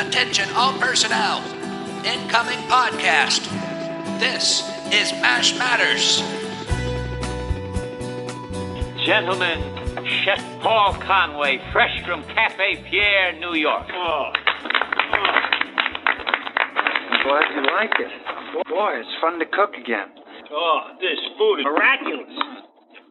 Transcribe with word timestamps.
Attention 0.00 0.48
all 0.56 0.72
personnel. 0.80 1.44
Incoming 2.08 2.56
podcast. 2.72 3.44
This 4.18 4.64
is 4.88 5.12
MASH 5.20 5.58
Matters. 5.58 6.24
Gentlemen, 9.04 9.60
Chef 10.24 10.40
Paul 10.62 10.94
Conway, 11.04 11.60
fresh 11.70 12.02
from 12.06 12.24
Cafe 12.32 12.82
Pierre, 12.88 13.38
New 13.38 13.52
York. 13.52 13.92
Oh. 13.92 14.32
I'm 17.04 17.20
glad 17.22 17.44
you 17.54 17.62
like 17.68 17.92
it. 18.00 18.08
Boy, 18.72 19.04
it's 19.04 19.20
fun 19.20 19.38
to 19.38 19.44
cook 19.52 19.74
again. 19.76 20.08
Oh, 20.50 20.96
this 20.96 21.20
food 21.36 21.60
is 21.60 21.64
miraculous. 21.66 22.32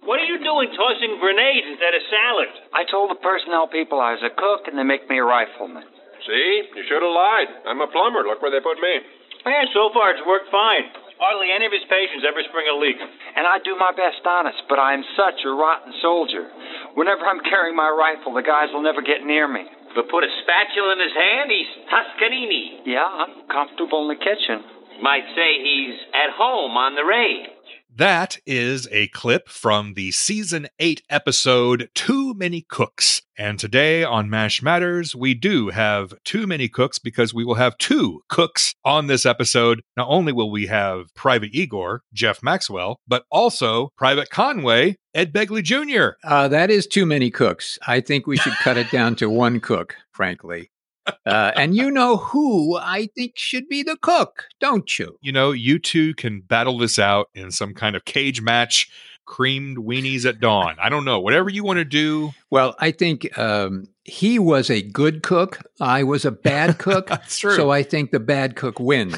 What 0.06 0.20
are 0.20 0.26
you 0.26 0.40
doing 0.44 0.74
tossing 0.76 1.20
grenades 1.22 1.68
instead 1.70 1.94
of 1.94 2.02
salad? 2.10 2.50
I 2.74 2.82
told 2.90 3.12
the 3.12 3.22
personnel 3.22 3.68
people 3.68 4.02
I 4.02 4.14
was 4.14 4.24
a 4.26 4.34
cook, 4.34 4.66
and 4.66 4.76
they 4.76 4.84
make 4.84 5.08
me 5.08 5.20
a 5.20 5.24
rifleman. 5.24 5.84
See? 6.30 6.78
You 6.78 6.84
should 6.86 7.02
have 7.02 7.10
lied. 7.10 7.50
I'm 7.66 7.82
a 7.82 7.90
plumber. 7.90 8.22
Look 8.22 8.46
where 8.46 8.54
they 8.54 8.62
put 8.62 8.78
me. 8.78 8.94
Yeah, 9.50 9.66
so 9.74 9.90
far 9.90 10.14
it's 10.14 10.22
worked 10.30 10.54
fine. 10.54 10.94
Hardly 11.18 11.50
any 11.50 11.66
of 11.66 11.74
his 11.74 11.84
patients 11.90 12.22
ever 12.22 12.40
spring 12.46 12.70
a 12.70 12.78
leak. 12.78 12.96
And 13.02 13.50
I 13.50 13.58
do 13.66 13.74
my 13.76 13.92
best 13.92 14.22
honest, 14.24 14.62
but 14.70 14.78
I 14.78 14.94
am 14.94 15.04
such 15.18 15.42
a 15.44 15.52
rotten 15.52 15.92
soldier. 16.06 16.48
Whenever 16.94 17.26
I'm 17.26 17.42
carrying 17.44 17.76
my 17.76 17.90
rifle, 17.90 18.38
the 18.38 18.46
guys 18.46 18.70
will 18.72 18.86
never 18.86 19.02
get 19.02 19.26
near 19.26 19.50
me. 19.50 19.66
But 19.98 20.08
put 20.08 20.24
a 20.24 20.32
spatula 20.46 20.96
in 20.96 21.02
his 21.02 21.18
hand, 21.18 21.48
he's 21.50 21.72
Toscanini. 21.90 22.86
Yeah, 22.86 23.10
I'm 23.10 23.50
comfortable 23.50 24.06
in 24.06 24.14
the 24.14 24.22
kitchen. 24.22 24.62
Might 25.02 25.26
say 25.34 25.50
he's 25.60 25.98
at 26.14 26.38
home 26.38 26.78
on 26.78 26.94
the 26.94 27.04
range. 27.04 27.50
That 28.00 28.38
is 28.46 28.88
a 28.94 29.10
clip 29.10 29.50
from 29.50 29.96
the 29.96 30.12
season 30.12 30.70
8 30.80 31.02
episode 31.10 31.90
Too 31.94 32.34
Many 32.34 32.62
Cooks. 32.62 33.22
And 33.38 33.60
today 33.60 34.06
on 34.06 34.30
MASH 34.30 34.62
Matters, 34.62 35.18
we 35.18 35.34
do 35.34 35.68
have 35.68 36.14
too 36.24 36.48
many 36.48 36.70
cooks 36.70 36.98
because 36.98 37.34
we 37.34 37.44
will 37.44 37.56
have 37.56 37.78
two 37.78 38.22
cooks 38.30 38.74
on 38.86 39.08
this 39.08 39.26
episode. 39.26 39.82
Not 39.98 40.08
only 40.08 40.32
will 40.32 40.50
we 40.50 40.68
have 40.68 41.14
Private 41.14 41.54
Igor, 41.54 42.04
Jeff 42.14 42.42
Maxwell, 42.42 43.02
but 43.06 43.26
also 43.30 43.90
Private 43.98 44.30
Conway, 44.30 44.96
Ed 45.14 45.34
Begley 45.34 45.62
Jr. 45.62 46.16
Uh, 46.24 46.48
that 46.48 46.72
is 46.72 46.88
too 46.88 47.06
many 47.06 47.30
cooks. 47.30 47.78
I 47.86 48.00
think 48.00 48.26
we 48.26 48.38
should 48.38 48.54
cut 48.64 48.78
it 48.78 48.90
down 48.92 49.18
to 49.18 49.30
one 49.30 49.60
cook, 49.60 49.98
frankly. 50.14 50.70
Uh, 51.26 51.52
and 51.56 51.76
you 51.76 51.92
know 51.92 52.18
who 52.18 52.78
I 52.78 53.10
think 53.16 53.34
should 53.36 53.68
be 53.68 53.84
the 53.84 53.98
cook, 53.98 54.46
don't 54.60 54.98
you? 54.98 55.18
You 55.22 55.32
know, 55.32 55.52
you 55.52 55.80
two 55.80 56.14
can 56.16 56.42
battle 56.42 56.78
this 56.78 56.98
out 57.00 57.30
in 57.34 57.52
some 57.52 57.74
kind 57.74 57.96
of 57.96 58.06
cage 58.06 58.42
match, 58.42 58.90
creamed 59.26 59.78
weenies 59.78 60.26
at 60.26 60.40
dawn. 60.40 60.76
I 60.82 60.90
don't 60.90 61.06
know, 61.06 61.20
whatever 61.20 61.50
you 61.50 61.64
want 61.64 61.78
to 61.78 61.86
do. 61.86 62.32
Well, 62.50 62.76
I 62.80 62.92
think 62.92 63.38
um, 63.38 63.86
he 64.04 64.40
was 64.40 64.70
a 64.70 64.82
good 64.82 65.22
cook. 65.22 65.60
I 65.80 66.04
was 66.04 66.26
a 66.26 66.32
bad 66.32 66.80
cook. 66.80 67.08
That's 67.10 67.38
true. 67.38 67.56
So 67.56 67.70
I 67.70 67.84
think 67.84 68.12
the 68.12 68.20
bad 68.20 68.56
cook 68.56 68.80
wins 68.80 69.16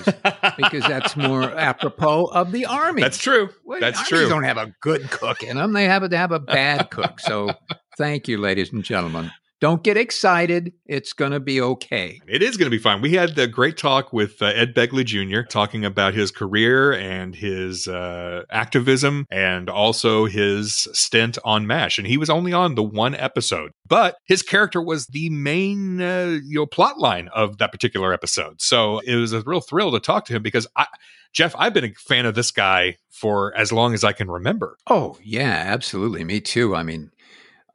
because 0.57 0.83
that's 0.83 1.15
more 1.15 1.43
apropos 1.43 2.25
of 2.25 2.51
the 2.51 2.65
army. 2.65 3.01
That's 3.01 3.17
true. 3.17 3.49
Well, 3.63 3.79
That's 3.79 4.05
true. 4.07 4.27
don't 4.27 4.43
have 4.43 4.57
a 4.57 4.73
good 4.81 5.09
cook 5.09 5.43
in 5.43 5.57
them. 5.57 5.71
They 5.73 5.85
have 5.85 6.07
to 6.09 6.17
have 6.17 6.31
a 6.33 6.39
bad 6.39 6.89
cook. 6.89 7.19
So 7.21 7.51
thank 7.97 8.27
you, 8.27 8.37
ladies 8.37 8.73
and 8.73 8.83
gentlemen. 8.83 9.31
Don't 9.61 9.83
get 9.83 9.95
excited. 9.95 10.73
It's 10.87 11.13
going 11.13 11.33
to 11.33 11.39
be 11.39 11.61
okay. 11.61 12.19
It 12.27 12.41
is 12.41 12.57
going 12.57 12.65
to 12.65 12.75
be 12.75 12.81
fine. 12.81 12.99
We 12.99 13.13
had 13.13 13.35
the 13.35 13.45
great 13.45 13.77
talk 13.77 14.11
with 14.11 14.41
uh, 14.41 14.47
Ed 14.47 14.73
Begley 14.73 15.05
Jr. 15.05 15.43
talking 15.47 15.85
about 15.85 16.15
his 16.15 16.31
career 16.31 16.91
and 16.93 17.35
his 17.35 17.87
uh, 17.87 18.41
activism 18.49 19.27
and 19.29 19.69
also 19.69 20.25
his 20.25 20.87
stint 20.93 21.37
on 21.45 21.67
MASH. 21.67 21.99
And 21.99 22.07
he 22.07 22.17
was 22.17 22.27
only 22.27 22.53
on 22.53 22.73
the 22.73 22.81
one 22.81 23.13
episode, 23.13 23.71
but 23.87 24.17
his 24.25 24.41
character 24.41 24.81
was 24.81 25.05
the 25.05 25.29
main 25.29 26.01
uh, 26.01 26.39
you 26.43 26.55
know 26.55 26.65
plot 26.65 26.97
line 26.97 27.27
of 27.27 27.59
that 27.59 27.71
particular 27.71 28.13
episode. 28.13 28.63
So 28.63 28.97
it 29.01 29.15
was 29.15 29.31
a 29.31 29.41
real 29.41 29.61
thrill 29.61 29.91
to 29.91 29.99
talk 29.99 30.25
to 30.25 30.33
him 30.33 30.41
because 30.41 30.65
I, 30.75 30.87
Jeff, 31.33 31.55
I've 31.55 31.73
been 31.73 31.85
a 31.85 31.93
fan 31.93 32.25
of 32.25 32.33
this 32.33 32.49
guy 32.49 32.97
for 33.11 33.55
as 33.55 33.71
long 33.71 33.93
as 33.93 34.03
I 34.03 34.11
can 34.11 34.29
remember. 34.29 34.77
Oh, 34.87 35.17
yeah, 35.21 35.63
absolutely. 35.67 36.23
Me 36.23 36.41
too. 36.41 36.75
I 36.75 36.81
mean, 36.81 37.11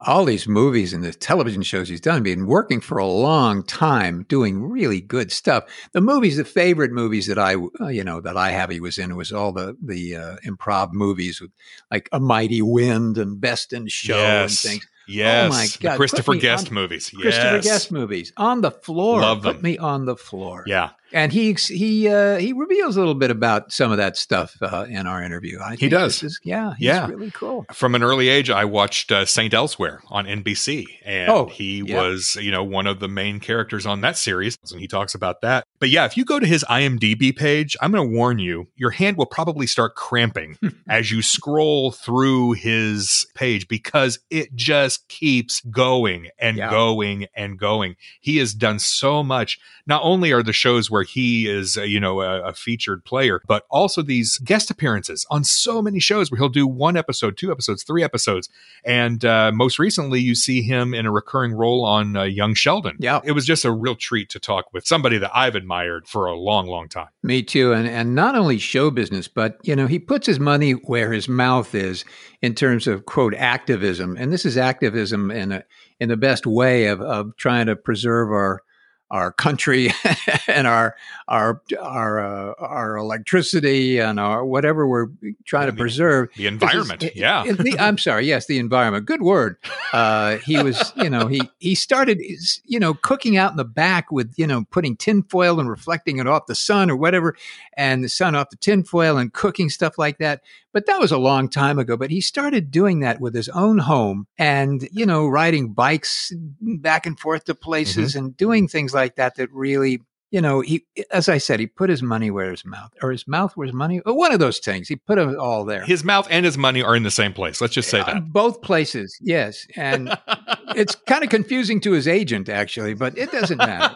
all 0.01 0.25
these 0.25 0.47
movies 0.47 0.93
and 0.93 1.03
the 1.03 1.11
television 1.11 1.63
shows 1.63 1.89
he's 1.89 2.01
done, 2.01 2.21
been 2.23 2.45
working 2.45 2.79
for 2.79 2.97
a 2.97 3.07
long 3.07 3.63
time, 3.63 4.25
doing 4.29 4.63
really 4.63 5.01
good 5.01 5.31
stuff. 5.31 5.63
The 5.93 6.01
movies, 6.01 6.37
the 6.37 6.45
favorite 6.45 6.91
movies 6.91 7.25
that 7.27 7.39
I, 7.39 7.55
uh, 7.81 7.87
you 7.87 8.03
know, 8.03 8.21
that 8.21 8.37
I 8.37 8.51
have, 8.51 8.69
he 8.69 8.79
was 8.79 8.97
in 8.97 9.15
was 9.15 9.31
all 9.31 9.51
the 9.51 9.75
the 9.83 10.15
uh, 10.15 10.35
improv 10.45 10.93
movies, 10.93 11.41
with, 11.41 11.51
like 11.89 12.09
A 12.11 12.19
Mighty 12.19 12.61
Wind 12.61 13.17
and 13.17 13.41
Best 13.41 13.73
in 13.73 13.87
Show 13.87 14.17
Yes. 14.17 14.63
and 14.63 14.71
things. 14.73 14.87
Yes, 15.07 15.45
Oh 15.45 15.49
my 15.55 15.65
the 15.67 15.77
God, 15.79 15.89
put 15.91 15.97
Christopher 15.97 16.35
Guest 16.35 16.67
on- 16.69 16.73
movies. 16.73 17.09
Christopher 17.09 17.61
Guest 17.61 17.91
movies 17.91 18.33
on 18.37 18.61
the 18.61 18.71
floor. 18.71 19.21
Love 19.21 19.43
Put 19.43 19.61
me 19.63 19.77
on 19.77 20.05
the 20.05 20.15
floor. 20.15 20.63
Yeah, 20.67 20.89
and 21.13 21.31
he 21.31 21.53
he 21.53 22.07
uh, 22.09 22.37
he 22.37 22.53
reveals 22.53 22.97
a 22.97 22.99
little 22.99 23.15
bit 23.15 23.31
about 23.31 23.71
some 23.71 23.91
of 23.91 23.97
that 23.97 24.17
stuff 24.17 24.55
uh, 24.61 24.85
in 24.89 25.07
our 25.07 25.23
interview. 25.23 25.59
I 25.63 25.75
think 25.75 25.91
does. 25.91 26.23
is- 26.23 26.39
yeah, 26.43 26.73
he's 26.77 26.85
Yeah. 26.87 27.07
really 27.07 27.31
cool. 27.31 27.65
from 27.73 27.95
an 27.95 28.03
early 28.03 28.27
age, 28.29 28.49
I 28.49 28.65
watched 28.65 29.11
uh, 29.11 29.25
Saint 29.25 29.53
Elsewhere 29.53 30.01
on 30.09 30.25
NBC, 30.25 30.85
and 31.05 31.29
Oh, 31.31 31.45
he 31.47 31.83
yeah. 31.85 32.01
was, 32.01 32.37
you 32.41 32.51
know, 32.51 32.63
one 32.63 32.87
of 32.87 32.99
the 32.99 33.07
main 33.07 33.39
characters 33.39 33.85
on 33.85 34.01
that 34.01 34.17
series, 34.17 34.57
and 34.71 34.79
he 34.81 34.87
talks 34.87 35.15
about 35.15 35.41
that. 35.41 35.63
But 35.79 35.89
yeah, 35.89 36.05
if 36.05 36.17
you 36.17 36.25
go 36.25 36.39
to 36.39 36.45
his 36.45 36.65
IMDb 36.69 37.35
page, 37.35 37.75
I'm 37.81 37.91
going 37.91 38.09
to 38.09 38.15
warn 38.15 38.39
you, 38.39 38.67
your 38.75 38.91
hand 38.91 39.15
will 39.17 39.25
probably 39.27 39.67
start 39.67 39.95
cramping 39.95 40.57
as 40.89 41.11
you 41.11 41.21
scroll 41.21 41.91
through 41.91 42.53
his 42.53 43.25
page 43.35 43.67
because 43.67 44.19
it 44.29 44.53
just 44.55 44.96
keeps 45.07 45.61
going 45.61 46.29
and 46.39 46.57
Yeah. 46.57 46.69
going 46.69 47.27
and 47.35 47.57
going. 47.57 47.95
He 48.19 48.37
has 48.37 48.53
done 48.53 48.79
so 48.79 49.23
much. 49.23 49.59
Not 49.85 50.01
only 50.03 50.31
are 50.33 50.43
the 50.43 50.53
shows 50.53 50.91
where 50.91 51.03
he 51.03 51.47
is, 51.47 51.77
uh, 51.77 51.83
you 51.83 51.99
know, 51.99 52.21
a, 52.21 52.49
a 52.49 52.53
featured 52.53 53.05
player, 53.05 53.41
but 53.47 53.65
also 53.69 54.01
these 54.01 54.37
guest 54.39 54.69
appearances 54.69 55.25
on 55.29 55.43
so 55.43 55.81
many 55.81 55.99
shows 55.99 56.29
where 56.29 56.37
he'll 56.37 56.49
do 56.49 56.67
one 56.67 56.97
episode, 56.97 57.37
two 57.37 57.51
episodes, 57.51 57.83
three 57.83 58.03
episodes. 58.03 58.49
And 58.83 59.23
uh, 59.23 59.51
most 59.53 59.79
recently, 59.79 60.19
you 60.19 60.35
see 60.35 60.61
him 60.61 60.93
in 60.93 61.05
a 61.05 61.11
recurring 61.11 61.53
role 61.53 61.85
on 61.85 62.15
uh, 62.17 62.23
Young 62.23 62.53
Sheldon. 62.53 62.97
Yeah. 62.99 63.21
It 63.23 63.31
was 63.33 63.45
just 63.45 63.63
a 63.65 63.71
real 63.71 63.95
treat 63.95 64.29
to 64.31 64.39
talk 64.39 64.73
with 64.73 64.85
somebody 64.85 65.17
that 65.19 65.31
I've 65.33 65.55
admired 65.55 66.07
for 66.07 66.25
a 66.27 66.35
long, 66.35 66.67
long 66.67 66.89
time. 66.89 67.07
Me 67.23 67.43
too, 67.43 67.73
and 67.73 67.87
and 67.87 68.15
not 68.15 68.35
only 68.35 68.57
show 68.57 68.89
business, 68.89 69.27
but 69.27 69.57
you 69.63 69.75
know 69.75 69.85
he 69.87 69.99
puts 69.99 70.25
his 70.27 70.39
money 70.39 70.71
where 70.71 71.11
his 71.11 71.27
mouth 71.27 71.75
is 71.75 72.05
in 72.41 72.53
terms 72.55 72.87
of 72.87 73.05
quote 73.05 73.33
activism, 73.33 74.15
and 74.17 74.31
this 74.31 74.45
is 74.45 74.57
activism 74.57 74.86
in 75.31 75.51
a 75.51 75.63
in 75.99 76.09
the 76.09 76.17
best 76.17 76.45
way 76.45 76.87
of 76.87 77.01
of 77.01 77.35
trying 77.37 77.65
to 77.67 77.75
preserve 77.75 78.29
our 78.31 78.63
our 79.09 79.31
country 79.31 79.89
and 80.47 80.67
our 80.67 80.95
our 81.27 81.61
our 81.79 82.19
uh, 82.19 82.53
our 82.59 82.97
electricity 82.97 83.99
and 83.99 84.19
our 84.19 84.45
whatever 84.45 84.87
we're 84.87 85.07
trying 85.45 85.67
to 85.67 85.71
The- 85.71 85.77
preserve. 85.77 86.29
The 86.35 86.47
environment. 86.47 87.03
Is- 87.03 87.15
yeah. 87.15 87.43
the- 87.43 87.77
I'm 87.79 87.97
sorry. 87.97 88.25
Yes, 88.25 88.47
the 88.47 88.59
environment. 88.59 89.05
Good 89.05 89.21
word. 89.21 89.57
Uh, 89.93 90.37
he 90.37 90.61
was, 90.61 90.91
you 90.97 91.09
know, 91.09 91.27
he 91.27 91.41
he 91.59 91.75
started, 91.75 92.21
you 92.65 92.79
know, 92.79 92.93
cooking 92.93 93.37
out 93.37 93.51
in 93.51 93.57
the 93.57 93.65
back 93.65 94.11
with, 94.11 94.33
you 94.37 94.47
know, 94.47 94.65
putting 94.71 94.95
tinfoil 94.97 95.59
and 95.59 95.69
reflecting 95.69 96.17
it 96.19 96.27
off 96.27 96.45
the 96.47 96.55
sun 96.55 96.89
or 96.89 96.95
whatever, 96.97 97.35
and 97.75 98.03
the 98.03 98.09
sun 98.09 98.35
off 98.35 98.49
the 98.49 98.57
tinfoil 98.57 99.17
and 99.17 99.33
cooking 99.33 99.69
stuff 99.69 99.97
like 99.97 100.17
that. 100.17 100.41
But 100.73 100.85
that 100.85 100.99
was 100.99 101.11
a 101.11 101.17
long 101.17 101.49
time 101.49 101.79
ago. 101.79 101.97
But 101.97 102.11
he 102.11 102.21
started 102.21 102.69
doing 102.69 102.99
that 102.99 103.19
with 103.19 103.33
his 103.33 103.49
own 103.49 103.79
home 103.79 104.27
and, 104.37 104.87
you 104.91 105.07
know, 105.07 105.27
riding 105.27 105.73
bikes 105.73 106.31
back 106.61 107.07
and 107.07 107.19
forth 107.19 107.45
to 107.45 107.55
places 107.55 108.15
and 108.15 108.37
doing 108.37 108.67
things 108.67 108.93
like 108.93 108.96
that 109.15 109.35
that 109.35 109.49
really 109.51 109.99
you 110.29 110.41
know, 110.41 110.59
he, 110.59 110.83
as 111.09 111.29
I 111.29 111.37
said, 111.37 111.61
he 111.61 111.67
put 111.67 111.89
his 111.89 112.03
money 112.03 112.29
where 112.31 112.51
his 112.51 112.65
mouth, 112.65 112.91
or 113.01 113.11
his 113.11 113.25
mouth 113.29 113.55
where 113.55 113.65
his 113.65 113.73
money, 113.73 114.01
or 114.01 114.13
one 114.13 114.33
of 114.33 114.39
those 114.39 114.59
things. 114.59 114.89
He 114.89 114.97
put 114.97 115.17
it 115.17 115.37
all 115.37 115.63
there. 115.63 115.85
His 115.85 116.03
mouth 116.03 116.27
and 116.29 116.43
his 116.45 116.57
money 116.57 116.83
are 116.83 116.97
in 116.97 117.03
the 117.03 117.11
same 117.11 117.31
place. 117.31 117.61
Let's 117.61 117.73
just 117.73 117.89
say 117.89 118.01
Uh, 118.01 118.05
that. 118.15 118.33
both 118.33 118.61
places, 118.61 119.17
yes. 119.21 119.65
And 119.77 120.09
it's 120.75 120.95
kind 120.95 121.23
of 121.23 121.29
confusing 121.29 121.79
to 121.79 121.93
his 121.93 122.09
agent, 122.09 122.49
actually, 122.49 122.93
but 122.93 123.17
it 123.17 123.31
doesn't 123.31 123.57
matter. 123.57 123.95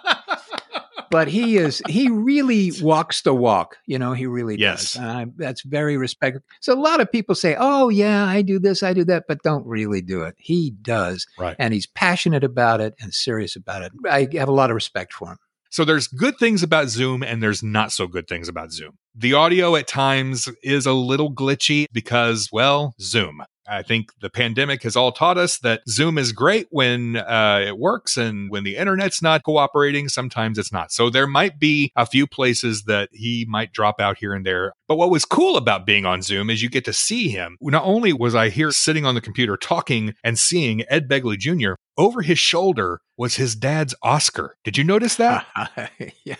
But 1.11 1.27
he 1.27 1.57
is, 1.57 1.83
he 1.89 2.09
really 2.09 2.71
walks 2.81 3.21
the 3.21 3.33
walk. 3.35 3.77
You 3.85 3.99
know, 3.99 4.13
he 4.13 4.25
really 4.25 4.57
Yes. 4.57 4.93
does. 4.93 5.03
I, 5.03 5.25
that's 5.37 5.61
very 5.61 5.97
respectful. 5.97 6.41
So 6.61 6.73
a 6.73 6.79
lot 6.79 6.99
of 7.01 7.11
people 7.11 7.35
say, 7.35 7.55
oh, 7.59 7.89
yeah, 7.89 8.25
I 8.25 8.41
do 8.41 8.57
this, 8.57 8.81
I 8.81 8.93
do 8.93 9.03
that, 9.05 9.25
but 9.27 9.43
don't 9.43 9.65
really 9.67 10.01
do 10.01 10.23
it. 10.23 10.35
He 10.39 10.71
does. 10.81 11.27
Right. 11.37 11.55
And 11.59 11.73
he's 11.73 11.85
passionate 11.85 12.43
about 12.43 12.81
it 12.81 12.95
and 12.99 13.13
serious 13.13 13.55
about 13.55 13.83
it. 13.83 13.91
I 14.09 14.27
have 14.33 14.49
a 14.49 14.53
lot 14.53 14.71
of 14.71 14.75
respect 14.75 15.13
for 15.13 15.29
him. 15.33 15.37
So 15.69 15.85
there's 15.85 16.07
good 16.07 16.37
things 16.37 16.63
about 16.63 16.89
Zoom 16.89 17.23
and 17.23 17.41
there's 17.41 17.61
not 17.63 17.91
so 17.91 18.07
good 18.07 18.27
things 18.27 18.49
about 18.49 18.71
Zoom. 18.71 18.97
The 19.13 19.33
audio 19.33 19.75
at 19.75 19.87
times 19.87 20.47
is 20.63 20.85
a 20.85 20.93
little 20.93 21.33
glitchy 21.33 21.85
because, 21.91 22.47
well, 22.51 22.93
Zoom. 23.01 23.43
I 23.67 23.83
think 23.83 24.11
the 24.19 24.29
pandemic 24.29 24.83
has 24.83 24.95
all 24.95 25.11
taught 25.11 25.37
us 25.37 25.59
that 25.59 25.81
Zoom 25.87 26.17
is 26.17 26.31
great 26.31 26.67
when 26.71 27.17
uh, 27.17 27.63
it 27.65 27.77
works, 27.77 28.17
and 28.17 28.49
when 28.49 28.63
the 28.63 28.75
internet's 28.75 29.21
not 29.21 29.43
cooperating, 29.43 30.09
sometimes 30.09 30.57
it's 30.57 30.73
not. 30.73 30.91
So 30.91 31.09
there 31.09 31.27
might 31.27 31.59
be 31.59 31.91
a 31.95 32.05
few 32.05 32.27
places 32.27 32.83
that 32.83 33.09
he 33.11 33.45
might 33.47 33.71
drop 33.71 33.99
out 33.99 34.17
here 34.17 34.33
and 34.33 34.45
there. 34.45 34.73
But 34.87 34.97
what 34.97 35.09
was 35.09 35.25
cool 35.25 35.55
about 35.55 35.85
being 35.85 36.05
on 36.05 36.21
Zoom 36.21 36.49
is 36.49 36.61
you 36.61 36.69
get 36.69 36.85
to 36.85 36.93
see 36.93 37.29
him. 37.29 37.57
Not 37.61 37.83
only 37.85 38.11
was 38.13 38.35
I 38.35 38.49
here 38.49 38.71
sitting 38.71 39.05
on 39.05 39.15
the 39.15 39.21
computer 39.21 39.55
talking 39.55 40.15
and 40.23 40.37
seeing 40.37 40.83
Ed 40.89 41.07
Begley 41.07 41.37
Jr., 41.37 41.73
over 41.97 42.21
his 42.21 42.39
shoulder 42.39 42.99
was 43.17 43.35
his 43.35 43.55
dad's 43.55 43.93
Oscar. 44.01 44.55
Did 44.63 44.77
you 44.77 44.83
notice 44.83 45.15
that? 45.17 45.45
yeah. 46.25 46.35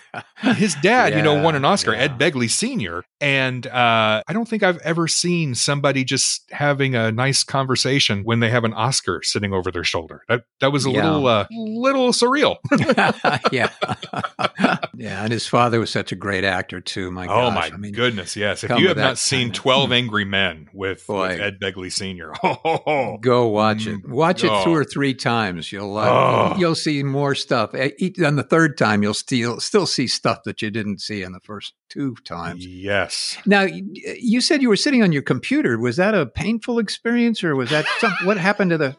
his 0.56 0.76
dad, 0.82 1.14
you 1.14 1.22
know, 1.22 1.42
won 1.42 1.56
an 1.56 1.64
Oscar, 1.64 1.94
yeah. 1.94 2.00
Ed 2.00 2.18
Begley 2.18 2.50
Sr. 2.62 3.04
And 3.20 3.66
uh, 3.68 4.22
I 4.28 4.34
don't 4.34 4.48
think 4.48 4.62
I've 4.64 4.78
ever 4.80 5.08
seen 5.08 5.56
somebody 5.56 6.04
just 6.04 6.44
having 6.52 6.96
a 6.96 7.12
nice 7.12 7.44
conversation 7.44 8.22
when 8.24 8.40
they 8.40 8.50
have 8.52 8.64
an 8.64 8.74
Oscar 8.74 9.22
sitting 9.24 9.52
over 9.54 9.72
their 9.72 9.84
shoulder. 9.84 10.22
That 10.28 10.44
that 10.60 10.72
was 10.72 10.86
a 10.86 10.92
Yeah. 10.92 11.04
little 11.06 11.28
uh, 11.28 11.48
little 11.52 12.10
surreal. 12.12 12.58
yeah. 13.52 13.70
yeah. 14.96 15.24
And 15.24 15.32
his 15.32 15.48
father 15.48 15.80
was 15.80 15.90
such 15.90 16.12
a 16.12 16.16
great 16.16 16.44
actor, 16.44 16.82
too. 16.82 17.12
My 17.12 17.28
oh 17.28 17.52
my 17.52 17.72
I 17.74 17.78
mean, 17.78 17.94
goodness, 17.94 18.36
yes. 18.36 18.64
If 18.64 18.78
you 18.80 18.88
have 18.90 18.98
not 18.98 19.18
seen 19.18 19.48
of- 19.50 19.54
Twelve 19.54 19.92
Angry 19.92 20.26
Men 20.26 20.70
with, 20.74 21.06
with 21.08 21.40
Ed 21.40 21.58
Begley 21.62 21.92
Sr., 21.92 22.34
oh, 22.44 23.18
Go 23.22 23.48
watch 23.48 23.88
it. 23.88 24.08
Watch 24.08 24.44
it 24.44 24.48
two 24.64 24.72
Oh. 24.72 24.74
or 24.76 24.84
three 24.84 25.14
times. 25.14 25.72
You'll 25.72 25.98
uh, 25.98 26.10
Oh. 26.12 26.56
you'll 26.60 26.76
see 26.76 27.02
more 27.04 27.34
stuff. 27.36 27.74
On 27.74 28.36
the 28.36 28.46
third 28.50 28.78
time, 28.78 29.02
you'll 29.04 29.14
still 29.14 29.60
still 29.60 29.86
see 29.86 30.08
stuff 30.08 30.40
that 30.46 30.62
you 30.62 30.70
didn't 30.70 31.02
see 31.02 31.24
in 31.24 31.32
the 31.32 31.40
first 31.40 31.74
two 31.90 32.16
times. 32.26 32.51
Yes. 32.60 33.38
Now, 33.46 33.62
you 33.64 34.42
said 34.42 34.62
you 34.62 34.70
were 34.70 34.76
sitting 34.76 35.04
on 35.04 35.12
your 35.12 35.22
computer. 35.22 35.78
Was 35.80 35.96
that 35.98 36.14
a 36.16 36.26
painful 36.26 36.80
experience, 36.80 37.44
or 37.44 37.56
was 37.56 37.70
that 37.70 37.86
some, 38.00 38.14
what 38.24 38.38
happened 38.38 38.72
to 38.72 38.78
the? 38.78 38.96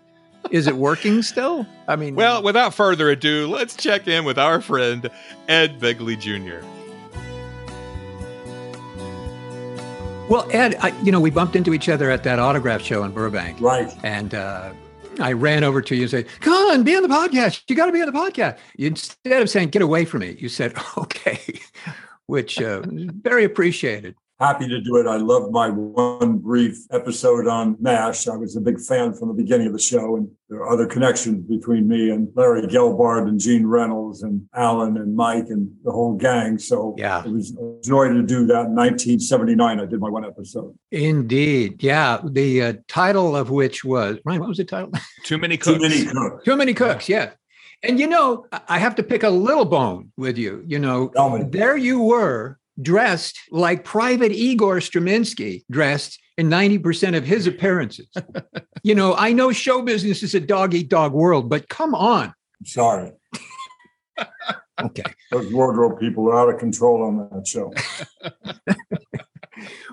Is 0.50 0.66
it 0.66 0.76
working 0.76 1.22
still? 1.22 1.66
I 1.86 1.94
mean, 1.96 2.14
Well, 2.16 2.42
without 2.42 2.74
further 2.74 3.08
ado, 3.10 3.46
let's 3.46 3.76
check 3.76 4.08
in 4.08 4.24
with 4.24 4.38
our 4.38 4.60
friend 4.60 5.08
Ed 5.48 5.78
Begley 5.80 6.18
Jr. 6.18 6.66
well, 10.28 10.48
Ed, 10.50 10.76
I, 10.80 10.88
you 11.02 11.12
know, 11.12 11.20
we 11.20 11.30
bumped 11.30 11.56
into 11.56 11.74
each 11.74 11.88
other 11.88 12.10
at 12.10 12.24
that 12.24 12.38
autograph 12.38 12.80
show 12.82 13.04
in 13.04 13.12
Burbank, 13.12 13.60
Right. 13.60 13.92
and 14.02 14.34
uh, 14.34 14.72
I 15.20 15.32
ran 15.32 15.62
over 15.62 15.82
to 15.82 15.94
you 15.94 16.02
and 16.02 16.10
said, 16.10 16.26
"Come 16.40 16.54
on, 16.54 16.82
be 16.84 16.96
on 16.96 17.02
the 17.02 17.08
podcast. 17.08 17.62
You 17.68 17.76
got 17.76 17.86
to 17.86 17.92
be 17.92 18.00
on 18.00 18.06
the 18.10 18.18
podcast." 18.18 18.58
Instead 18.78 19.42
of 19.42 19.50
saying, 19.50 19.68
"Get 19.68 19.82
away 19.82 20.04
from 20.06 20.20
me," 20.20 20.36
you 20.38 20.48
said, 20.48 20.74
"Okay," 20.96 21.60
which 22.32 22.60
uh, 22.62 22.82
very 23.22 23.44
appreciated. 23.44 24.14
Happy 24.40 24.66
to 24.66 24.80
do 24.80 24.96
it. 24.96 25.06
I 25.06 25.18
loved 25.18 25.52
my 25.52 25.68
one 25.68 26.38
brief 26.38 26.76
episode 26.90 27.46
on 27.46 27.76
MASH. 27.78 28.26
I 28.26 28.36
was 28.36 28.56
a 28.56 28.60
big 28.60 28.80
fan 28.80 29.12
from 29.14 29.28
the 29.28 29.34
beginning 29.34 29.68
of 29.68 29.72
the 29.72 29.78
show, 29.78 30.16
and 30.16 30.28
there 30.48 30.58
are 30.60 30.68
other 30.70 30.86
connections 30.86 31.46
between 31.48 31.86
me 31.86 32.10
and 32.10 32.26
Larry 32.34 32.62
Gelbart 32.62 33.28
and 33.28 33.38
Gene 33.38 33.66
Reynolds 33.66 34.24
and 34.24 34.48
Alan 34.52 34.96
and 34.96 35.14
Mike 35.14 35.46
and 35.50 35.70
the 35.84 35.92
whole 35.92 36.16
gang. 36.16 36.58
So 36.58 36.96
Yeah. 36.98 37.22
it 37.24 37.30
was 37.30 37.52
a 37.56 37.80
joy 37.84 38.08
to 38.08 38.22
do 38.22 38.46
that. 38.46 38.66
In 38.66 38.74
1979, 38.74 39.78
I 39.78 39.84
did 39.84 40.00
my 40.00 40.08
one 40.08 40.24
episode. 40.24 40.74
Indeed, 40.90 41.80
yeah. 41.84 42.18
The 42.24 42.62
uh, 42.62 42.72
title 42.88 43.36
of 43.36 43.50
which 43.50 43.84
was 43.84 44.18
Ryan. 44.24 44.40
What 44.40 44.48
was 44.48 44.58
the 44.58 44.64
title? 44.64 44.90
Too 45.24 45.38
many 45.38 45.56
Cooks. 45.56 45.76
Too 45.76 45.88
many 45.88 46.04
cooks. 46.06 46.44
Too 46.44 46.56
many 46.56 46.74
cooks, 46.74 47.08
yeah. 47.08 47.30
And 47.82 47.98
you 47.98 48.06
know, 48.06 48.46
I- 48.68 48.78
have 48.78 48.94
to 48.96 49.02
pick 49.02 49.22
a 49.22 49.30
little 49.30 49.64
bone 49.64 50.12
with 50.16 50.38
you. 50.38 50.62
You 50.66 50.78
know, 50.78 51.10
there 51.50 51.76
you 51.76 52.00
were 52.00 52.58
dressed 52.80 53.38
like 53.50 53.84
Private 53.84 54.32
Igor 54.32 54.76
Straminsky 54.76 55.64
dressed 55.70 56.18
in 56.38 56.48
90% 56.48 57.16
of 57.16 57.24
his 57.24 57.46
appearances. 57.46 58.08
you 58.82 58.94
know, 58.94 59.14
I 59.14 59.32
know 59.32 59.52
show 59.52 59.82
business 59.82 60.22
is 60.22 60.34
a 60.34 60.40
dog 60.40 60.74
eat 60.74 60.88
dog 60.88 61.12
world, 61.12 61.48
but 61.48 61.68
come 61.68 61.94
on. 61.94 62.26
I'm 62.60 62.66
sorry. 62.66 63.12
Okay. 64.80 65.04
Those 65.30 65.52
wardrobe 65.52 66.00
people 66.00 66.28
are 66.28 66.36
out 66.36 66.48
of 66.52 66.58
control 66.58 67.04
on 67.04 67.28
that 67.30 67.46
show. 67.46 67.72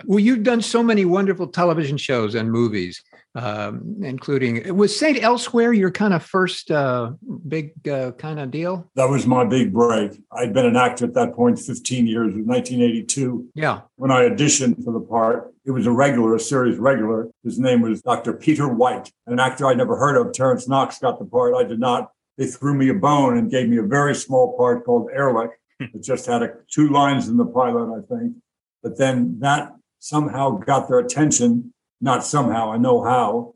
Well, 0.06 0.20
you've 0.20 0.44
done 0.44 0.62
so 0.62 0.82
many 0.82 1.06
wonderful 1.06 1.48
television 1.48 1.98
shows 1.98 2.34
and 2.34 2.52
movies, 2.52 3.04
um, 3.36 3.98
including 4.02 4.76
was 4.76 4.98
Saint 4.98 5.22
Elsewhere 5.22 5.72
your 5.72 5.92
kind 5.92 6.14
of 6.14 6.24
first 6.24 6.72
uh, 6.72 7.12
big 7.48 7.88
uh, 7.88 8.12
kind 8.14 8.40
of 8.40 8.52
deal? 8.52 8.90
That 8.96 9.10
was 9.10 9.28
my 9.28 9.46
big 9.46 9.72
break. 9.72 10.20
I'd 10.32 10.54
been 10.54 10.66
an 10.66 10.76
actor 10.76 11.06
at 11.06 11.14
that 11.14 11.34
point 11.34 11.60
15 11.60 12.08
years. 12.08 12.34
Was 12.34 12.46
1982. 12.46 13.50
Yeah. 13.56 13.82
when 13.96 14.12
I 14.12 14.30
auditioned 14.30 14.84
for 14.84 14.94
the 14.94 15.00
part, 15.00 15.54
it 15.66 15.72
was 15.72 15.86
a 15.86 15.92
regular, 15.92 16.36
a 16.36 16.40
series 16.40 16.78
regular. 16.78 17.30
His 17.44 17.60
name 17.60 17.82
was 17.82 18.02
Dr. 18.02 18.34
Peter 18.34 18.68
White, 18.68 19.12
an 19.28 19.40
actor 19.40 19.68
I'd 19.68 19.78
never 19.78 19.98
heard 19.98 20.16
of. 20.16 20.34
Terence 20.34 20.68
Knox 20.68 21.00
got 21.00 21.20
the 21.20 21.26
part. 21.26 21.54
I 21.56 21.64
did 21.64 21.80
not. 21.80 22.12
They 22.38 22.48
threw 22.48 22.74
me 22.74 22.90
a 22.90 22.94
bone 22.94 23.38
and 23.38 23.52
gave 23.52 23.70
me 23.70 23.78
a 23.78 23.84
very 23.84 24.16
small 24.16 24.58
part 24.58 24.86
called 24.86 25.10
Ehrlich. 25.14 25.52
it 25.80 26.02
just 26.02 26.26
had 26.26 26.42
a, 26.42 26.54
two 26.72 26.90
lines 26.90 27.28
in 27.28 27.38
the 27.38 27.46
pilot, 27.46 27.94
I 27.94 28.02
think. 28.08 28.38
But 28.82 28.98
then 28.98 29.40
that 29.40 29.76
somehow 30.00 30.52
got 30.52 30.88
their 30.88 31.00
attention. 31.00 31.74
Not 32.02 32.26
somehow, 32.26 32.72
I 32.72 32.78
know 32.78 33.04
how. 33.04 33.56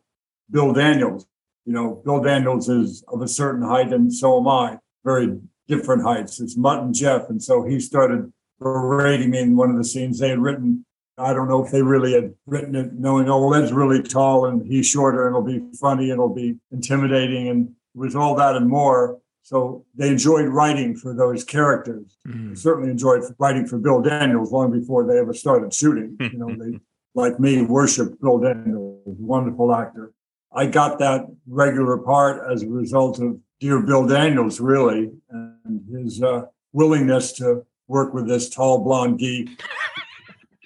Bill 0.51 0.73
Daniels. 0.73 1.25
You 1.65 1.73
know, 1.73 2.01
Bill 2.03 2.21
Daniels 2.21 2.67
is 2.67 3.03
of 3.07 3.21
a 3.21 3.27
certain 3.27 3.63
height, 3.63 3.93
and 3.93 4.13
so 4.13 4.39
am 4.39 4.47
I. 4.47 4.79
Very 5.05 5.39
different 5.67 6.03
heights. 6.03 6.39
It's 6.39 6.57
Mutt 6.57 6.83
and 6.83 6.93
Jeff. 6.93 7.29
And 7.29 7.41
so 7.41 7.63
he 7.63 7.79
started 7.79 8.31
berating 8.59 9.29
me 9.29 9.39
in 9.39 9.55
one 9.55 9.69
of 9.69 9.77
the 9.77 9.83
scenes 9.83 10.19
they 10.19 10.29
had 10.29 10.39
written. 10.39 10.85
I 11.17 11.33
don't 11.33 11.47
know 11.47 11.63
if 11.63 11.71
they 11.71 11.81
really 11.81 12.13
had 12.13 12.33
written 12.45 12.75
it 12.75 12.93
knowing, 12.93 13.29
oh, 13.29 13.47
well, 13.47 13.61
Ed's 13.61 13.71
really 13.71 14.01
tall 14.01 14.45
and 14.45 14.65
he's 14.65 14.87
shorter 14.87 15.27
and 15.27 15.35
it'll 15.35 15.45
be 15.45 15.75
funny 15.79 16.05
and 16.05 16.13
it'll 16.13 16.33
be 16.33 16.57
intimidating. 16.71 17.49
And 17.49 17.67
it 17.67 17.97
was 17.97 18.15
all 18.15 18.35
that 18.35 18.55
and 18.55 18.67
more. 18.67 19.19
So 19.43 19.85
they 19.93 20.07
enjoyed 20.07 20.47
writing 20.47 20.95
for 20.95 21.13
those 21.13 21.43
characters. 21.43 22.17
They 22.49 22.55
certainly 22.55 22.89
enjoyed 22.89 23.23
writing 23.37 23.67
for 23.67 23.77
Bill 23.77 24.01
Daniels 24.01 24.51
long 24.51 24.71
before 24.71 25.05
they 25.05 25.19
ever 25.19 25.33
started 25.33 25.73
shooting. 25.73 26.17
You 26.19 26.39
know, 26.39 26.55
they, 26.55 26.79
like 27.15 27.39
me, 27.39 27.61
worship 27.61 28.19
Bill 28.21 28.39
Daniels, 28.39 29.17
wonderful 29.19 29.73
actor. 29.73 30.13
I 30.51 30.67
got 30.67 30.99
that 30.99 31.25
regular 31.47 31.97
part 31.97 32.51
as 32.51 32.63
a 32.63 32.67
result 32.67 33.19
of 33.19 33.39
dear 33.59 33.81
Bill 33.81 34.05
Daniels, 34.07 34.59
really, 34.59 35.11
and 35.29 35.81
his 35.91 36.21
uh, 36.21 36.43
willingness 36.73 37.33
to 37.33 37.65
work 37.87 38.13
with 38.13 38.27
this 38.27 38.49
tall 38.49 38.83
blonde 38.83 39.19
geek. 39.19 39.61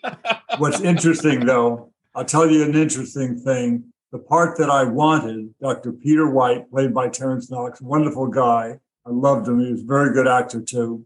What's 0.57 0.81
interesting, 0.81 1.45
though, 1.45 1.91
I'll 2.15 2.25
tell 2.25 2.49
you 2.49 2.63
an 2.63 2.75
interesting 2.75 3.37
thing. 3.39 3.83
The 4.11 4.19
part 4.19 4.57
that 4.57 4.69
I 4.69 4.85
wanted, 4.85 5.53
Dr. 5.61 5.91
Peter 5.91 6.29
White, 6.29 6.69
played 6.71 6.93
by 6.93 7.09
Terence 7.09 7.51
Knox, 7.51 7.81
wonderful 7.81 8.27
guy. 8.27 8.79
I 9.05 9.09
loved 9.09 9.47
him. 9.47 9.59
He 9.59 9.71
was 9.71 9.81
a 9.81 9.85
very 9.85 10.13
good 10.13 10.27
actor, 10.27 10.61
too. 10.61 11.05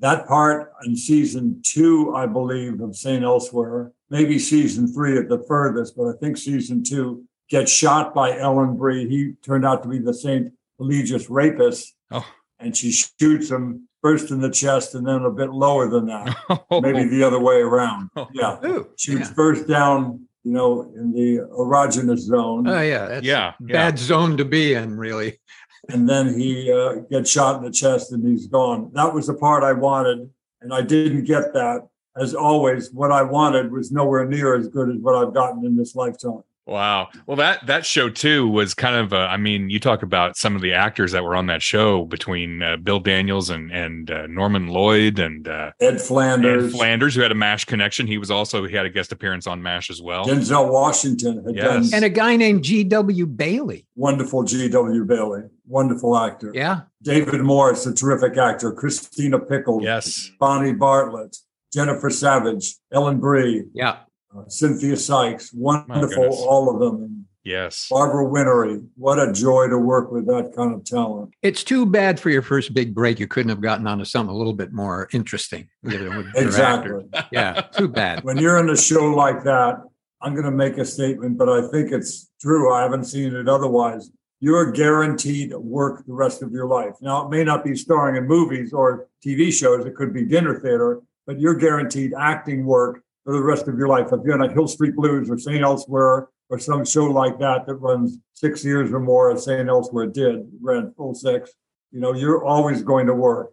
That 0.00 0.26
part 0.26 0.72
in 0.84 0.96
season 0.96 1.60
two, 1.62 2.14
I 2.14 2.26
believe, 2.26 2.80
of 2.80 2.96
St. 2.96 3.22
Elsewhere, 3.22 3.92
maybe 4.10 4.38
season 4.38 4.92
three 4.92 5.16
at 5.18 5.28
the 5.28 5.42
furthest, 5.46 5.96
but 5.96 6.08
I 6.08 6.12
think 6.20 6.36
season 6.36 6.82
two, 6.82 7.24
gets 7.48 7.70
shot 7.70 8.14
by 8.14 8.38
Ellen 8.38 8.76
Bry. 8.76 9.06
He 9.06 9.34
turned 9.42 9.64
out 9.64 9.82
to 9.82 9.88
be 9.88 9.98
the 9.98 10.14
St. 10.14 10.52
Eligius 10.80 11.28
rapist. 11.28 11.94
Oh. 12.10 12.26
And 12.58 12.76
she 12.76 12.92
shoots 12.92 13.50
him 13.50 13.88
first 14.02 14.30
in 14.30 14.40
the 14.40 14.50
chest 14.50 14.94
and 14.94 15.06
then 15.06 15.22
a 15.22 15.30
bit 15.30 15.50
lower 15.50 15.88
than 15.88 16.06
that. 16.06 16.36
Oh. 16.70 16.80
Maybe 16.80 17.04
the 17.04 17.22
other 17.22 17.40
way 17.40 17.56
around. 17.56 18.10
Oh. 18.16 18.28
Yeah. 18.32 18.58
Ooh, 18.64 18.88
Shoots 18.96 19.28
yeah. 19.28 19.34
first 19.34 19.68
down, 19.68 20.26
you 20.42 20.52
know, 20.52 20.92
in 20.96 21.12
the 21.12 21.38
erogenous 21.58 22.18
zone. 22.18 22.66
Oh 22.68 22.80
yeah, 22.80 23.06
that's 23.06 23.26
yeah, 23.26 23.48
a 23.48 23.54
yeah. 23.60 23.72
bad 23.72 23.98
zone 23.98 24.36
to 24.36 24.44
be 24.44 24.74
in, 24.74 24.96
really. 24.96 25.40
And 25.88 26.08
then 26.08 26.38
he 26.38 26.72
uh, 26.72 26.94
gets 27.10 27.30
shot 27.30 27.56
in 27.56 27.64
the 27.64 27.70
chest 27.70 28.12
and 28.12 28.26
he's 28.26 28.46
gone. 28.46 28.90
That 28.94 29.12
was 29.12 29.26
the 29.26 29.34
part 29.34 29.62
I 29.62 29.72
wanted, 29.72 30.30
and 30.60 30.72
I 30.72 30.82
didn't 30.82 31.24
get 31.24 31.52
that. 31.54 31.88
As 32.16 32.34
always, 32.34 32.92
what 32.92 33.10
I 33.10 33.22
wanted 33.22 33.72
was 33.72 33.90
nowhere 33.90 34.24
near 34.24 34.54
as 34.54 34.68
good 34.68 34.88
as 34.88 34.96
what 34.96 35.16
I've 35.16 35.34
gotten 35.34 35.64
in 35.66 35.76
this 35.76 35.96
lifetime. 35.96 36.44
Wow. 36.66 37.08
Well, 37.26 37.36
that 37.36 37.66
that 37.66 37.84
show 37.84 38.08
too 38.08 38.48
was 38.48 38.72
kind 38.72 38.96
of. 38.96 39.12
Uh, 39.12 39.18
I 39.30 39.36
mean, 39.36 39.68
you 39.68 39.78
talk 39.78 40.02
about 40.02 40.34
some 40.38 40.56
of 40.56 40.62
the 40.62 40.72
actors 40.72 41.12
that 41.12 41.22
were 41.22 41.36
on 41.36 41.46
that 41.48 41.60
show 41.60 42.06
between 42.06 42.62
uh, 42.62 42.78
Bill 42.78 43.00
Daniels 43.00 43.50
and 43.50 43.70
and 43.70 44.10
uh, 44.10 44.26
Norman 44.28 44.68
Lloyd 44.68 45.18
and 45.18 45.46
uh, 45.46 45.72
Ed 45.78 46.00
Flanders, 46.00 46.64
and 46.64 46.72
Flanders, 46.72 47.14
who 47.14 47.20
had 47.20 47.30
a 47.32 47.34
Mash 47.34 47.66
connection. 47.66 48.06
He 48.06 48.16
was 48.16 48.30
also 48.30 48.66
he 48.66 48.74
had 48.74 48.86
a 48.86 48.90
guest 48.90 49.12
appearance 49.12 49.46
on 49.46 49.62
Mash 49.62 49.90
as 49.90 50.00
well. 50.00 50.24
Denzel 50.24 50.72
Washington 50.72 51.44
had 51.44 51.54
Yes. 51.54 51.64
done 51.90 51.90
And 51.96 52.04
a 52.04 52.08
guy 52.08 52.36
named 52.36 52.64
G.W. 52.64 53.26
Bailey. 53.26 53.86
wonderful 53.94 54.44
G.W. 54.44 55.04
Bailey, 55.04 55.42
wonderful 55.66 56.16
actor. 56.16 56.50
Yeah. 56.54 56.82
David 57.02 57.42
Morse, 57.42 57.84
a 57.84 57.92
terrific 57.94 58.38
actor. 58.38 58.72
Christina 58.72 59.38
Pickles, 59.38 59.82
Yes. 59.84 60.30
Bonnie 60.40 60.72
Bartlett, 60.72 61.36
Jennifer 61.74 62.08
Savidge, 62.08 62.76
Ellen 62.90 63.20
Bry, 63.20 63.60
Yeah. 63.74 63.96
Uh, 64.36 64.48
Cynthia 64.48 64.96
Sykes, 64.96 65.52
wonderful, 65.52 66.32
all 66.48 66.68
of 66.74 66.80
them. 66.80 67.26
Yes. 67.44 67.88
Barbara 67.90 68.26
Whinnery. 68.26 68.80
What 68.96 69.18
a 69.18 69.30
joy 69.30 69.68
to 69.68 69.76
work 69.78 70.10
with 70.10 70.26
that 70.26 70.54
kind 70.56 70.74
of 70.74 70.82
talent. 70.84 71.34
It's 71.42 71.62
too 71.62 71.84
bad 71.84 72.18
for 72.18 72.30
your 72.30 72.40
first 72.40 72.72
big 72.72 72.94
break. 72.94 73.20
You 73.20 73.28
couldn't 73.28 73.50
have 73.50 73.60
gotten 73.60 73.86
onto 73.86 74.06
something 74.06 74.34
a 74.34 74.36
little 74.36 74.54
bit 74.54 74.72
more 74.72 75.08
interesting. 75.12 75.68
Exactly. 75.84 77.04
Yeah, 77.30 77.60
too 77.60 77.88
bad. 77.88 78.24
When 78.24 78.38
you're 78.38 78.58
in 78.58 78.70
a 78.70 78.76
show 78.76 79.10
like 79.10 79.44
that, 79.44 79.76
I'm 80.22 80.32
going 80.32 80.46
to 80.46 80.50
make 80.50 80.78
a 80.78 80.86
statement, 80.86 81.36
but 81.36 81.50
I 81.50 81.68
think 81.68 81.92
it's 81.92 82.30
true. 82.40 82.72
I 82.72 82.82
haven't 82.82 83.04
seen 83.04 83.36
it 83.36 83.46
otherwise. 83.46 84.10
You're 84.40 84.72
guaranteed 84.72 85.54
work 85.54 86.04
the 86.06 86.14
rest 86.14 86.42
of 86.42 86.50
your 86.50 86.66
life. 86.66 86.94
Now, 87.02 87.26
it 87.26 87.30
may 87.30 87.44
not 87.44 87.62
be 87.62 87.76
starring 87.76 88.16
in 88.16 88.26
movies 88.26 88.72
or 88.72 89.08
TV 89.24 89.52
shows, 89.52 89.84
it 89.84 89.94
could 89.94 90.14
be 90.14 90.24
dinner 90.24 90.58
theater, 90.60 91.02
but 91.26 91.38
you're 91.38 91.54
guaranteed 91.54 92.14
acting 92.18 92.64
work 92.64 93.03
for 93.24 93.32
the 93.32 93.42
rest 93.42 93.68
of 93.68 93.76
your 93.78 93.88
life. 93.88 94.08
If 94.12 94.20
you're 94.24 94.40
on 94.40 94.48
a 94.48 94.52
Hill 94.52 94.68
Street 94.68 94.94
Blues 94.94 95.30
or 95.30 95.38
St. 95.38 95.62
Elsewhere 95.62 96.28
or 96.50 96.58
some 96.58 96.84
show 96.84 97.06
like 97.06 97.38
that 97.38 97.66
that 97.66 97.76
runs 97.76 98.18
six 98.34 98.64
years 98.64 98.92
or 98.92 99.00
more, 99.00 99.32
as 99.32 99.44
St. 99.44 99.68
Elsewhere 99.68 100.06
did, 100.06 100.46
ran 100.60 100.92
full 100.96 101.14
six, 101.14 101.52
you 101.90 102.00
know, 102.00 102.12
you're 102.12 102.44
always 102.44 102.82
going 102.82 103.06
to 103.06 103.14
work. 103.14 103.52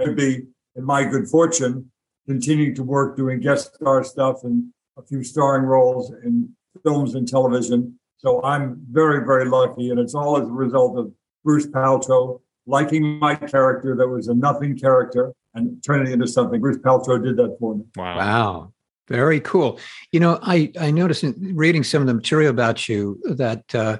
It'd 0.00 0.16
be, 0.16 0.42
in 0.74 0.84
my 0.84 1.04
good 1.04 1.28
fortune, 1.28 1.90
continuing 2.26 2.74
to 2.74 2.82
work 2.82 3.16
doing 3.16 3.40
guest 3.40 3.74
star 3.76 4.02
stuff 4.02 4.42
and 4.42 4.64
a 4.96 5.02
few 5.02 5.22
starring 5.22 5.64
roles 5.64 6.12
in 6.24 6.48
films 6.82 7.14
and 7.14 7.28
television. 7.28 7.98
So 8.16 8.42
I'm 8.42 8.80
very, 8.90 9.24
very 9.24 9.48
lucky. 9.48 9.90
And 9.90 10.00
it's 10.00 10.14
all 10.14 10.36
as 10.40 10.48
a 10.48 10.52
result 10.52 10.98
of 10.98 11.12
Bruce 11.44 11.66
Paltrow 11.66 12.40
liking 12.66 13.18
my 13.18 13.34
character 13.34 13.94
that 13.94 14.08
was 14.08 14.28
a 14.28 14.34
nothing 14.34 14.76
character 14.76 15.32
and 15.54 15.82
turning 15.84 16.08
it 16.08 16.14
into 16.14 16.26
something. 16.26 16.60
Bruce 16.60 16.78
Paltrow 16.78 17.22
did 17.22 17.36
that 17.36 17.56
for 17.60 17.76
me. 17.76 17.84
Wow. 17.96 18.16
Wow. 18.16 18.72
Very 19.08 19.40
cool. 19.40 19.78
You 20.12 20.20
know, 20.20 20.38
I, 20.42 20.72
I 20.80 20.90
noticed 20.90 21.24
in 21.24 21.54
reading 21.54 21.84
some 21.84 22.00
of 22.00 22.06
the 22.06 22.14
material 22.14 22.50
about 22.50 22.88
you 22.88 23.20
that 23.24 23.74
uh, 23.74 23.98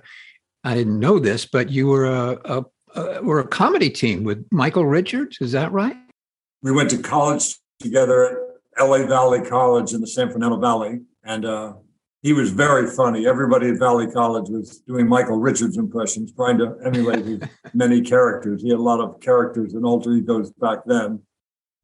I 0.65 0.75
didn't 0.75 0.99
know 0.99 1.19
this, 1.19 1.45
but 1.45 1.71
you 1.71 1.89
were 1.89 2.07
a, 2.07 2.39
a, 2.45 2.65
a 2.95 3.23
were 3.23 3.41
a 3.41 3.47
comedy 3.47 3.91
team 3.91 4.25
with 4.25 4.47
Michael 4.51 4.87
Richards. 4.87 5.39
Is 5.41 5.53
that 5.53 5.73
right? 5.73 5.97
We 6.63 6.73
went 6.73 6.91
to 6.91 6.99
college 6.99 7.57
together 7.81 8.25
at 8.79 8.83
LA 8.83 9.07
Valley 9.07 9.43
College 9.43 9.93
in 9.93 10.01
the 10.01 10.07
San 10.07 10.31
Fernando 10.31 10.59
Valley. 10.59 11.01
And 11.23 11.45
uh, 11.45 11.75
he 12.23 12.33
was 12.33 12.51
very 12.51 12.89
funny. 12.89 13.27
Everybody 13.27 13.69
at 13.69 13.79
Valley 13.79 14.07
College 14.07 14.49
was 14.49 14.79
doing 14.81 15.07
Michael 15.07 15.39
Richards 15.39 15.77
impressions, 15.77 16.33
trying 16.33 16.57
to 16.59 16.75
emulate 16.85 17.27
his 17.27 17.41
many 17.75 18.01
characters. 18.01 18.63
He 18.63 18.71
had 18.71 18.79
a 18.79 18.83
lot 18.83 19.01
of 19.01 19.21
characters 19.21 19.75
and 19.75 19.85
alter 19.85 20.13
egos 20.13 20.51
back 20.53 20.81
then. 20.87 21.21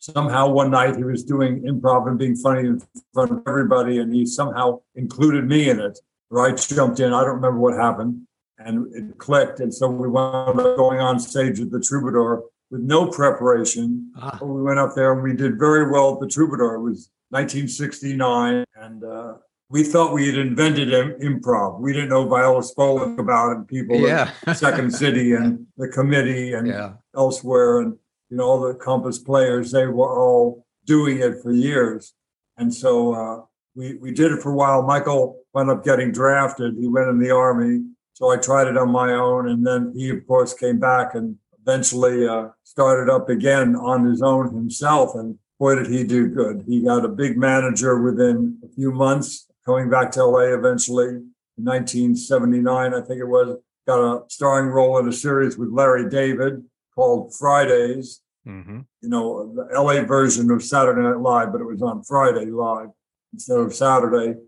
Somehow 0.01 0.49
one 0.49 0.71
night 0.71 0.97
he 0.97 1.05
was 1.05 1.23
doing 1.23 1.61
improv 1.63 2.09
and 2.09 2.19
being 2.19 2.35
funny 2.35 2.67
in 2.69 2.83
front 3.13 3.31
of 3.33 3.43
everybody, 3.47 3.99
and 3.99 4.13
he 4.15 4.25
somehow 4.25 4.81
included 4.95 5.45
me 5.47 5.69
in 5.69 5.79
it. 5.79 5.99
Where 6.31 6.47
I 6.47 6.55
jumped 6.55 7.01
in. 7.01 7.13
I 7.13 7.21
don't 7.23 7.37
remember 7.37 7.59
what 7.59 7.75
happened, 7.75 8.23
and 8.59 8.87
it 8.95 9.19
clicked. 9.19 9.61
And 9.61 9.73
so 9.75 9.91
we 9.91 10.09
wound 10.09 10.59
up 10.59 10.77
going 10.77 11.01
on 11.01 11.19
stage 11.21 11.61
at 11.61 11.71
the 11.71 11.81
Troubadour 11.81 12.45
with 12.71 12.81
no 12.83 13.09
preparation. 13.09 14.11
Ah. 14.17 14.39
We 14.41 14.63
went 14.63 14.79
up 14.79 14.95
there 14.95 15.13
and 15.13 15.23
we 15.23 15.35
did 15.35 15.59
very 15.59 15.91
well 15.91 16.15
at 16.15 16.21
the 16.21 16.29
Troubadour. 16.29 16.77
It 16.77 16.83
was 16.83 17.11
1969, 17.31 18.65
and 18.77 19.05
uh, 19.05 19.35
we 19.69 19.83
thought 19.83 20.13
we 20.15 20.27
had 20.29 20.39
invented 20.39 20.89
improv. 21.21 21.81
We 21.81 21.93
didn't 21.93 22.09
know 22.11 22.27
Viola 22.29 22.63
Spolin 22.63 23.19
about 23.19 23.57
it, 23.57 23.67
people 23.69 23.97
Yeah. 23.97 24.31
Second 24.55 24.93
City 24.95 25.33
and 25.35 25.67
the 25.77 25.89
committee 25.89 26.53
and 26.55 26.67
Yeah. 26.67 26.93
elsewhere, 27.17 27.81
and 27.81 27.97
you 28.31 28.37
know 28.37 28.45
all 28.45 28.61
the 28.61 28.75
Compass 28.75 29.19
players. 29.19 29.73
They 29.73 29.87
were 29.87 30.19
all 30.19 30.65
doing 30.87 31.19
it 31.19 31.43
for 31.43 31.53
years, 31.53 32.15
and 32.57 32.73
so 32.73 33.15
uh, 33.15 33.43
we 33.75 33.97
we 33.97 34.13
did 34.13 34.33
it 34.33 34.41
for 34.41 34.53
a 34.53 34.55
while. 34.55 34.83
Michael 34.83 35.41
wound 35.53 35.71
up 35.71 35.85
getting 35.85 36.13
drafted. 36.13 36.77
He 36.79 36.87
went 36.87 37.09
in 37.09 37.19
the 37.19 37.33
army, 37.33 37.85
so 38.15 38.31
I 38.31 38.37
tried 38.37 38.69
it 38.69 38.77
on 38.77 38.91
my 38.91 39.13
own, 39.13 39.49
and 39.49 39.67
then 39.67 39.93
he 39.95 40.11
of 40.11 40.27
course 40.27 40.55
came 40.55 40.79
back 40.79 41.15
and 41.15 41.37
eventually 41.61 42.27
uh, 42.27 42.49
started 42.63 43.13
up 43.13 43.29
again 43.29 43.77
on 43.77 44.07
his 44.07 44.23
own 44.23 44.55
himself. 44.55 45.15
And 45.15 45.39
boy, 45.59 45.75
did 45.75 45.89
he 45.89 46.05
do 46.05 46.29
good! 46.29 46.65
He 46.67 46.83
got 46.83 47.05
a 47.05 47.09
big 47.09 47.37
manager 47.37 48.01
within 48.01 48.59
a 48.65 48.69
few 48.69 48.93
months. 48.93 49.49
Coming 49.67 49.91
back 49.91 50.11
to 50.13 50.25
LA 50.25 50.55
eventually 50.55 51.09
in 51.09 51.65
1979, 51.65 52.95
I 52.95 53.01
think 53.01 53.21
it 53.21 53.25
was. 53.25 53.59
Got 53.87 53.99
a 53.99 54.23
starring 54.29 54.69
role 54.69 54.99
in 54.99 55.09
a 55.09 55.13
series 55.13 55.57
with 55.57 55.71
Larry 55.71 56.09
David 56.09 56.63
called 57.01 57.35
Fridays 57.35 58.21
hmm 58.45 58.81
you 59.03 59.09
know, 59.09 59.55
the 59.55 59.67
LA 59.81 60.03
version 60.05 60.51
of 60.51 60.63
Saturday 60.63 61.01
Night 61.01 61.21
Live, 61.21 61.53
but 61.53 61.61
it 61.63 61.65
was 61.65 61.81
on 61.83 62.03
Friday 62.03 62.47
live 62.47 62.89
instead 63.33 63.59
of 63.59 63.75
Saturday. 63.75 64.39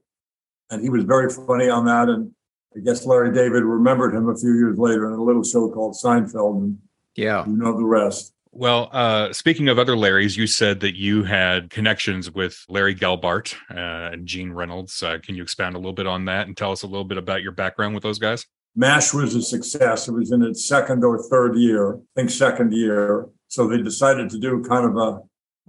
And 0.70 0.82
he 0.82 0.90
was 0.90 1.04
very 1.04 1.30
funny 1.30 1.70
on 1.70 1.86
that. 1.86 2.08
And 2.10 2.32
I 2.76 2.80
guess 2.80 3.06
Larry 3.06 3.32
David 3.32 3.62
remembered 3.64 4.14
him 4.14 4.28
a 4.28 4.36
few 4.36 4.52
years 4.54 4.78
later 4.78 5.06
in 5.06 5.18
a 5.18 5.22
little 5.22 5.42
show 5.42 5.70
called 5.70 5.94
Seinfeld. 5.94 6.56
And 6.62 6.78
Yeah. 7.16 7.46
you 7.46 7.56
know 7.56 7.76
the 7.76 7.84
rest. 7.84 8.34
Well, 8.50 8.90
uh, 8.92 9.32
speaking 9.32 9.68
of 9.68 9.78
other 9.78 9.94
Larrys, 9.96 10.36
you 10.36 10.46
said 10.46 10.80
that 10.80 10.94
you 10.94 11.24
had 11.24 11.70
connections 11.70 12.30
with 12.30 12.54
Larry 12.68 12.94
Gelbart 12.94 13.54
uh, 13.70 14.12
and 14.12 14.26
Gene 14.26 14.52
Reynolds. 14.52 15.02
Uh, 15.02 15.18
can 15.22 15.34
you 15.34 15.42
expand 15.42 15.76
a 15.76 15.78
little 15.78 15.94
bit 15.94 16.06
on 16.06 16.26
that 16.26 16.46
and 16.46 16.54
tell 16.56 16.72
us 16.72 16.82
a 16.82 16.86
little 16.86 17.04
bit 17.06 17.16
about 17.16 17.42
your 17.42 17.52
background 17.52 17.94
with 17.94 18.02
those 18.02 18.18
guys? 18.18 18.44
MASH 18.74 19.12
was 19.12 19.34
a 19.34 19.42
success. 19.42 20.08
It 20.08 20.12
was 20.12 20.32
in 20.32 20.42
its 20.42 20.66
second 20.66 21.04
or 21.04 21.22
third 21.22 21.56
year, 21.56 21.96
I 21.96 22.00
think 22.16 22.30
second 22.30 22.72
year. 22.72 23.28
So 23.48 23.68
they 23.68 23.82
decided 23.82 24.30
to 24.30 24.38
do 24.38 24.64
kind 24.66 24.86
of 24.86 24.96
a, 24.96 25.20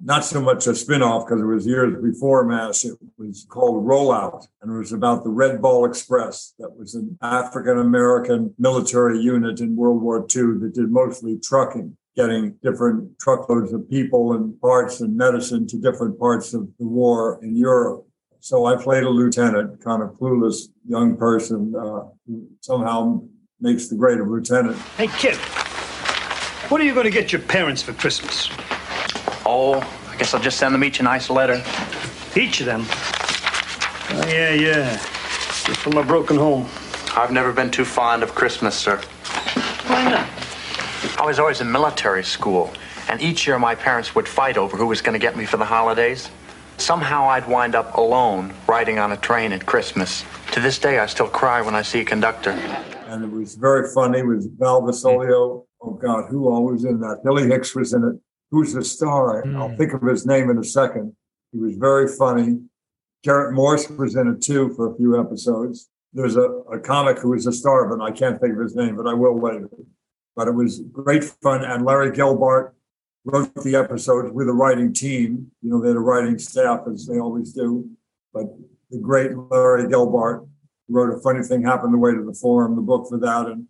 not 0.01 0.23
so 0.23 0.41
much 0.41 0.67
a 0.67 0.75
spin-off 0.75 1.25
because 1.25 1.41
it 1.41 1.45
was 1.45 1.67
years 1.67 2.01
before 2.01 2.45
MASH. 2.45 2.85
It 2.85 2.97
was 3.17 3.45
called 3.49 3.85
Rollout 3.85 4.47
and 4.61 4.73
it 4.73 4.77
was 4.77 4.93
about 4.93 5.25
the 5.25 5.29
Red 5.29 5.61
Ball 5.61 5.83
Express. 5.83 6.53
That 6.59 6.77
was 6.77 6.95
an 6.95 7.17
African-American 7.21 8.55
military 8.57 9.19
unit 9.19 9.59
in 9.59 9.75
World 9.75 10.01
War 10.01 10.19
II 10.19 10.59
that 10.61 10.71
did 10.73 10.89
mostly 10.89 11.37
trucking, 11.43 11.97
getting 12.15 12.55
different 12.63 13.19
truckloads 13.19 13.73
of 13.73 13.89
people 13.89 14.31
and 14.31 14.59
parts 14.61 15.01
and 15.01 15.17
medicine 15.17 15.67
to 15.67 15.77
different 15.77 16.17
parts 16.17 16.53
of 16.53 16.69
the 16.79 16.87
war 16.87 17.37
in 17.43 17.57
Europe. 17.57 18.07
So 18.43 18.65
I 18.65 18.75
played 18.75 19.03
a 19.03 19.09
lieutenant, 19.09 19.81
kind 19.81 20.03
of 20.03 20.19
clueless 20.19 20.67
young 20.85 21.15
person 21.15 21.73
uh, 21.73 22.09
who 22.27 22.45
somehow 22.59 23.21
makes 23.61 23.87
the 23.87 23.95
grade 23.95 24.19
of 24.19 24.27
lieutenant. 24.27 24.75
Hey, 24.97 25.07
kid, 25.07 25.37
what 26.67 26.81
are 26.81 26.83
you 26.83 26.93
going 26.93 27.05
to 27.05 27.09
get 27.09 27.31
your 27.31 27.41
parents 27.41 27.81
for 27.81 27.93
Christmas? 27.93 28.49
Oh, 29.45 29.75
I 30.09 30.17
guess 30.17 30.33
I'll 30.33 30.41
just 30.41 30.57
send 30.57 30.75
them 30.75 30.83
each 30.83 30.99
a 30.99 31.03
nice 31.03 31.29
letter. 31.29 31.63
Each 32.35 32.59
of 32.59 32.65
them. 32.65 32.83
Oh, 32.85 34.25
yeah, 34.27 34.51
yeah. 34.51 34.91
You're 35.65 35.75
from 35.75 35.95
a 35.95 36.03
broken 36.03 36.35
home. 36.35 36.67
I've 37.15 37.31
never 37.31 37.53
been 37.53 37.71
too 37.71 37.85
fond 37.85 38.23
of 38.23 38.35
Christmas, 38.35 38.75
sir. 38.75 38.97
Why 39.87 40.03
not? 40.03 40.29
I 41.17 41.25
was 41.25 41.39
always 41.39 41.61
in 41.61 41.71
military 41.71 42.25
school, 42.25 42.73
and 43.07 43.21
each 43.21 43.47
year 43.47 43.57
my 43.57 43.73
parents 43.73 44.15
would 44.15 44.27
fight 44.27 44.57
over 44.57 44.75
who 44.75 44.87
was 44.87 45.01
going 45.01 45.13
to 45.13 45.25
get 45.25 45.37
me 45.37 45.45
for 45.45 45.55
the 45.55 45.63
holidays. 45.63 46.29
Somehow 46.77 47.29
I'd 47.29 47.47
wind 47.47 47.75
up 47.75 47.95
alone 47.97 48.53
riding 48.67 48.99
on 48.99 49.11
a 49.11 49.17
train 49.17 49.51
at 49.53 49.65
Christmas. 49.65 50.25
To 50.53 50.59
this 50.59 50.77
day, 50.79 50.99
I 50.99 51.05
still 51.05 51.27
cry 51.27 51.61
when 51.61 51.75
I 51.75 51.81
see 51.81 52.01
a 52.01 52.05
conductor. 52.05 52.51
and 53.07 53.23
it 53.23 53.31
was 53.31 53.55
very 53.55 53.89
funny. 53.93 54.19
It 54.19 54.27
was 54.27 54.47
Val 54.57 54.81
Bisoglio. 54.81 55.65
Oh 55.81 55.91
God, 55.91 56.29
who 56.29 56.49
all 56.49 56.65
was 56.65 56.85
in 56.85 56.99
that? 57.01 57.19
Hilly 57.23 57.47
Hicks 57.47 57.75
was 57.75 57.93
in 57.93 58.03
it. 58.03 58.19
Who's 58.51 58.73
the 58.73 58.83
star? 58.83 59.45
I'll 59.55 59.69
hmm. 59.69 59.75
think 59.77 59.93
of 59.93 60.01
his 60.01 60.25
name 60.25 60.49
in 60.49 60.57
a 60.57 60.63
second. 60.63 61.15
He 61.51 61.59
was 61.59 61.75
very 61.75 62.07
funny. 62.07 62.59
Garrett 63.23 63.53
Morris 63.53 63.89
was 63.89 64.15
in 64.15 64.27
it 64.27 64.41
too 64.41 64.73
for 64.75 64.91
a 64.91 64.95
few 64.95 65.19
episodes. 65.19 65.89
There's 66.13 66.35
a, 66.35 66.49
a 66.71 66.79
comic 66.79 67.19
who 67.19 67.29
was 67.29 67.47
a 67.47 67.51
star, 67.51 67.87
but 67.87 68.03
I 68.03 68.11
can't 68.11 68.39
think 68.39 68.53
of 68.53 68.59
his 68.61 68.75
name, 68.75 68.95
but 68.95 69.07
I 69.07 69.13
will 69.13 69.39
later. 69.39 69.69
But 70.35 70.47
it 70.47 70.51
was 70.51 70.81
great 70.91 71.23
fun. 71.23 71.63
And 71.63 71.85
Larry 71.85 72.11
Gelbart 72.11 72.73
wrote 73.25 73.53
the 73.55 73.75
episodes 73.75 74.31
with 74.33 74.49
a 74.49 74.53
writing 74.53 74.93
team. 74.93 75.51
You 75.61 75.69
know, 75.71 75.81
they 75.81 75.89
had 75.89 75.97
a 75.97 76.01
writing 76.01 76.37
staff 76.37 76.81
as 76.91 77.05
they 77.07 77.19
always 77.19 77.53
do. 77.53 77.89
But 78.33 78.45
the 78.89 78.99
great 78.99 79.31
Larry 79.37 79.83
Gelbart 79.85 80.47
wrote 80.89 81.15
a 81.17 81.21
funny 81.21 81.43
thing 81.43 81.63
happened 81.63 81.93
the 81.93 81.97
way 81.97 82.11
to 82.13 82.23
the 82.23 82.33
forum, 82.33 82.75
the 82.75 82.81
book 82.81 83.07
for 83.09 83.17
that, 83.19 83.47
and 83.47 83.67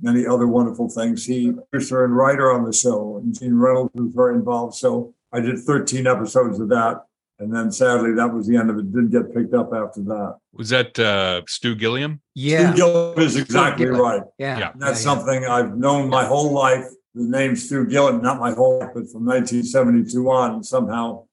many 0.00 0.26
other 0.26 0.46
wonderful 0.46 0.88
things. 0.88 1.24
He 1.24 1.52
producer 1.70 2.04
and 2.04 2.16
writer 2.16 2.50
on 2.52 2.64
the 2.64 2.72
show, 2.72 3.16
and 3.22 3.38
Gene 3.38 3.54
Reynolds 3.54 3.92
was 3.94 4.12
very 4.14 4.34
involved. 4.34 4.74
So 4.74 5.14
I 5.32 5.40
did 5.40 5.58
13 5.58 6.06
episodes 6.06 6.60
of 6.60 6.68
that. 6.68 7.02
And 7.38 7.52
then 7.52 7.72
sadly, 7.72 8.12
that 8.14 8.32
was 8.32 8.46
the 8.46 8.56
end 8.56 8.70
of 8.70 8.78
it. 8.78 8.92
Didn't 8.92 9.10
get 9.10 9.34
picked 9.34 9.52
up 9.54 9.72
after 9.74 10.00
that. 10.02 10.36
Was 10.52 10.68
that 10.68 10.96
uh, 10.98 11.42
Stu 11.48 11.74
Gilliam? 11.74 12.20
Yeah. 12.36 12.70
Stu 12.70 12.76
Gilliam 12.76 13.18
is 13.18 13.36
exactly 13.36 13.86
Gilliam. 13.86 14.00
right. 14.00 14.22
Yeah. 14.38 14.58
Yeah. 14.58 14.72
That's 14.76 15.04
Yeah, 15.04 15.12
yeah. 15.12 15.16
something 15.16 15.44
I've 15.46 15.76
known 15.76 16.08
my 16.08 16.24
whole 16.24 16.52
life. 16.52 16.84
The 17.14 17.24
name 17.24 17.56
Stu 17.56 17.86
Gilliam, 17.86 18.22
not 18.22 18.40
my 18.40 18.52
whole 18.52 18.80
life, 18.80 18.90
but 18.94 19.10
from 19.10 19.26
1972 19.26 20.30
on, 20.30 20.64
somehow 20.64 21.24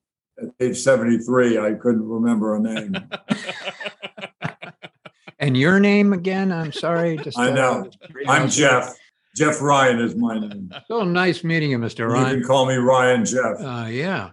at 0.42 0.50
age 0.60 0.78
73, 0.78 1.58
I 1.58 1.74
couldn't 1.74 2.08
remember 2.08 2.56
a 2.56 2.60
name. 2.60 2.96
And 5.40 5.56
your 5.56 5.80
name 5.80 6.12
again? 6.12 6.52
I'm 6.52 6.74
sorry. 6.74 7.18
Just 7.18 7.38
I 7.40 7.50
uh, 7.50 7.54
know. 7.54 7.90
I'm 8.28 8.50
Jeff. 8.50 8.94
Jeff 9.36 9.62
Ryan 9.62 10.00
is 10.00 10.16
my 10.16 10.38
name. 10.38 10.70
So 10.90 11.04
nice 11.06 11.46
meeting 11.46 11.72
you, 11.72 11.80
Mr. 11.80 12.10
Ryan. 12.10 12.30
You 12.30 12.36
can 12.42 12.44
call 12.48 12.66
me 12.66 12.76
Ryan 12.76 13.24
Jeff. 13.24 13.56
Uh, 13.58 13.88
yeah. 13.90 14.32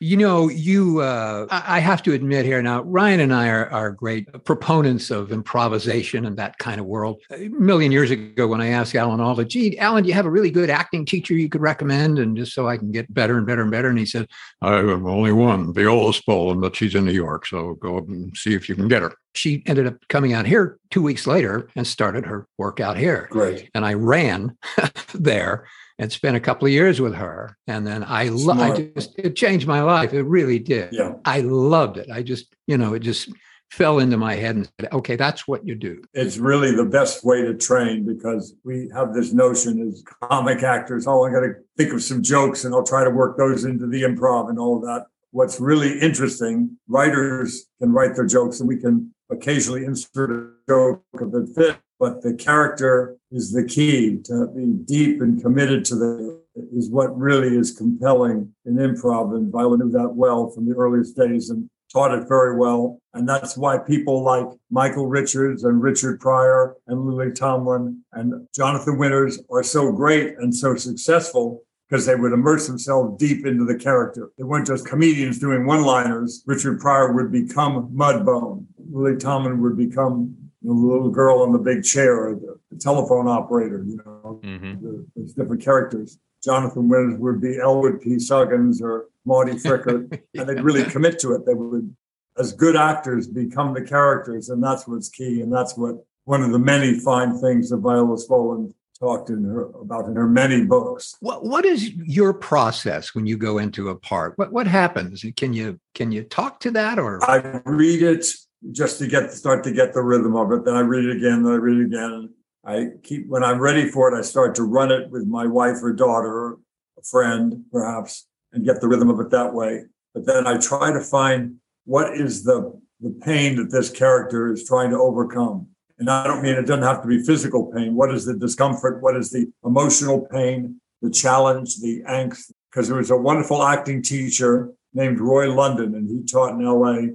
You 0.00 0.16
know, 0.16 0.48
you, 0.48 1.00
uh, 1.00 1.46
I 1.50 1.80
have 1.80 2.02
to 2.02 2.12
admit 2.12 2.44
here 2.44 2.60
now, 2.60 2.82
Ryan 2.82 3.20
and 3.20 3.34
I 3.34 3.48
are, 3.48 3.70
are 3.70 3.90
great 3.90 4.28
proponents 4.44 5.10
of 5.10 5.32
improvisation 5.32 6.26
and 6.26 6.36
that 6.36 6.58
kind 6.58 6.80
of 6.80 6.86
world. 6.86 7.22
A 7.30 7.48
million 7.48 7.92
years 7.92 8.10
ago, 8.10 8.46
when 8.46 8.60
I 8.60 8.68
asked 8.68 8.94
Alan 8.94 9.20
Alda, 9.20 9.44
gee, 9.44 9.78
Alan, 9.78 10.02
do 10.02 10.08
you 10.08 10.14
have 10.14 10.26
a 10.26 10.30
really 10.30 10.50
good 10.50 10.68
acting 10.68 11.06
teacher 11.06 11.34
you 11.34 11.48
could 11.48 11.62
recommend? 11.62 12.18
And 12.18 12.36
just 12.36 12.52
so 12.52 12.68
I 12.68 12.76
can 12.76 12.92
get 12.92 13.12
better 13.12 13.38
and 13.38 13.46
better 13.46 13.62
and 13.62 13.70
better. 13.70 13.88
And 13.88 13.98
he 13.98 14.06
said, 14.06 14.28
I 14.60 14.76
have 14.76 15.06
only 15.06 15.32
one, 15.32 15.72
Viola 15.72 16.12
Spolin, 16.12 16.60
but 16.60 16.76
she's 16.76 16.94
in 16.94 17.04
New 17.04 17.12
York. 17.12 17.46
So 17.46 17.74
go 17.74 17.98
and 17.98 18.36
see 18.36 18.54
if 18.54 18.68
you 18.68 18.74
can 18.74 18.88
get 18.88 19.02
her. 19.02 19.14
She 19.34 19.62
ended 19.66 19.86
up 19.86 19.96
coming 20.08 20.32
out 20.32 20.46
here 20.46 20.78
two 20.90 21.02
weeks 21.02 21.26
later 21.26 21.68
and 21.74 21.86
started 21.86 22.24
her 22.26 22.46
work 22.58 22.80
out 22.80 22.96
here. 22.96 23.28
Great. 23.30 23.70
And 23.74 23.84
I 23.84 23.94
ran 23.94 24.56
there 25.14 25.66
and 25.98 26.12
spent 26.12 26.36
a 26.36 26.40
couple 26.40 26.66
of 26.66 26.72
years 26.72 27.00
with 27.00 27.14
her. 27.14 27.56
And 27.66 27.86
then 27.86 28.04
I, 28.04 28.28
lo- 28.28 28.54
I 28.54 28.90
just, 28.94 29.18
it 29.18 29.36
changed 29.36 29.66
my 29.66 29.82
life. 29.82 30.12
It 30.12 30.22
really 30.22 30.58
did. 30.58 30.92
Yeah. 30.92 31.14
I 31.24 31.40
loved 31.40 31.96
it. 31.96 32.10
I 32.10 32.22
just, 32.22 32.54
you 32.66 32.76
know, 32.76 32.94
it 32.94 33.00
just 33.00 33.30
fell 33.70 33.98
into 33.98 34.16
my 34.16 34.34
head 34.34 34.56
and 34.56 34.70
said, 34.78 34.92
okay, 34.92 35.16
that's 35.16 35.48
what 35.48 35.66
you 35.66 35.74
do. 35.74 36.02
It's 36.14 36.38
really 36.38 36.70
the 36.72 36.84
best 36.84 37.24
way 37.24 37.42
to 37.42 37.54
train 37.54 38.04
because 38.04 38.54
we 38.64 38.88
have 38.94 39.12
this 39.12 39.32
notion 39.32 39.88
as 39.88 40.04
comic 40.22 40.62
actors, 40.62 41.06
oh, 41.06 41.24
I 41.24 41.32
got 41.32 41.40
to 41.40 41.54
think 41.76 41.92
of 41.92 42.02
some 42.02 42.22
jokes 42.22 42.64
and 42.64 42.74
I'll 42.74 42.84
try 42.84 43.02
to 43.02 43.10
work 43.10 43.36
those 43.36 43.64
into 43.64 43.86
the 43.86 44.02
improv 44.02 44.50
and 44.50 44.58
all 44.58 44.80
that. 44.80 45.06
What's 45.32 45.60
really 45.60 45.98
interesting, 45.98 46.78
writers 46.88 47.66
can 47.80 47.92
write 47.92 48.14
their 48.14 48.26
jokes 48.26 48.60
and 48.60 48.68
we 48.68 48.76
can 48.76 49.12
occasionally 49.30 49.84
insert 49.84 50.30
a 50.30 50.50
joke 50.68 51.02
that 51.12 51.52
fits 51.54 51.78
but 51.98 52.22
the 52.22 52.34
character 52.34 53.16
is 53.30 53.52
the 53.52 53.64
key 53.64 54.18
to 54.24 54.46
be 54.48 54.66
deep 54.84 55.20
and 55.20 55.42
committed 55.42 55.84
to 55.84 55.96
the 55.96 56.42
is 56.72 56.90
what 56.90 57.16
really 57.16 57.54
is 57.56 57.76
compelling 57.76 58.52
in 58.64 58.76
improv 58.76 59.36
and 59.36 59.52
viola 59.52 59.76
knew 59.76 59.90
that 59.90 60.14
well 60.14 60.50
from 60.50 60.66
the 60.66 60.74
earliest 60.74 61.16
days 61.16 61.50
and 61.50 61.68
taught 61.92 62.16
it 62.16 62.26
very 62.28 62.56
well 62.56 62.98
and 63.14 63.28
that's 63.28 63.56
why 63.56 63.76
people 63.78 64.22
like 64.22 64.46
michael 64.70 65.06
richards 65.06 65.64
and 65.64 65.82
richard 65.82 66.18
pryor 66.18 66.74
and 66.86 67.06
lily 67.06 67.30
tomlin 67.30 68.02
and 68.12 68.46
jonathan 68.54 68.98
winters 68.98 69.38
are 69.50 69.62
so 69.62 69.92
great 69.92 70.34
and 70.38 70.54
so 70.54 70.74
successful 70.74 71.62
because 71.88 72.06
they 72.06 72.16
would 72.16 72.32
immerse 72.32 72.66
themselves 72.66 73.16
deep 73.18 73.46
into 73.46 73.64
the 73.64 73.76
character. 73.76 74.30
They 74.36 74.44
weren't 74.44 74.66
just 74.66 74.86
comedians 74.86 75.38
doing 75.38 75.66
one-liners. 75.66 76.42
Richard 76.46 76.80
Pryor 76.80 77.12
would 77.12 77.30
become 77.30 77.92
Mudbone. 77.94 78.66
Lily 78.90 79.16
Tomlin 79.16 79.60
would 79.62 79.76
become 79.76 80.36
the 80.66 80.72
little 80.72 81.10
girl 81.10 81.44
in 81.44 81.52
the 81.52 81.58
big 81.58 81.84
chair, 81.84 82.34
the, 82.34 82.58
the 82.70 82.78
telephone 82.78 83.28
operator, 83.28 83.84
you 83.86 83.96
know, 83.98 84.40
mm-hmm. 84.42 84.84
the, 84.84 85.06
there's 85.14 85.32
different 85.32 85.62
characters. 85.62 86.18
Jonathan 86.44 86.88
Winters 86.88 87.18
would 87.18 87.40
be 87.40 87.58
Elwood 87.58 88.00
P. 88.00 88.16
Suggins 88.16 88.82
or 88.82 89.06
Marty 89.24 89.52
Frickert, 89.54 90.20
yeah. 90.32 90.40
and 90.40 90.50
they'd 90.50 90.62
really 90.62 90.84
commit 90.84 91.18
to 91.20 91.34
it. 91.34 91.46
They 91.46 91.54
would, 91.54 91.94
as 92.36 92.52
good 92.52 92.76
actors, 92.76 93.28
become 93.28 93.74
the 93.74 93.82
characters, 93.82 94.48
and 94.48 94.62
that's 94.62 94.88
what's 94.88 95.08
key. 95.08 95.40
And 95.40 95.52
that's 95.52 95.76
what 95.76 96.04
one 96.24 96.42
of 96.42 96.50
the 96.50 96.58
many 96.58 96.98
fine 96.98 97.38
things 97.38 97.70
that 97.70 97.78
Viola 97.78 98.16
Spolin 98.16 98.72
talked 98.98 99.30
in 99.30 99.44
her 99.44 99.64
about 99.80 100.06
in 100.06 100.16
her 100.16 100.28
many 100.28 100.64
books. 100.64 101.16
What 101.20 101.44
what 101.44 101.64
is 101.64 101.90
your 101.90 102.32
process 102.32 103.14
when 103.14 103.26
you 103.26 103.36
go 103.36 103.58
into 103.58 103.90
a 103.90 103.96
part? 103.96 104.36
What 104.36 104.52
what 104.52 104.66
happens? 104.66 105.24
Can 105.36 105.52
you 105.52 105.78
can 105.94 106.12
you 106.12 106.24
talk 106.24 106.60
to 106.60 106.70
that 106.72 106.98
or 106.98 107.22
I 107.28 107.60
read 107.64 108.02
it 108.02 108.26
just 108.72 108.98
to 108.98 109.06
get 109.06 109.32
start 109.32 109.64
to 109.64 109.72
get 109.72 109.92
the 109.92 110.02
rhythm 110.02 110.36
of 110.36 110.52
it. 110.52 110.64
Then 110.64 110.74
I 110.74 110.80
read 110.80 111.04
it 111.04 111.16
again, 111.16 111.42
then 111.42 111.52
I 111.52 111.56
read 111.56 111.78
it 111.78 111.86
again. 111.86 112.34
I 112.64 112.88
keep 113.02 113.28
when 113.28 113.44
I'm 113.44 113.60
ready 113.60 113.88
for 113.88 114.12
it, 114.12 114.18
I 114.18 114.22
start 114.22 114.54
to 114.56 114.64
run 114.64 114.90
it 114.90 115.10
with 115.10 115.26
my 115.26 115.46
wife 115.46 115.76
or 115.82 115.92
daughter, 115.92 116.52
a 116.98 117.02
friend 117.02 117.64
perhaps, 117.70 118.26
and 118.52 118.64
get 118.64 118.80
the 118.80 118.88
rhythm 118.88 119.10
of 119.10 119.20
it 119.20 119.30
that 119.30 119.54
way. 119.54 119.84
But 120.14 120.26
then 120.26 120.46
I 120.46 120.58
try 120.58 120.92
to 120.92 121.00
find 121.00 121.56
what 121.84 122.14
is 122.14 122.42
the 122.42 122.80
the 123.00 123.10
pain 123.24 123.56
that 123.56 123.70
this 123.70 123.90
character 123.90 124.52
is 124.52 124.64
trying 124.64 124.90
to 124.90 124.98
overcome. 124.98 125.68
And 125.98 126.10
I 126.10 126.26
don't 126.26 126.42
mean 126.42 126.54
it 126.54 126.66
doesn't 126.66 126.82
have 126.82 127.02
to 127.02 127.08
be 127.08 127.22
physical 127.22 127.70
pain. 127.72 127.94
What 127.94 128.14
is 128.14 128.24
the 128.24 128.34
discomfort? 128.34 129.02
What 129.02 129.16
is 129.16 129.30
the 129.30 129.50
emotional 129.64 130.26
pain, 130.30 130.80
the 131.02 131.10
challenge, 131.10 131.76
the 131.80 132.02
angst? 132.08 132.52
Because 132.70 132.88
there 132.88 132.96
was 132.96 133.10
a 133.10 133.16
wonderful 133.16 133.62
acting 133.62 134.02
teacher 134.02 134.72
named 134.92 135.20
Roy 135.20 135.52
London, 135.52 135.94
and 135.94 136.08
he 136.08 136.24
taught 136.24 136.52
in 136.52 136.64
LA 136.64 137.14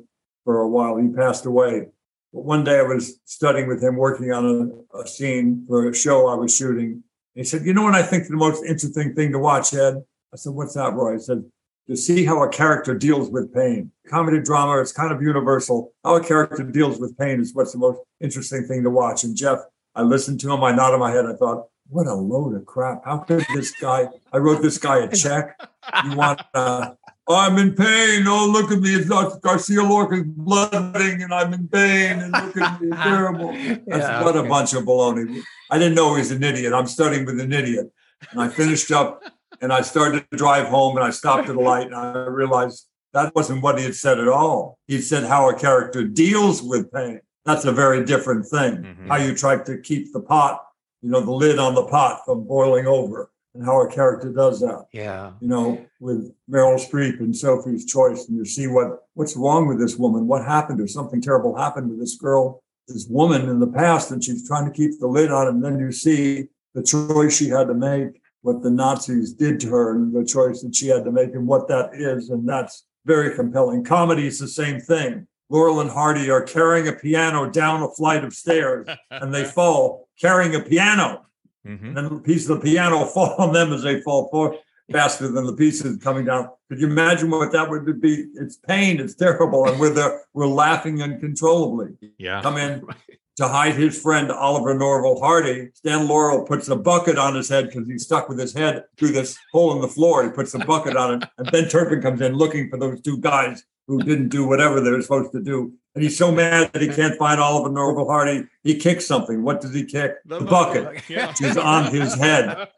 for 0.51 0.59
a 0.59 0.67
while. 0.67 0.97
He 0.97 1.07
passed 1.07 1.45
away. 1.45 1.87
But 2.33 2.43
one 2.43 2.63
day 2.65 2.79
I 2.79 2.83
was 2.83 3.19
studying 3.25 3.67
with 3.67 3.81
him, 3.81 3.95
working 3.95 4.33
on 4.33 4.45
a, 4.93 4.99
a 4.99 5.07
scene 5.07 5.63
for 5.65 5.89
a 5.89 5.95
show 5.95 6.27
I 6.27 6.35
was 6.35 6.55
shooting. 6.55 7.03
he 7.35 7.43
said, 7.45 7.65
You 7.65 7.73
know 7.73 7.83
what 7.83 7.95
I 7.95 8.03
think 8.03 8.27
the 8.27 8.35
most 8.35 8.63
interesting 8.65 9.15
thing 9.15 9.31
to 9.31 9.39
watch, 9.39 9.73
Ed? 9.73 9.95
I 10.33 10.35
said, 10.35 10.53
What's 10.53 10.73
that, 10.73 10.93
Roy? 10.93 11.15
I 11.15 11.17
said, 11.17 11.43
To 11.87 11.95
see 11.95 12.25
how 12.25 12.43
a 12.43 12.49
character 12.49 12.93
deals 12.97 13.29
with 13.29 13.53
pain. 13.53 13.91
Comedy 14.07 14.41
drama, 14.41 14.81
it's 14.81 14.91
kind 14.91 15.13
of 15.13 15.21
universal. 15.21 15.93
How 16.03 16.15
a 16.15 16.23
character 16.23 16.63
deals 16.63 16.99
with 16.99 17.17
pain 17.17 17.39
is 17.39 17.53
what's 17.53 17.71
the 17.71 17.79
most 17.79 18.01
interesting 18.19 18.65
thing 18.65 18.83
to 18.83 18.89
watch. 18.89 19.23
And 19.23 19.35
Jeff, 19.35 19.59
I 19.95 20.01
listened 20.01 20.41
to 20.41 20.51
him, 20.51 20.63
I 20.63 20.73
nodded 20.73 20.99
my 20.99 21.11
head, 21.11 21.25
I 21.25 21.33
thought, 21.33 21.67
what 21.91 22.07
a 22.07 22.13
load 22.13 22.55
of 22.55 22.65
crap. 22.65 23.03
How 23.05 23.17
could 23.17 23.45
this 23.53 23.71
guy, 23.71 24.07
I 24.31 24.37
wrote 24.37 24.61
this 24.61 24.77
guy 24.77 24.99
a 24.99 25.13
check. 25.13 25.59
You 26.05 26.15
want, 26.15 26.41
uh, 26.53 26.91
I'm 27.29 27.57
in 27.57 27.75
pain. 27.75 28.23
Oh, 28.27 28.49
look 28.51 28.71
at 28.71 28.79
me. 28.79 28.95
It's 28.95 29.09
not 29.09 29.41
Garcia 29.41 29.83
Lorca's 29.83 30.23
Blood 30.25 30.93
Wedding 30.93 31.23
and 31.23 31.33
I'm 31.33 31.53
in 31.53 31.67
pain. 31.67 32.19
And 32.19 32.31
look 32.31 32.57
at 32.57 32.81
me. 32.81 32.87
It's 32.87 32.97
terrible. 32.97 33.51
That's 33.87 33.87
yeah, 33.87 34.23
what 34.23 34.35
okay. 34.35 34.45
a 34.45 34.49
bunch 34.49 34.73
of 34.73 34.83
baloney. 34.83 35.41
I 35.69 35.77
didn't 35.77 35.95
know 35.95 36.13
he 36.15 36.19
was 36.19 36.31
an 36.31 36.43
idiot. 36.43 36.73
I'm 36.73 36.87
studying 36.87 37.25
with 37.25 37.39
an 37.39 37.51
idiot. 37.51 37.91
And 38.31 38.41
I 38.41 38.47
finished 38.47 38.91
up 38.91 39.21
and 39.61 39.73
I 39.73 39.81
started 39.81 40.25
to 40.31 40.37
drive 40.37 40.67
home 40.67 40.95
and 40.95 41.05
I 41.05 41.09
stopped 41.09 41.49
at 41.49 41.55
a 41.55 41.59
light 41.59 41.87
and 41.87 41.95
I 41.95 42.25
realized 42.25 42.87
that 43.13 43.35
wasn't 43.35 43.63
what 43.63 43.77
he 43.77 43.83
had 43.83 43.95
said 43.95 44.19
at 44.19 44.29
all. 44.29 44.79
He 44.87 45.01
said 45.01 45.25
how 45.25 45.49
a 45.49 45.53
character 45.53 46.03
deals 46.05 46.61
with 46.63 46.91
pain. 46.91 47.19
That's 47.43 47.65
a 47.65 47.71
very 47.71 48.05
different 48.05 48.45
thing. 48.45 48.77
Mm-hmm. 48.77 49.07
How 49.09 49.17
you 49.17 49.35
try 49.35 49.61
to 49.61 49.77
keep 49.77 50.13
the 50.13 50.21
pot, 50.21 50.61
you 51.01 51.09
know, 51.09 51.21
the 51.21 51.31
lid 51.31 51.59
on 51.59 51.75
the 51.75 51.85
pot 51.85 52.21
from 52.25 52.45
boiling 52.45 52.87
over 52.87 53.31
and 53.53 53.65
how 53.65 53.81
a 53.81 53.91
character 53.91 54.31
does 54.31 54.59
that. 54.61 54.85
Yeah. 54.91 55.31
You 55.41 55.47
know, 55.47 55.85
with 55.99 56.33
Meryl 56.49 56.79
Streep 56.79 57.19
and 57.19 57.35
Sophie's 57.35 57.85
Choice, 57.85 58.27
and 58.27 58.37
you 58.37 58.45
see 58.45 58.67
what 58.67 59.03
what's 59.13 59.35
wrong 59.35 59.67
with 59.67 59.79
this 59.79 59.97
woman, 59.97 60.27
what 60.27 60.45
happened 60.45 60.79
or 60.79 60.87
something 60.87 61.21
terrible 61.21 61.55
happened 61.55 61.89
with 61.89 61.99
this 61.99 62.15
girl, 62.15 62.63
this 62.87 63.07
woman 63.09 63.49
in 63.49 63.59
the 63.59 63.67
past, 63.67 64.11
and 64.11 64.23
she's 64.23 64.47
trying 64.47 64.65
to 64.65 64.71
keep 64.71 64.99
the 64.99 65.07
lid 65.07 65.31
on, 65.31 65.47
and 65.47 65.63
then 65.63 65.79
you 65.79 65.91
see 65.91 66.47
the 66.73 66.83
choice 66.83 67.35
she 67.35 67.49
had 67.49 67.67
to 67.67 67.73
make, 67.73 68.21
what 68.41 68.61
the 68.61 68.71
Nazis 68.71 69.33
did 69.33 69.59
to 69.61 69.69
her, 69.69 69.95
and 69.95 70.13
the 70.13 70.25
choice 70.25 70.61
that 70.61 70.75
she 70.75 70.87
had 70.87 71.03
to 71.03 71.11
make, 71.11 71.33
and 71.33 71.47
what 71.47 71.67
that 71.67 71.93
is, 71.93 72.29
and 72.29 72.47
that's 72.47 72.85
very 73.05 73.35
compelling. 73.35 73.83
Comedy 73.83 74.27
is 74.27 74.39
the 74.39 74.47
same 74.47 74.79
thing. 74.79 75.27
Laurel 75.51 75.81
and 75.81 75.89
Hardy 75.91 76.31
are 76.31 76.41
carrying 76.41 76.87
a 76.87 76.93
piano 76.93 77.49
down 77.49 77.83
a 77.83 77.89
flight 77.89 78.23
of 78.23 78.33
stairs, 78.33 78.87
and 79.11 79.33
they 79.33 79.43
fall 79.57 80.07
carrying 80.19 80.55
a 80.55 80.61
piano 80.61 81.25
Mm-hmm. 81.65 81.85
And 81.85 81.97
then 81.97 82.03
the 82.05 82.19
pieces 82.19 82.49
of 82.49 82.61
the 82.61 82.71
piano 82.71 83.05
fall 83.13 83.35
on 83.37 83.53
them 83.53 83.73
as 83.73 83.83
they 83.83 84.01
fall 84.01 84.29
forward 84.29 84.57
faster 84.91 85.29
than 85.29 85.45
the 85.45 85.53
pieces 85.53 85.97
coming 86.03 86.25
down. 86.25 86.49
Could 86.69 86.81
you 86.81 86.87
imagine 86.87 87.29
what 87.29 87.51
that 87.53 87.69
would 87.69 88.01
be? 88.01 88.27
It's 88.35 88.57
pain, 88.57 88.99
it's 88.99 89.15
terrible, 89.15 89.65
and 89.67 89.79
we're 89.79 89.93
there, 89.93 90.21
we're 90.33 90.47
laughing 90.47 91.01
uncontrollably. 91.01 91.95
Yeah. 92.17 92.41
Come 92.41 92.57
in 92.57 92.85
to 93.37 93.47
hide 93.47 93.75
his 93.75 94.01
friend 94.01 94.31
Oliver 94.31 94.73
Norvell 94.73 95.19
Hardy. 95.19 95.69
Stan 95.75 96.09
Laurel 96.09 96.43
puts 96.43 96.67
a 96.67 96.75
bucket 96.75 97.17
on 97.17 97.35
his 97.35 97.47
head 97.47 97.67
because 97.67 97.87
he's 97.87 98.03
stuck 98.03 98.27
with 98.27 98.37
his 98.37 98.53
head 98.53 98.83
through 98.97 99.13
this 99.13 99.37
hole 99.53 99.73
in 99.73 99.81
the 99.81 99.87
floor. 99.87 100.23
He 100.23 100.29
puts 100.29 100.53
a 100.55 100.59
bucket 100.59 100.97
on 100.97 101.21
it, 101.21 101.29
and 101.37 101.51
Ben 101.51 101.69
Turpin 101.69 102.01
comes 102.01 102.19
in 102.19 102.33
looking 102.33 102.69
for 102.69 102.77
those 102.77 103.01
two 103.01 103.17
guys 103.17 103.63
who 103.87 104.01
didn't 104.01 104.29
do 104.29 104.47
whatever 104.47 104.79
they 104.79 104.91
were 104.91 105.01
supposed 105.01 105.31
to 105.33 105.41
do. 105.41 105.73
And 105.93 106.03
he's 106.03 106.17
so 106.17 106.31
mad 106.31 106.71
that 106.71 106.81
he 106.81 106.87
can't 106.87 107.17
find 107.17 107.41
Oliver 107.41 107.69
Norvell 107.69 108.07
Hardy. 108.07 108.47
He 108.63 108.75
kicks 108.75 109.05
something. 109.05 109.43
What 109.43 109.59
does 109.59 109.73
he 109.73 109.83
kick? 109.83 110.15
The, 110.25 110.39
the 110.39 110.45
bucket, 110.45 111.03
yeah. 111.09 111.27
which 111.27 111.41
is 111.41 111.57
on 111.57 111.91
his 111.93 112.15
head. 112.15 112.69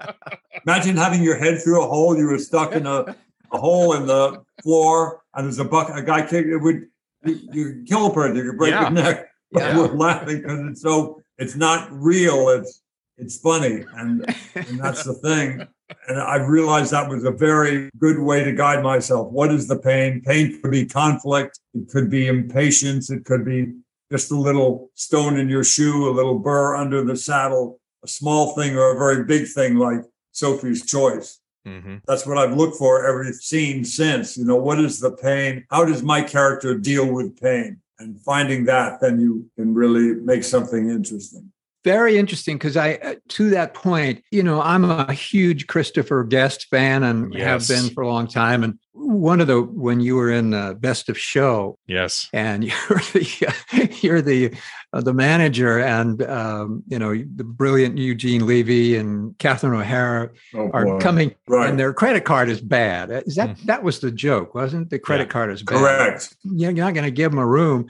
Imagine 0.65 0.97
having 0.97 1.21
your 1.21 1.37
head 1.37 1.61
through 1.61 1.83
a 1.83 1.87
hole. 1.87 2.17
You 2.17 2.25
were 2.25 2.39
stuck 2.39 2.73
in 2.73 2.87
a, 2.87 3.15
a 3.51 3.57
hole 3.57 3.93
in 3.93 4.07
the 4.07 4.43
floor, 4.63 5.21
and 5.35 5.45
there's 5.45 5.59
a 5.59 5.65
bucket. 5.65 5.97
A 5.97 6.01
guy 6.01 6.25
kick 6.25 6.47
it 6.47 6.57
would 6.57 6.87
you, 7.25 7.39
you 7.51 7.83
kill 7.87 8.07
a 8.07 8.13
person. 8.13 8.35
You 8.35 8.49
could 8.49 8.57
break 8.57 8.71
yeah. 8.71 8.81
your 8.81 8.91
neck. 8.91 9.29
But 9.51 9.61
yeah. 9.61 9.77
we're 9.77 9.93
laughing 9.93 10.41
because 10.41 10.59
it's 10.71 10.81
so. 10.81 11.21
It's 11.37 11.55
not 11.55 11.87
real. 11.91 12.49
It's 12.49 12.81
it's 13.17 13.37
funny, 13.39 13.85
and 13.95 14.25
and 14.55 14.79
that's 14.79 15.03
the 15.03 15.13
thing. 15.13 15.67
And 16.07 16.19
I 16.19 16.37
realized 16.37 16.91
that 16.91 17.09
was 17.09 17.23
a 17.23 17.31
very 17.31 17.89
good 17.97 18.19
way 18.19 18.43
to 18.43 18.51
guide 18.51 18.83
myself. 18.83 19.31
What 19.31 19.51
is 19.51 19.67
the 19.67 19.77
pain? 19.77 20.21
Pain 20.21 20.59
could 20.61 20.71
be 20.71 20.85
conflict, 20.85 21.59
it 21.73 21.89
could 21.89 22.09
be 22.09 22.27
impatience, 22.27 23.09
it 23.09 23.25
could 23.25 23.45
be 23.45 23.73
just 24.11 24.31
a 24.31 24.35
little 24.35 24.89
stone 24.95 25.37
in 25.37 25.49
your 25.49 25.63
shoe, 25.63 26.09
a 26.09 26.11
little 26.11 26.39
burr 26.39 26.75
under 26.75 27.03
the 27.03 27.15
saddle, 27.15 27.79
a 28.03 28.07
small 28.07 28.55
thing 28.55 28.75
or 28.77 28.91
a 28.91 28.97
very 28.97 29.23
big 29.23 29.47
thing 29.47 29.75
like 29.75 30.01
Sophie's 30.31 30.85
choice. 30.85 31.39
Mm-hmm. 31.65 31.97
That's 32.05 32.25
what 32.25 32.37
I've 32.37 32.57
looked 32.57 32.77
for 32.77 33.07
every 33.07 33.31
scene 33.31 33.85
since. 33.85 34.37
You 34.37 34.45
know, 34.45 34.57
what 34.57 34.79
is 34.79 34.99
the 34.99 35.11
pain? 35.11 35.65
How 35.69 35.85
does 35.85 36.03
my 36.03 36.21
character 36.21 36.77
deal 36.77 37.11
with 37.11 37.39
pain? 37.39 37.79
And 37.99 38.19
finding 38.19 38.65
that, 38.65 38.99
then 38.99 39.19
you 39.21 39.49
can 39.55 39.73
really 39.73 40.15
make 40.15 40.43
something 40.43 40.89
interesting. 40.89 41.52
Very 41.83 42.17
interesting 42.17 42.57
because 42.57 42.77
I, 42.77 42.93
uh, 42.95 43.15
to 43.29 43.49
that 43.51 43.73
point, 43.73 44.23
you 44.31 44.43
know, 44.43 44.61
I'm 44.61 44.85
a 44.85 45.11
huge 45.13 45.67
Christopher 45.67 46.23
Guest 46.23 46.67
fan 46.69 47.03
and 47.03 47.33
Yes. 47.33 47.67
have 47.67 47.77
been 47.83 47.93
for 47.93 48.01
a 48.03 48.07
long 48.07 48.27
time. 48.27 48.63
And 48.63 48.79
one 48.93 49.41
of 49.41 49.47
the 49.47 49.61
when 49.61 49.99
you 49.99 50.15
were 50.15 50.31
in 50.31 50.53
uh, 50.53 50.73
Best 50.73 51.09
of 51.09 51.17
Show, 51.17 51.77
Yes. 51.87 52.29
and 52.31 52.63
you're 52.89 52.99
the 53.13 53.55
you're 54.01 54.21
the 54.21 54.53
uh, 54.93 55.01
the 55.01 55.13
manager, 55.13 55.79
and 55.79 56.21
um, 56.23 56.83
you 56.87 56.99
know 56.99 57.13
the 57.13 57.43
brilliant 57.43 57.97
Eugene 57.97 58.45
Levy 58.45 58.95
and 58.95 59.35
Catherine 59.39 59.73
O'Hara 59.79 60.29
Oh, 60.53 60.69
are 60.71 60.85
boy. 60.85 60.99
coming, 60.99 61.35
Right. 61.47 61.69
and 61.69 61.79
their 61.79 61.93
credit 61.93 62.23
card 62.23 62.49
is 62.49 62.61
bad. 62.61 63.09
Is 63.25 63.35
that 63.35 63.49
Mm. 63.57 63.63
that 63.65 63.83
was 63.83 63.99
the 63.99 64.11
joke, 64.11 64.53
wasn't 64.55 64.83
it? 64.83 64.89
The 64.91 64.99
credit 64.99 65.29
card 65.29 65.51
is 65.51 65.63
bad. 65.63 65.77
Correct. 65.79 66.35
You're 66.43 66.71
not 66.71 66.93
going 66.93 67.05
to 67.05 67.11
give 67.11 67.31
them 67.31 67.39
a 67.39 67.47
room, 67.47 67.87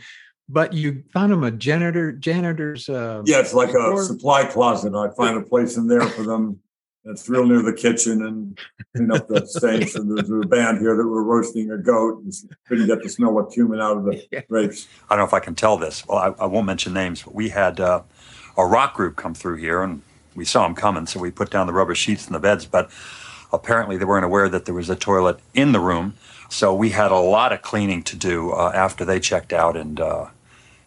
but 0.53 0.71
you 0.73 1.03
found 1.11 1.31
them 1.33 1.43
a 1.43 1.51
janitor 1.51 2.11
janitor's. 2.11 2.87
Uh, 2.87 3.23
Yeah, 3.25 3.39
it's 3.39 3.53
like 3.53 3.73
a 3.73 3.97
supply 4.03 4.45
closet. 4.45 4.93
I 4.93 5.09
find 5.15 5.37
a 5.37 5.41
place 5.41 5.77
in 5.77 5.87
there 5.87 6.07
for 6.07 6.23
them. 6.23 6.59
It's 7.05 7.27
real 7.27 7.45
near 7.45 7.61
the 7.61 7.73
kitchen 7.73 8.25
and 8.25 8.57
clean 8.95 9.11
up 9.11 9.27
the 9.27 9.45
stains. 9.47 9.95
And 9.95 10.15
there's 10.15 10.29
a 10.29 10.47
band 10.47 10.79
here 10.79 10.95
that 10.95 11.05
were 11.05 11.23
roasting 11.23 11.71
a 11.71 11.77
goat 11.77 12.23
and 12.23 12.33
couldn't 12.65 12.87
get 12.87 13.03
the 13.03 13.09
smell 13.09 13.37
of 13.39 13.51
cumin 13.51 13.81
out 13.81 13.97
of 13.97 14.05
the 14.05 14.45
grapes. 14.49 14.87
I 15.09 15.15
don't 15.15 15.23
know 15.23 15.27
if 15.27 15.33
I 15.33 15.41
can 15.41 15.55
tell 15.55 15.75
this. 15.75 16.07
Well, 16.07 16.17
I, 16.17 16.43
I 16.43 16.45
won't 16.45 16.65
mention 16.65 16.93
names, 16.93 17.23
but 17.23 17.35
we 17.35 17.49
had 17.49 17.79
uh, 17.81 18.03
a 18.55 18.65
rock 18.65 18.93
group 18.93 19.17
come 19.17 19.33
through 19.33 19.57
here, 19.57 19.81
and 19.81 20.01
we 20.35 20.45
saw 20.45 20.63
them 20.63 20.75
coming, 20.75 21.05
so 21.05 21.19
we 21.19 21.29
put 21.29 21.49
down 21.49 21.67
the 21.67 21.73
rubber 21.73 21.95
sheets 21.95 22.27
in 22.27 22.33
the 22.33 22.39
beds. 22.39 22.65
But 22.65 22.89
apparently, 23.51 23.97
they 23.97 24.05
weren't 24.05 24.25
aware 24.25 24.47
that 24.47 24.63
there 24.63 24.75
was 24.75 24.89
a 24.89 24.95
toilet 24.95 25.39
in 25.53 25.73
the 25.73 25.81
room, 25.81 26.13
so 26.49 26.73
we 26.73 26.91
had 26.91 27.11
a 27.11 27.17
lot 27.17 27.51
of 27.51 27.61
cleaning 27.63 28.03
to 28.03 28.15
do 28.15 28.51
uh, 28.51 28.71
after 28.73 29.03
they 29.03 29.19
checked 29.19 29.51
out. 29.51 29.75
And 29.75 29.99
uh, 29.99 30.27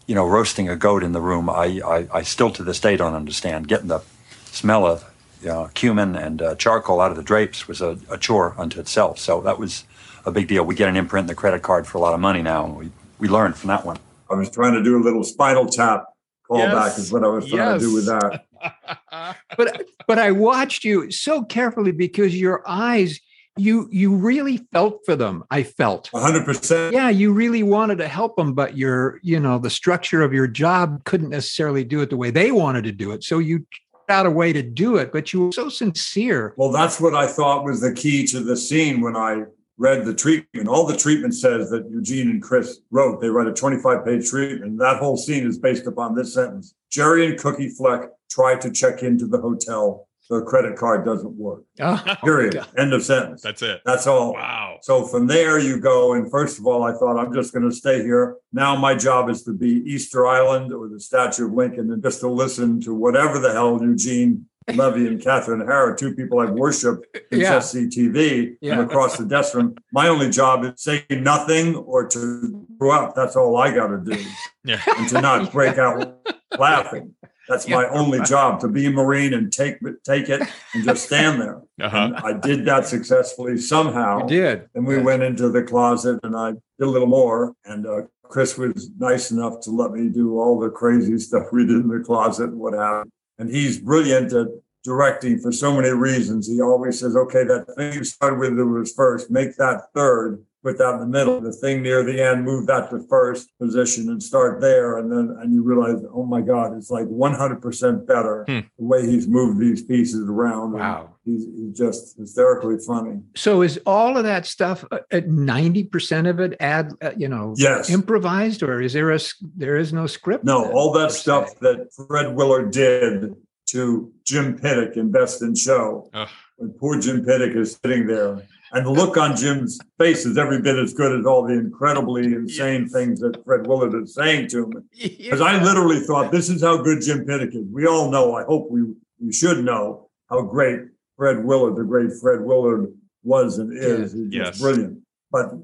you 0.07 0.15
know, 0.15 0.27
roasting 0.27 0.69
a 0.69 0.77
goat 0.77 1.03
in 1.03 1.13
the 1.13 1.21
room, 1.21 1.51
I, 1.51 1.81
I, 1.85 2.09
I 2.13 2.23
still 2.23 2.51
to 2.53 2.63
this 2.63 2.81
day 2.81 2.97
don't 2.97 3.15
understand. 3.15 3.69
Getting 3.69 3.89
the 3.89 4.01
smell 4.47 4.87
of 4.87 5.05
uh, 5.49 5.69
cumin 5.75 6.17
and 6.17 6.41
uh, 6.41 6.55
charcoal 6.55 7.01
out 7.01 7.11
of 7.11 7.17
the 7.17 7.23
drapes 7.23 7.69
was 7.69 7.81
a, 7.81 7.99
a 8.11 8.17
chore 8.17 8.55
unto 8.57 8.81
itself. 8.81 9.19
So 9.19 9.41
that 9.43 9.59
was 9.59 9.85
a 10.25 10.31
big 10.31 10.49
deal. 10.49 10.65
We 10.65 10.75
get 10.75 10.89
an 10.89 10.97
imprint 10.97 11.25
in 11.25 11.29
the 11.29 11.35
credit 11.35 11.63
card 11.63 11.87
for 11.87 11.99
a 11.99 12.01
lot 12.01 12.15
of 12.15 12.21
money 12.21 12.43
now, 12.43 12.65
and 12.65 12.77
we 12.77 12.91
we 13.19 13.29
learned 13.29 13.57
from 13.57 13.69
that 13.69 13.85
one. 13.85 13.99
I 14.31 14.35
was 14.35 14.51
trying 14.51 14.75
to 14.75 14.83
do 14.83 14.97
a 14.99 15.03
little 15.03 15.25
spinal 15.25 15.67
tap 15.67 16.05
callback 16.51 16.73
Yes. 16.73 16.99
is 16.99 17.13
what 17.13 17.25
I 17.25 17.29
was 17.29 17.49
trying 17.49 17.79
to 17.79 17.79
do 17.79 17.95
with 17.95 18.07
Yes. 18.07 18.41
that. 18.61 19.37
but 19.57 19.89
but 20.07 20.19
I 20.19 20.33
watched 20.33 20.85
you 20.85 21.11
so 21.11 21.43
carefully 21.45 21.93
because 21.93 22.39
your 22.39 22.63
eyes, 22.67 23.21
you 23.57 23.89
you 23.91 24.15
really 24.15 24.59
felt 24.73 25.01
for 25.05 25.17
them. 25.17 25.45
I 25.51 25.63
felt. 25.63 26.11
hundred 26.15 26.45
percent. 26.45 26.95
Yeah, 26.95 27.09
you 27.09 27.33
really 27.33 27.63
wanted 27.63 27.99
to 27.99 28.09
help 28.09 28.37
them, 28.37 28.55
but 28.55 28.77
your, 28.77 29.21
you 29.23 29.41
know, 29.41 29.59
the 29.59 29.71
structure 29.71 30.23
of 30.23 30.33
your 30.33 30.47
job 30.47 31.05
couldn't 31.05 31.31
necessarily 31.31 31.85
do 31.85 32.01
it 32.01 32.11
the 32.11 32.17
way 32.17 32.31
they 32.31 32.53
wanted 32.53 32.85
to 32.85 32.93
do 32.93 33.13
it. 33.13 33.25
So 33.25 33.39
you 33.39 33.67
out 34.09 34.27
a 34.27 34.31
way 34.31 34.53
to 34.53 34.63
do 34.63 34.97
it, 34.97 35.13
but 35.13 35.33
you 35.33 35.47
were 35.47 35.53
so 35.53 35.69
sincere. 35.69 36.55
Well, 36.57 36.71
that's 36.71 37.01
what 37.01 37.15
I 37.15 37.27
thought 37.27 37.65
was 37.65 37.81
the 37.81 37.93
key 37.93 38.27
to 38.29 38.41
the 38.41 38.57
scene 38.57 39.01
when 39.01 39.17
I 39.17 39.43
read 39.79 40.05
the 40.05 40.15
treatment. 40.15 40.69
All 40.69 40.87
the 40.87 40.97
treatment 40.97 41.35
says 41.35 41.71
that 41.71 41.89
Eugene 41.91 42.31
and 42.31 42.43
Chris 42.43 42.81
wrote. 42.91 43.21
They 43.21 43.29
write 43.29 43.49
a 43.49 43.53
25 43.53 44.05
page 44.05 44.31
treatment. 44.31 44.79
That 44.79 44.99
whole 44.99 45.17
scene 45.17 45.47
is 45.47 45.59
based 45.59 45.87
upon 45.87 46.15
this 46.15 46.35
sentence 46.35 46.75
Jerry 46.91 47.27
and 47.27 47.39
Cookie 47.39 47.69
Fleck 47.69 48.11
tried 48.31 48.61
to 48.63 48.71
check 48.71 49.03
into 49.03 49.27
the 49.27 49.39
hotel. 49.39 50.06
The 50.29 50.43
credit 50.43 50.77
card 50.77 51.05
doesn't 51.05 51.35
work. 51.37 51.63
Oh, 51.81 52.03
Period. 52.25 52.55
God. 52.55 52.69
End 52.77 52.93
of 52.93 53.03
sentence. 53.05 53.43
That's 53.43 53.63
it. 53.63 53.81
That's 53.85 54.07
all. 54.07 54.33
Wow. 54.33 54.79
So 54.83 55.05
from 55.07 55.27
there 55.27 55.59
you 55.59 55.79
go. 55.79 56.15
And 56.15 56.31
first 56.31 56.59
of 56.59 56.67
all, 56.67 56.83
I 56.83 56.93
thought 56.93 57.17
I'm 57.19 57.33
just 57.33 57.53
going 57.53 57.69
to 57.69 57.75
stay 57.75 58.03
here. 58.03 58.37
Now 58.53 58.75
my 58.77 58.95
job 58.95 59.29
is 59.31 59.43
to 59.45 59.53
be 59.53 59.69
Easter 59.87 60.27
Island 60.27 60.73
or 60.73 60.89
the 60.89 60.99
Statue 60.99 61.47
of 61.47 61.53
Lincoln 61.53 61.93
and 61.93 62.03
just 62.03 62.21
to 62.21 62.29
listen 62.29 62.81
to 62.83 62.95
whatever 62.95 63.39
the 63.39 63.53
hell 63.53 63.79
Eugene 63.83 64.47
Levy 64.75 65.07
and 65.07 65.23
Catherine 65.23 65.63
O'Hara, 65.63 65.97
two 65.97 66.13
people 66.15 66.41
I've 66.41 66.51
worshipped 66.51 67.07
since 67.31 67.43
Yeah. 67.43 67.59
SCTV 67.59 68.57
Yeah. 68.61 68.73
and 68.73 68.81
across 68.83 69.17
the 69.17 69.25
desk 69.25 69.53
from. 69.53 69.77
My 69.93 70.09
only 70.09 70.29
job 70.31 70.65
is 70.65 70.73
say 70.83 71.05
nothing 71.11 71.77
or 71.77 72.07
to 72.09 72.67
grow 72.79 72.91
up. 72.91 73.15
That's 73.15 73.37
all 73.37 73.57
I 73.59 73.73
got 73.73 73.89
to 73.89 73.99
do 73.99 74.21
Yeah. 74.65 74.81
and 74.99 75.09
to 75.11 75.21
not 75.21 75.53
break 75.53 75.79
out 75.79 76.19
laughing. 76.59 77.15
That's 77.49 77.69
my 77.69 77.87
only 77.89 78.21
job 78.23 78.61
to 78.61 78.69
be 78.69 78.87
a 78.87 78.91
Marine 78.91 79.35
and 79.35 79.53
take 79.53 79.79
take 80.05 80.29
it 80.29 80.43
and 80.75 80.85
just 80.85 81.07
stand 81.07 81.41
there. 81.41 81.63
Uh-huh. 81.79 81.99
And 81.99 82.17
I 82.17 82.33
did 82.33 82.65
that 82.65 82.87
successfully 82.87 83.59
somehow. 83.59 84.21
You 84.21 84.29
did. 84.29 84.69
And 84.75 84.87
we 84.87 84.97
went 84.97 85.23
into 85.23 85.51
the 85.51 85.63
closet 85.63 86.19
and 86.23 86.35
I 86.35 86.53
did 86.53 86.61
a 86.81 86.87
little 86.87 87.07
more. 87.07 87.53
And 87.67 87.87
uh, 87.87 88.05
Chris 88.23 88.57
was 88.57 88.89
nice 88.99 89.31
enough 89.31 89.61
to 89.65 89.71
let 89.71 89.91
me 89.91 90.09
do 90.09 90.41
all 90.41 90.59
the 90.59 90.71
crazy 90.71 91.19
stuff 91.27 91.49
we 91.53 91.67
did 91.67 91.77
in 91.77 91.89
the 91.89 92.03
closet 92.03 92.49
and 92.49 92.59
what 92.59 92.73
happened. 92.73 93.11
And 93.39 93.51
he's 93.51 93.79
brilliant 93.79 94.33
at 94.33 94.49
directing 94.85 95.39
for 95.39 95.53
so 95.53 95.75
many 95.75 95.91
reasons. 95.91 96.49
He 96.49 96.63
always 96.63 96.99
says, 96.99 97.15
okay, 97.15 97.45
that 97.45 97.67
thing 97.77 97.93
you 97.93 98.05
started 98.05 98.39
with 98.39 98.59
was 98.59 98.95
first, 98.95 99.31
make 99.31 99.57
that 99.57 99.93
third, 99.95 100.43
put 100.67 100.79
that 100.79 100.95
in 100.95 101.01
the 101.01 101.07
middle. 101.07 101.41
The 101.41 101.53
thing 101.53 101.83
near 101.83 102.03
the 102.03 102.21
end, 102.21 102.45
move 102.45 102.67
that 102.67 102.91
to 102.91 102.99
first 103.09 103.51
position 103.61 104.09
and 104.11 104.21
start 104.21 104.61
there. 104.61 104.99
And 104.99 105.11
then, 105.13 105.37
and 105.41 105.53
you 105.55 105.63
realize, 105.63 106.03
oh 106.13 106.25
my 106.25 106.41
God, 106.41 106.77
it's 106.77 106.91
like 106.91 107.07
100% 107.07 108.07
better 108.07 108.45
Hmm. 108.49 108.61
the 108.79 108.85
way 108.85 109.07
he's 109.07 109.29
moved 109.29 109.61
these 109.61 109.83
pieces 109.85 110.29
around. 110.29 110.73
Wow. 110.73 111.11
He's, 111.25 111.45
he's 111.57 111.77
just 111.77 112.17
hysterically 112.19 112.79
funny. 112.85 113.21
So 113.37 113.63
is 113.63 113.79
all 113.87 114.17
of 114.17 114.25
that 114.25 114.47
stuff 114.47 114.85
uh, 114.91 114.99
at 115.11 115.29
ninety 115.29 115.83
percent 115.85 116.27
of 116.29 116.39
it 116.41 116.55
ad, 116.61 116.93
uh, 117.03 117.11
you 117.17 117.29
know, 117.29 117.55
Yes. 117.57 117.91
improvised, 117.91 118.63
or 118.63 118.81
is 118.81 118.93
there 118.93 119.11
a, 119.13 119.19
there 119.57 119.77
is 119.77 119.93
no 119.93 120.07
script? 120.07 120.45
No, 120.45 120.63
then, 120.65 120.73
all 120.73 120.93
that 120.93 121.11
stuff 121.13 121.59
that 121.61 121.89
Fred 122.09 122.35
Willard 122.37 122.71
did 122.73 123.35
to 123.71 124.13
Jim 124.25 124.57
Piddock 124.59 124.97
in 124.97 125.11
Best 125.11 125.43
in 125.43 125.55
Show. 125.57 126.09
Ugh. 126.15 126.29
When 126.59 126.71
poor 126.71 127.01
Jim 127.01 127.25
Piddock 127.25 127.55
is 127.57 127.79
sitting 127.83 128.07
there. 128.07 128.43
And 128.77 128.85
the 128.85 128.91
look 128.91 129.17
on 129.17 129.35
Jim's 129.35 129.79
face 129.99 130.27
is 130.27 130.37
every 130.37 130.61
bit 130.61 130.77
as 130.79 130.93
good 130.93 131.19
as 131.19 131.25
all 131.25 131.47
the 131.47 131.55
incredibly 131.55 132.25
insane 132.27 132.87
things 132.87 133.21
that 133.21 133.43
Fred 133.43 133.67
Willard 133.67 133.95
is 134.03 134.13
saying 134.13 134.49
to 134.49 134.65
him. 134.65 134.89
Because 135.17 135.41
I 135.41 135.63
literally 135.63 136.01
thought, 136.01 136.31
this 136.31 136.51
is 136.51 136.61
how 136.63 136.77
good 136.77 137.01
Jim 137.01 137.25
Piddock 137.25 137.55
is. 137.55 137.65
We 137.73 137.87
all 137.87 138.11
know, 138.11 138.35
I 138.35 138.45
hope 138.45 138.71
we, 138.71 138.83
we 139.19 139.33
should 139.33 139.65
know 139.65 140.11
how 140.29 140.43
great 140.43 140.81
Fred 141.17 141.43
Willard, 141.43 141.77
the 141.77 141.85
great 141.85 142.11
Fred 142.21 142.43
Willard 142.43 142.93
was 143.23 143.59
and 143.59 143.73
is. 143.73 144.13
He's 144.13 144.29
Yes. 144.31 144.61
brilliant. 144.61 144.99
But 145.33 145.55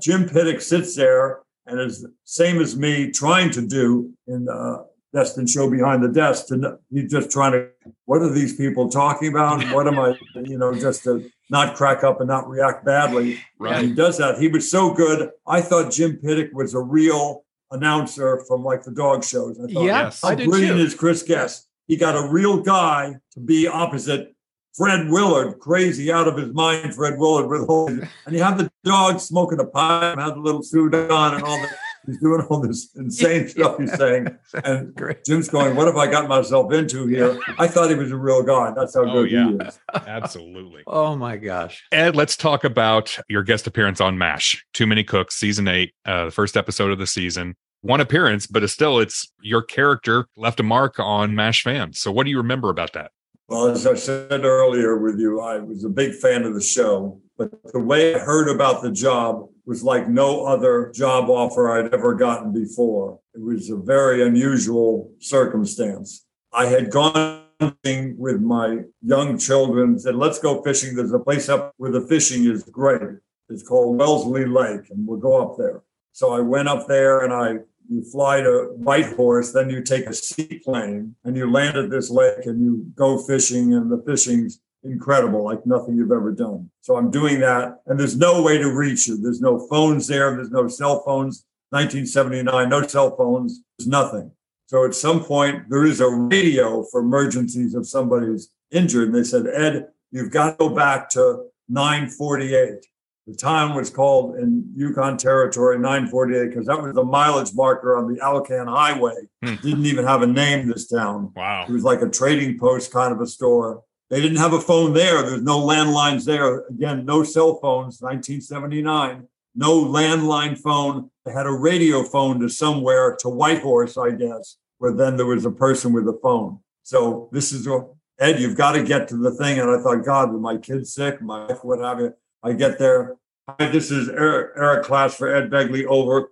Jim 0.00 0.26
Piddock 0.26 0.62
sits 0.62 0.96
there 0.96 1.40
and 1.66 1.78
is 1.78 2.06
same 2.24 2.58
as 2.58 2.74
me 2.74 3.10
trying 3.10 3.50
to 3.50 3.60
do 3.66 4.10
in 4.26 4.48
uh, 4.48 4.84
Best 5.12 5.36
in 5.36 5.46
Show 5.46 5.68
Behind 5.70 6.02
the 6.02 6.08
Desk. 6.08 6.46
To, 6.46 6.58
kn- 6.58 6.78
he's 6.90 7.10
just 7.10 7.30
trying 7.30 7.52
to, 7.52 7.68
what 8.06 8.22
are 8.22 8.30
these 8.32 8.56
people 8.56 8.88
talking 8.88 9.28
about? 9.28 9.62
What 9.74 9.86
am 9.86 9.98
I, 9.98 10.16
you 10.42 10.56
know, 10.56 10.72
just 10.74 11.04
to 11.04 11.30
not 11.52 11.76
crack 11.76 12.02
up 12.02 12.20
and 12.20 12.26
not 12.28 12.48
react 12.48 12.84
badly. 12.84 13.38
And 13.60 13.86
he 13.86 13.92
does 13.94 14.16
that. 14.18 14.38
He 14.38 14.48
was 14.48 14.68
so 14.70 14.92
good. 14.92 15.30
I 15.46 15.60
thought 15.60 15.92
Jim 15.92 16.16
Piddock 16.16 16.52
was 16.54 16.72
a 16.74 16.80
real 16.80 17.44
announcer 17.70 18.42
from 18.48 18.64
like 18.64 18.82
the 18.82 18.90
dog 18.90 19.22
shows. 19.22 19.58
I 19.60 19.70
thought, 19.72 19.84
Yeah, 19.84 20.02
Yes. 20.04 20.24
I 20.24 20.30
how 20.30 20.34
did 20.34 20.48
brilliant 20.48 20.78
too. 20.78 20.82
is 20.84 20.94
Chris 20.94 21.22
Guest? 21.22 21.68
He 21.86 21.96
got 21.96 22.16
a 22.16 22.26
real 22.32 22.62
guy 22.62 23.16
to 23.32 23.40
be 23.40 23.68
opposite 23.68 24.34
Fred 24.74 25.10
Willard, 25.10 25.58
crazy 25.58 26.10
out 26.10 26.26
of 26.26 26.38
his 26.38 26.54
mind, 26.54 26.94
Fred 26.94 27.18
Willard 27.18 27.50
with 27.50 27.68
all 27.68 27.88
and 27.88 28.08
you 28.30 28.42
have 28.42 28.56
the 28.56 28.70
dog 28.84 29.20
smoking 29.20 29.60
a 29.60 29.66
pipe, 29.66 30.18
have 30.18 30.34
the 30.34 30.40
little 30.40 30.62
suit 30.62 30.94
on 30.94 31.34
and 31.34 31.44
all 31.44 31.58
that. 31.58 31.76
He's 32.06 32.18
doing 32.20 32.40
all 32.48 32.60
this 32.60 32.90
insane 32.96 33.48
stuff 33.48 33.78
he's 33.78 33.92
saying. 33.94 34.36
And 34.64 34.94
Great. 34.94 35.24
Jim's 35.24 35.48
going, 35.48 35.76
What 35.76 35.86
have 35.86 35.96
I 35.96 36.10
got 36.10 36.28
myself 36.28 36.72
into 36.72 37.06
here? 37.06 37.38
I 37.58 37.66
thought 37.68 37.88
he 37.90 37.96
was 37.96 38.10
a 38.12 38.16
real 38.16 38.42
guy. 38.42 38.72
That's 38.76 38.94
how 38.94 39.02
Oh, 39.08 39.22
good 39.22 39.30
yeah. 39.30 39.48
he 39.48 39.54
is. 39.56 39.80
Absolutely. 40.06 40.82
Oh 40.86 41.16
my 41.16 41.36
gosh. 41.36 41.82
Ed, 41.92 42.16
let's 42.16 42.36
talk 42.36 42.64
about 42.64 43.16
your 43.28 43.42
guest 43.42 43.66
appearance 43.66 44.00
on 44.00 44.18
MASH. 44.18 44.64
Too 44.74 44.86
Many 44.86 45.04
Cooks, 45.04 45.36
season 45.36 45.68
eight, 45.68 45.94
uh, 46.04 46.26
the 46.26 46.30
first 46.30 46.56
episode 46.56 46.90
of 46.90 46.98
the 46.98 47.06
season. 47.06 47.54
One 47.80 48.00
appearance, 48.00 48.46
but 48.46 48.62
it's 48.62 48.72
still, 48.72 48.98
it's 49.00 49.32
your 49.40 49.62
character 49.62 50.26
left 50.36 50.60
a 50.60 50.62
mark 50.62 51.00
on 51.00 51.34
MASH 51.34 51.62
fans. 51.62 51.98
So, 51.98 52.12
what 52.12 52.24
do 52.24 52.30
you 52.30 52.36
remember 52.38 52.68
about 52.70 52.92
that? 52.92 53.10
Well, 53.48 53.68
as 53.68 53.86
I 53.86 53.94
said 53.94 54.44
earlier 54.44 54.98
with 54.98 55.18
you, 55.18 55.40
I 55.40 55.58
was 55.58 55.84
a 55.84 55.88
big 55.88 56.14
fan 56.14 56.44
of 56.44 56.54
the 56.54 56.60
show, 56.60 57.20
but 57.36 57.50
the 57.72 57.80
way 57.80 58.14
I 58.14 58.18
heard 58.18 58.48
about 58.48 58.82
the 58.82 58.90
job 58.90 59.48
was 59.64 59.82
like 59.82 60.08
no 60.08 60.44
other 60.44 60.90
job 60.94 61.30
offer 61.30 61.70
I'd 61.70 61.92
ever 61.94 62.14
gotten 62.14 62.52
before. 62.52 63.20
It 63.34 63.40
was 63.40 63.70
a 63.70 63.76
very 63.76 64.26
unusual 64.26 65.12
circumstance. 65.18 66.26
I 66.52 66.66
had 66.66 66.90
gone 66.90 67.42
with 67.84 68.40
my 68.40 68.80
young 69.02 69.38
children, 69.38 69.98
said, 69.98 70.16
let's 70.16 70.38
go 70.38 70.62
fishing. 70.62 70.96
There's 70.96 71.12
a 71.12 71.18
place 71.18 71.48
up 71.48 71.72
where 71.76 71.92
the 71.92 72.06
fishing 72.08 72.44
is 72.44 72.64
great. 72.64 73.02
It's 73.48 73.62
called 73.62 73.98
Wellesley 73.98 74.46
Lake, 74.46 74.90
and 74.90 75.06
we'll 75.06 75.18
go 75.18 75.40
up 75.40 75.56
there. 75.56 75.82
So 76.12 76.32
I 76.32 76.40
went 76.40 76.68
up 76.68 76.88
there 76.88 77.20
and 77.20 77.32
I 77.32 77.60
you 77.88 78.02
fly 78.02 78.40
to 78.40 78.72
Whitehorse, 78.76 79.52
then 79.52 79.68
you 79.68 79.82
take 79.82 80.06
a 80.06 80.14
seaplane 80.14 81.14
and 81.24 81.36
you 81.36 81.50
land 81.50 81.76
at 81.76 81.90
this 81.90 82.10
lake 82.10 82.46
and 82.46 82.60
you 82.60 82.86
go 82.94 83.18
fishing, 83.18 83.74
and 83.74 83.90
the 83.90 84.02
fishing's 84.06 84.60
incredible, 84.84 85.44
like 85.44 85.64
nothing 85.66 85.96
you've 85.96 86.12
ever 86.12 86.32
done. 86.32 86.70
So 86.80 86.96
I'm 86.96 87.10
doing 87.10 87.40
that, 87.40 87.80
and 87.86 87.98
there's 87.98 88.16
no 88.16 88.42
way 88.42 88.58
to 88.58 88.70
reach 88.72 89.06
you. 89.06 89.16
There's 89.16 89.40
no 89.40 89.66
phones 89.68 90.06
there, 90.06 90.34
there's 90.34 90.50
no 90.50 90.68
cell 90.68 91.02
phones. 91.04 91.44
1979, 91.70 92.68
no 92.68 92.86
cell 92.86 93.16
phones, 93.16 93.62
there's 93.78 93.88
nothing. 93.88 94.30
So 94.66 94.84
at 94.84 94.94
some 94.94 95.24
point, 95.24 95.68
there 95.70 95.84
is 95.84 96.00
a 96.00 96.10
radio 96.10 96.84
for 96.90 97.00
emergencies 97.00 97.74
if 97.74 97.86
somebody's 97.86 98.50
injured. 98.70 99.08
And 99.08 99.14
they 99.14 99.24
said, 99.24 99.46
Ed, 99.46 99.88
you've 100.10 100.30
got 100.30 100.50
to 100.50 100.56
go 100.56 100.74
back 100.74 101.08
to 101.10 101.46
948. 101.68 102.86
The 103.26 103.34
town 103.34 103.74
was 103.74 103.88
called 103.88 104.36
in 104.36 104.72
Yukon 104.74 105.16
Territory 105.16 105.78
948 105.78 106.48
because 106.48 106.66
that 106.66 106.82
was 106.82 106.94
the 106.94 107.04
mileage 107.04 107.54
marker 107.54 107.96
on 107.96 108.12
the 108.12 108.20
Alcan 108.20 108.66
Highway. 108.66 109.14
Hmm. 109.44 109.54
Didn't 109.62 109.86
even 109.86 110.04
have 110.04 110.22
a 110.22 110.26
name, 110.26 110.66
this 110.68 110.88
town. 110.88 111.32
Wow. 111.36 111.66
It 111.68 111.72
was 111.72 111.84
like 111.84 112.02
a 112.02 112.08
trading 112.08 112.58
post 112.58 112.92
kind 112.92 113.12
of 113.12 113.20
a 113.20 113.26
store. 113.26 113.82
They 114.12 114.20
didn't 114.20 114.36
have 114.36 114.52
a 114.52 114.60
phone 114.60 114.92
there. 114.92 115.22
There's 115.22 115.40
no 115.40 115.58
landlines 115.58 116.26
there. 116.26 116.66
Again, 116.66 117.06
no 117.06 117.22
cell 117.22 117.54
phones, 117.62 118.02
1979. 118.02 119.26
No 119.54 119.82
landline 119.82 120.58
phone. 120.58 121.10
They 121.24 121.32
had 121.32 121.46
a 121.46 121.50
radio 121.50 122.02
phone 122.02 122.38
to 122.40 122.50
somewhere, 122.50 123.16
to 123.20 123.30
Whitehorse, 123.30 123.96
I 123.96 124.10
guess, 124.10 124.58
where 124.76 124.92
then 124.92 125.16
there 125.16 125.24
was 125.24 125.46
a 125.46 125.50
person 125.50 125.94
with 125.94 126.06
a 126.08 126.18
phone. 126.22 126.58
So 126.82 127.30
this 127.32 127.52
is 127.52 127.66
a, 127.66 127.86
Ed, 128.20 128.38
you've 128.38 128.54
got 128.54 128.72
to 128.72 128.82
get 128.82 129.08
to 129.08 129.16
the 129.16 129.30
thing. 129.30 129.58
And 129.58 129.70
I 129.70 129.80
thought, 129.80 130.04
God, 130.04 130.30
with 130.30 130.42
my 130.42 130.58
kids 130.58 130.92
sick, 130.92 131.22
my 131.22 131.46
wife, 131.46 131.64
what 131.64 131.78
have 131.78 131.98
you, 131.98 132.12
I 132.42 132.52
get 132.52 132.78
there. 132.78 133.16
Hi, 133.48 133.70
this 133.70 133.90
is 133.90 134.10
Eric, 134.10 134.50
Eric 134.58 134.84
Class 134.84 135.14
for 135.14 135.34
Ed 135.34 135.48
Begley. 135.48 135.86
Over. 135.86 136.28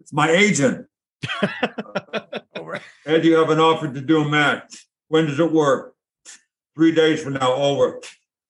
It's 0.00 0.12
my 0.12 0.28
agent. 0.28 0.88
Ed, 3.06 3.24
you 3.24 3.36
have 3.36 3.50
an 3.50 3.60
offer 3.60 3.86
to 3.86 4.00
do 4.00 4.22
a 4.22 4.28
match. 4.28 4.88
When 5.06 5.26
does 5.26 5.38
it 5.38 5.52
work? 5.52 5.91
Three 6.74 6.92
days 6.92 7.22
from 7.22 7.34
now. 7.34 7.52
Over. 7.54 8.00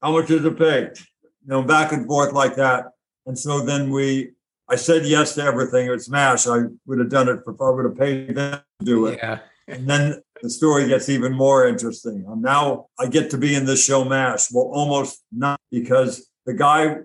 How 0.00 0.12
much 0.12 0.28
does 0.28 0.44
it 0.44 0.58
pay? 0.58 0.82
You 0.82 1.48
know, 1.48 1.62
back 1.62 1.92
and 1.92 2.06
forth 2.06 2.32
like 2.32 2.56
that. 2.56 2.86
And 3.26 3.38
so 3.38 3.64
then 3.64 3.90
we, 3.90 4.32
I 4.68 4.76
said 4.76 5.04
yes 5.04 5.34
to 5.34 5.42
everything. 5.42 5.90
It's 5.90 6.08
MASH. 6.08 6.46
I 6.46 6.62
would 6.86 6.98
have 6.98 7.08
done 7.08 7.28
it 7.28 7.40
for, 7.44 7.54
I 7.60 7.74
would 7.74 7.84
have 7.84 7.98
paid 7.98 8.34
them 8.34 8.60
to 8.80 8.84
do 8.84 9.06
it. 9.06 9.18
Yeah. 9.22 9.40
And 9.68 9.88
then 9.88 10.22
the 10.42 10.50
story 10.50 10.88
gets 10.88 11.08
even 11.08 11.32
more 11.32 11.66
interesting. 11.66 12.24
And 12.28 12.42
now 12.42 12.86
I 12.98 13.06
get 13.06 13.30
to 13.30 13.38
be 13.38 13.54
in 13.54 13.64
this 13.64 13.84
show 13.84 14.04
MASH. 14.04 14.50
Well, 14.52 14.70
almost 14.72 15.22
not 15.30 15.60
because 15.70 16.28
the 16.46 16.54
guy 16.54 16.96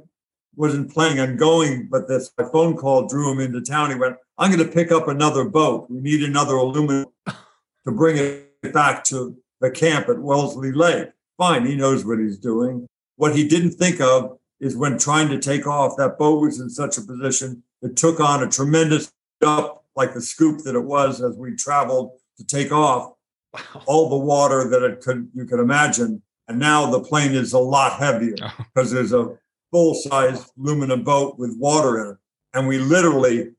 wasn't 0.56 0.92
planning 0.92 1.20
on 1.20 1.38
going, 1.38 1.88
but 1.90 2.08
this 2.08 2.32
my 2.38 2.46
phone 2.52 2.76
call 2.76 3.08
drew 3.08 3.32
him 3.32 3.40
into 3.40 3.62
town. 3.62 3.92
He 3.92 3.96
went, 3.96 4.18
I'm 4.40 4.52
going 4.52 4.66
to 4.66 4.74
pick 4.74 4.92
up 4.92 5.08
another 5.08 5.46
boat. 5.46 5.88
We 5.90 6.00
need 6.00 6.24
another 6.24 6.56
aluminum 6.56 7.06
to 7.28 7.92
bring 7.92 8.18
it 8.18 8.74
back 8.74 9.04
to 9.06 9.38
the 9.62 9.72
camp 9.72 10.10
at 10.10 10.20
Wellesley 10.20 10.72
Lake. 10.72 11.10
Fine, 11.38 11.66
he 11.66 11.76
knows 11.76 12.06
what 12.06 12.20
he's 12.20 12.38
doing. 12.38 12.88
What 13.16 13.36
he 13.36 13.48
didn't 13.48 13.72
think 13.72 14.02
of 14.02 14.38
is 14.60 14.76
when 14.76 14.98
trying 14.98 15.30
to 15.30 15.40
take 15.40 15.68
off, 15.68 15.98
that 15.98 16.18
boat 16.18 16.42
was 16.42 16.60
in 16.60 16.70
such 16.70 16.98
a 16.98 17.02
position 17.02 17.64
it 17.82 17.96
took 17.96 18.20
on 18.20 18.44
a 18.44 18.50
tremendous 18.50 19.12
up, 19.46 19.86
like 19.96 20.14
the 20.14 20.22
scoop 20.22 20.64
that 20.64 20.76
it 20.76 20.84
was 20.84 21.22
as 21.22 21.36
we 21.38 21.56
traveled 21.56 22.12
to 22.38 22.46
take 22.46 22.72
off. 22.72 23.14
All 23.86 24.10
the 24.10 24.18
water 24.18 24.68
that 24.70 24.84
it 24.84 25.02
could 25.02 25.30
you 25.34 25.46
could 25.46 25.60
imagine. 25.60 26.22
And 26.48 26.60
now 26.60 26.90
the 26.90 27.00
plane 27.00 27.34
is 27.34 27.54
a 27.54 27.60
lot 27.60 27.94
heavier 27.94 28.36
oh. 28.42 28.54
because 28.74 28.92
there's 28.92 29.14
a 29.14 29.38
full-size 29.72 30.52
aluminum 30.58 31.04
boat 31.04 31.38
with 31.38 31.58
water 31.58 32.04
in 32.04 32.12
it. 32.12 32.18
And 32.54 32.68
we 32.68 32.78
literally 32.78 33.52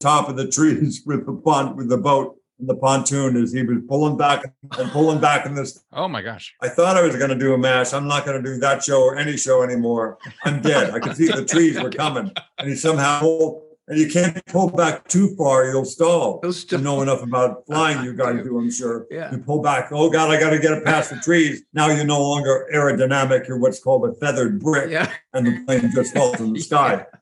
top 0.00 0.28
of 0.28 0.36
the 0.36 0.48
trees 0.48 1.02
with 1.06 1.26
the 1.26 1.32
pont 1.32 1.76
with 1.76 1.88
the 1.88 1.98
boat 1.98 2.36
the 2.64 2.76
pontoon 2.76 3.36
as 3.42 3.52
he 3.52 3.62
was 3.62 3.78
pulling 3.88 4.16
back 4.16 4.44
and 4.78 4.90
pulling 4.90 5.20
back 5.20 5.46
in 5.46 5.54
this 5.54 5.82
Oh 5.92 6.08
my 6.08 6.22
gosh. 6.22 6.54
I 6.60 6.68
thought 6.68 6.96
I 6.96 7.02
was 7.02 7.16
going 7.16 7.30
to 7.30 7.38
do 7.38 7.54
a 7.54 7.58
mash. 7.58 7.92
I'm 7.92 8.06
not 8.08 8.24
going 8.24 8.42
to 8.42 8.48
do 8.54 8.58
that 8.60 8.82
show 8.84 9.02
or 9.02 9.16
any 9.16 9.36
show 9.36 9.62
anymore. 9.62 10.18
I'm 10.44 10.60
dead. 10.62 10.90
I 10.94 11.00
could 11.00 11.16
see 11.16 11.26
the 11.26 11.44
trees 11.44 11.80
were 11.80 11.90
coming, 11.90 12.30
and 12.58 12.68
he 12.68 12.74
somehow 12.76 13.20
pulled. 13.20 13.62
And 13.88 13.98
you 13.98 14.08
can't 14.08 14.40
pull 14.46 14.70
back 14.70 15.08
too 15.08 15.34
far; 15.36 15.64
you'll 15.68 15.84
stall. 15.84 16.40
You 16.70 16.78
know 16.78 17.02
enough 17.02 17.20
about 17.24 17.66
flying, 17.66 18.04
you 18.04 18.14
guys 18.14 18.42
do, 18.44 18.56
I'm 18.56 18.70
sure. 18.70 19.06
Yeah. 19.10 19.32
You 19.32 19.38
pull 19.38 19.60
back. 19.60 19.88
Oh 19.90 20.08
God, 20.08 20.30
I 20.30 20.38
got 20.38 20.50
to 20.50 20.60
get 20.60 20.72
it 20.72 20.84
past 20.84 21.10
the 21.10 21.16
trees. 21.16 21.62
Now 21.74 21.88
you're 21.88 22.04
no 22.04 22.22
longer 22.22 22.68
aerodynamic. 22.72 23.48
You're 23.48 23.58
what's 23.58 23.80
called 23.80 24.08
a 24.08 24.14
feathered 24.14 24.60
brick, 24.60 24.88
Yeah. 24.90 25.12
and 25.34 25.46
the 25.46 25.64
plane 25.64 25.90
just 25.92 26.14
falls 26.14 26.40
in 26.40 26.52
the 26.52 26.60
sky. 26.60 27.06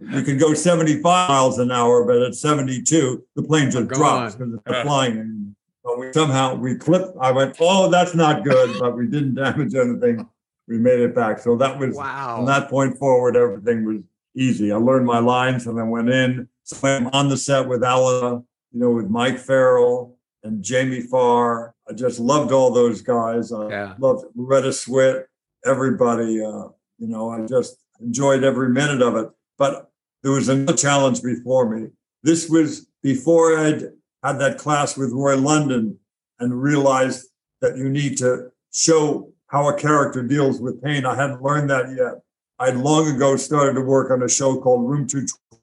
You 0.00 0.22
can 0.22 0.38
go 0.38 0.54
75 0.54 1.02
miles 1.28 1.58
an 1.58 1.70
hour, 1.70 2.04
but 2.04 2.22
at 2.22 2.34
72, 2.34 3.24
the 3.36 3.42
plane 3.42 3.70
just 3.70 3.88
Go 3.88 3.96
drops 3.96 4.34
because 4.34 4.54
it's 4.54 4.82
flying. 4.82 5.56
But 5.82 5.98
we 5.98 6.12
somehow 6.12 6.54
we 6.54 6.76
clipped. 6.76 7.16
I 7.20 7.30
went, 7.32 7.56
oh, 7.60 7.90
that's 7.90 8.14
not 8.14 8.44
good, 8.44 8.78
but 8.80 8.96
we 8.96 9.06
didn't 9.06 9.34
damage 9.44 9.74
anything. 9.74 10.28
We 10.66 10.78
made 10.78 11.00
it 11.00 11.14
back. 11.14 11.38
So 11.40 11.56
that 11.56 11.78
was 11.78 11.94
Wow. 11.94 12.36
from 12.36 12.46
that 12.46 12.70
point 12.70 12.96
forward, 12.98 13.36
everything 13.36 13.84
was 13.84 13.98
easy. 14.34 14.72
I 14.72 14.76
learned 14.76 15.06
my 15.06 15.18
lines 15.18 15.66
and 15.66 15.78
I 15.78 15.82
went 15.84 16.08
in. 16.08 16.48
So 16.64 16.88
I'm 16.88 17.08
on 17.08 17.28
the 17.28 17.36
set 17.36 17.68
with 17.68 17.82
Alana, 17.82 18.42
you 18.72 18.80
know, 18.80 18.90
with 18.90 19.08
Mike 19.10 19.38
Farrell 19.38 20.16
and 20.42 20.62
Jamie 20.62 21.02
Farr. 21.02 21.74
I 21.88 21.92
just 21.92 22.18
loved 22.18 22.50
all 22.50 22.70
those 22.70 23.02
guys. 23.02 23.52
I 23.52 23.68
Yeah. 23.68 23.94
loved 23.98 24.24
Loretta 24.34 24.68
Swit, 24.68 25.24
everybody. 25.66 26.42
Uh, 26.42 26.68
you 26.98 27.08
know, 27.08 27.28
I 27.30 27.44
just 27.46 27.76
enjoyed 28.00 28.42
every 28.44 28.70
minute 28.70 29.02
of 29.02 29.16
it. 29.16 29.28
But 29.58 29.90
there 30.22 30.32
was 30.32 30.48
another 30.48 30.76
challenge 30.76 31.22
before 31.22 31.68
me. 31.68 31.88
This 32.22 32.48
was 32.48 32.88
before 33.02 33.58
I'd 33.58 33.82
had 34.22 34.38
that 34.38 34.58
class 34.58 34.96
with 34.96 35.12
Roy 35.12 35.36
London 35.36 35.98
and 36.38 36.62
realized 36.62 37.28
that 37.60 37.76
you 37.76 37.88
need 37.88 38.16
to 38.18 38.50
show 38.72 39.30
how 39.48 39.68
a 39.68 39.78
character 39.78 40.22
deals 40.22 40.60
with 40.60 40.82
pain. 40.82 41.06
I 41.06 41.14
hadn't 41.14 41.42
learned 41.42 41.70
that 41.70 41.94
yet. 41.96 42.22
I'd 42.58 42.76
long 42.76 43.08
ago 43.08 43.36
started 43.36 43.74
to 43.74 43.82
work 43.82 44.10
on 44.10 44.22
a 44.22 44.28
show 44.28 44.60
called 44.60 44.88
Room 44.88 45.06
222. 45.06 45.60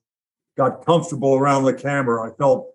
Got 0.58 0.86
comfortable 0.86 1.36
around 1.36 1.64
the 1.64 1.74
camera. 1.74 2.30
I 2.30 2.36
felt 2.36 2.68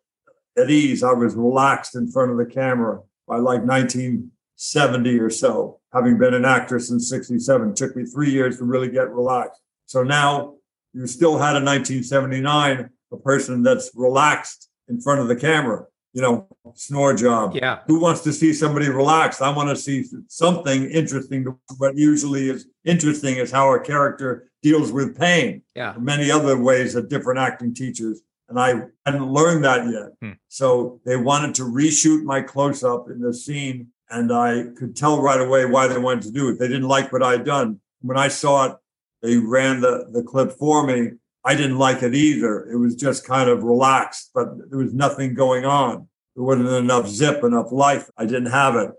at 0.59 0.71
ease. 0.71 1.03
I 1.03 1.13
was 1.13 1.35
relaxed 1.35 1.95
in 1.95 2.11
front 2.11 2.31
of 2.31 2.39
the 2.39 2.47
camera 2.47 3.01
by 3.29 3.37
like 3.37 3.63
1970 3.63 5.19
or 5.21 5.31
so. 5.31 5.81
Having 5.93 6.19
been 6.19 6.35
an 6.35 6.45
actor 6.45 6.79
since 6.79 7.09
67, 7.09 7.75
took 7.75 7.95
me 7.95 8.05
three 8.05 8.31
years 8.31 8.59
to 8.59 8.65
really 8.65 8.91
get 8.91 9.13
relaxed. 9.13 9.61
So 9.87 10.03
now 10.03 10.55
you 10.97 11.07
still 11.07 11.37
had 11.39 11.57
in 11.57 11.65
1979 11.65 12.89
a 13.13 13.17
person 13.19 13.63
that's 13.63 13.91
relaxed 13.95 14.71
in 14.89 15.01
front 15.01 15.21
of 15.21 15.29
the 15.29 15.37
camera. 15.37 15.85
You 16.15 16.23
know, 16.23 16.49
snore 16.75 17.15
job. 17.15 17.55
Yeah. 17.55 17.81
Who 17.87 18.01
wants 18.01 18.23
to 18.23 18.33
see 18.33 18.55
somebody 18.55 18.89
relaxed? 18.89 19.43
I 19.43 19.51
want 19.51 19.69
to 19.69 19.77
see 19.77 20.03
something 20.29 20.91
interesting. 20.91 21.55
What 21.77 21.95
usually 21.95 22.49
is 22.49 22.67
interesting 22.87 23.37
is 23.37 23.51
how 23.51 23.75
a 23.75 23.81
character 23.81 24.49
deals 24.63 24.93
with 24.93 25.19
pain. 25.19 25.61
Yeah. 25.75 25.95
Many 25.99 26.31
other 26.31 26.59
ways 26.59 26.95
that 26.95 27.11
different 27.11 27.39
acting 27.39 27.75
teachers. 27.75 28.23
And 28.49 28.59
I 28.59 28.85
hadn't 29.05 29.31
learned 29.31 29.65
that 29.65 29.85
yet. 29.91 30.13
Hmm. 30.23 30.39
So 30.49 31.03
they 31.05 31.19
wanted 31.19 31.55
to 31.57 31.65
reshoot 31.65 32.23
my 32.25 32.41
close 32.41 32.83
up 32.83 33.11
in 33.11 33.21
the 33.21 33.35
scene. 33.35 33.89
And 34.09 34.33
I 34.33 34.69
could 34.79 34.97
tell 34.97 35.21
right 35.21 35.41
away 35.41 35.67
why 35.67 35.87
they 35.87 35.99
wanted 35.99 36.23
to 36.23 36.33
do 36.33 36.49
it. 36.49 36.59
They 36.59 36.69
didn't 36.69 36.89
like 36.89 37.13
what 37.13 37.23
I'd 37.23 37.45
done. 37.45 37.81
When 38.01 38.17
I 38.17 38.29
saw 38.29 38.65
it, 38.65 38.77
they 39.23 39.37
ran 39.37 39.81
the, 39.81 40.07
the 40.13 40.23
clip 40.23 40.53
for 40.53 40.87
me. 40.87 41.13
I 41.45 41.55
didn't 41.55 41.79
like 41.79 42.03
it 42.03 42.15
either. 42.15 42.69
It 42.71 42.77
was 42.77 42.95
just 42.97 43.27
kind 43.27 43.49
of 43.49 43.63
relaxed, 43.63 44.31
but 44.35 44.49
there 44.69 44.79
was 44.79 44.93
nothing 44.93 45.35
going 45.35 45.65
on. 45.65 46.09
There 46.35 46.45
wasn't 46.45 46.69
enough 46.69 47.09
zip, 47.09 47.43
enough 47.45 47.71
life. 47.73 48.11
I 48.17 48.25
didn't 48.27 48.51
have 48.51 48.75
it. 48.77 48.91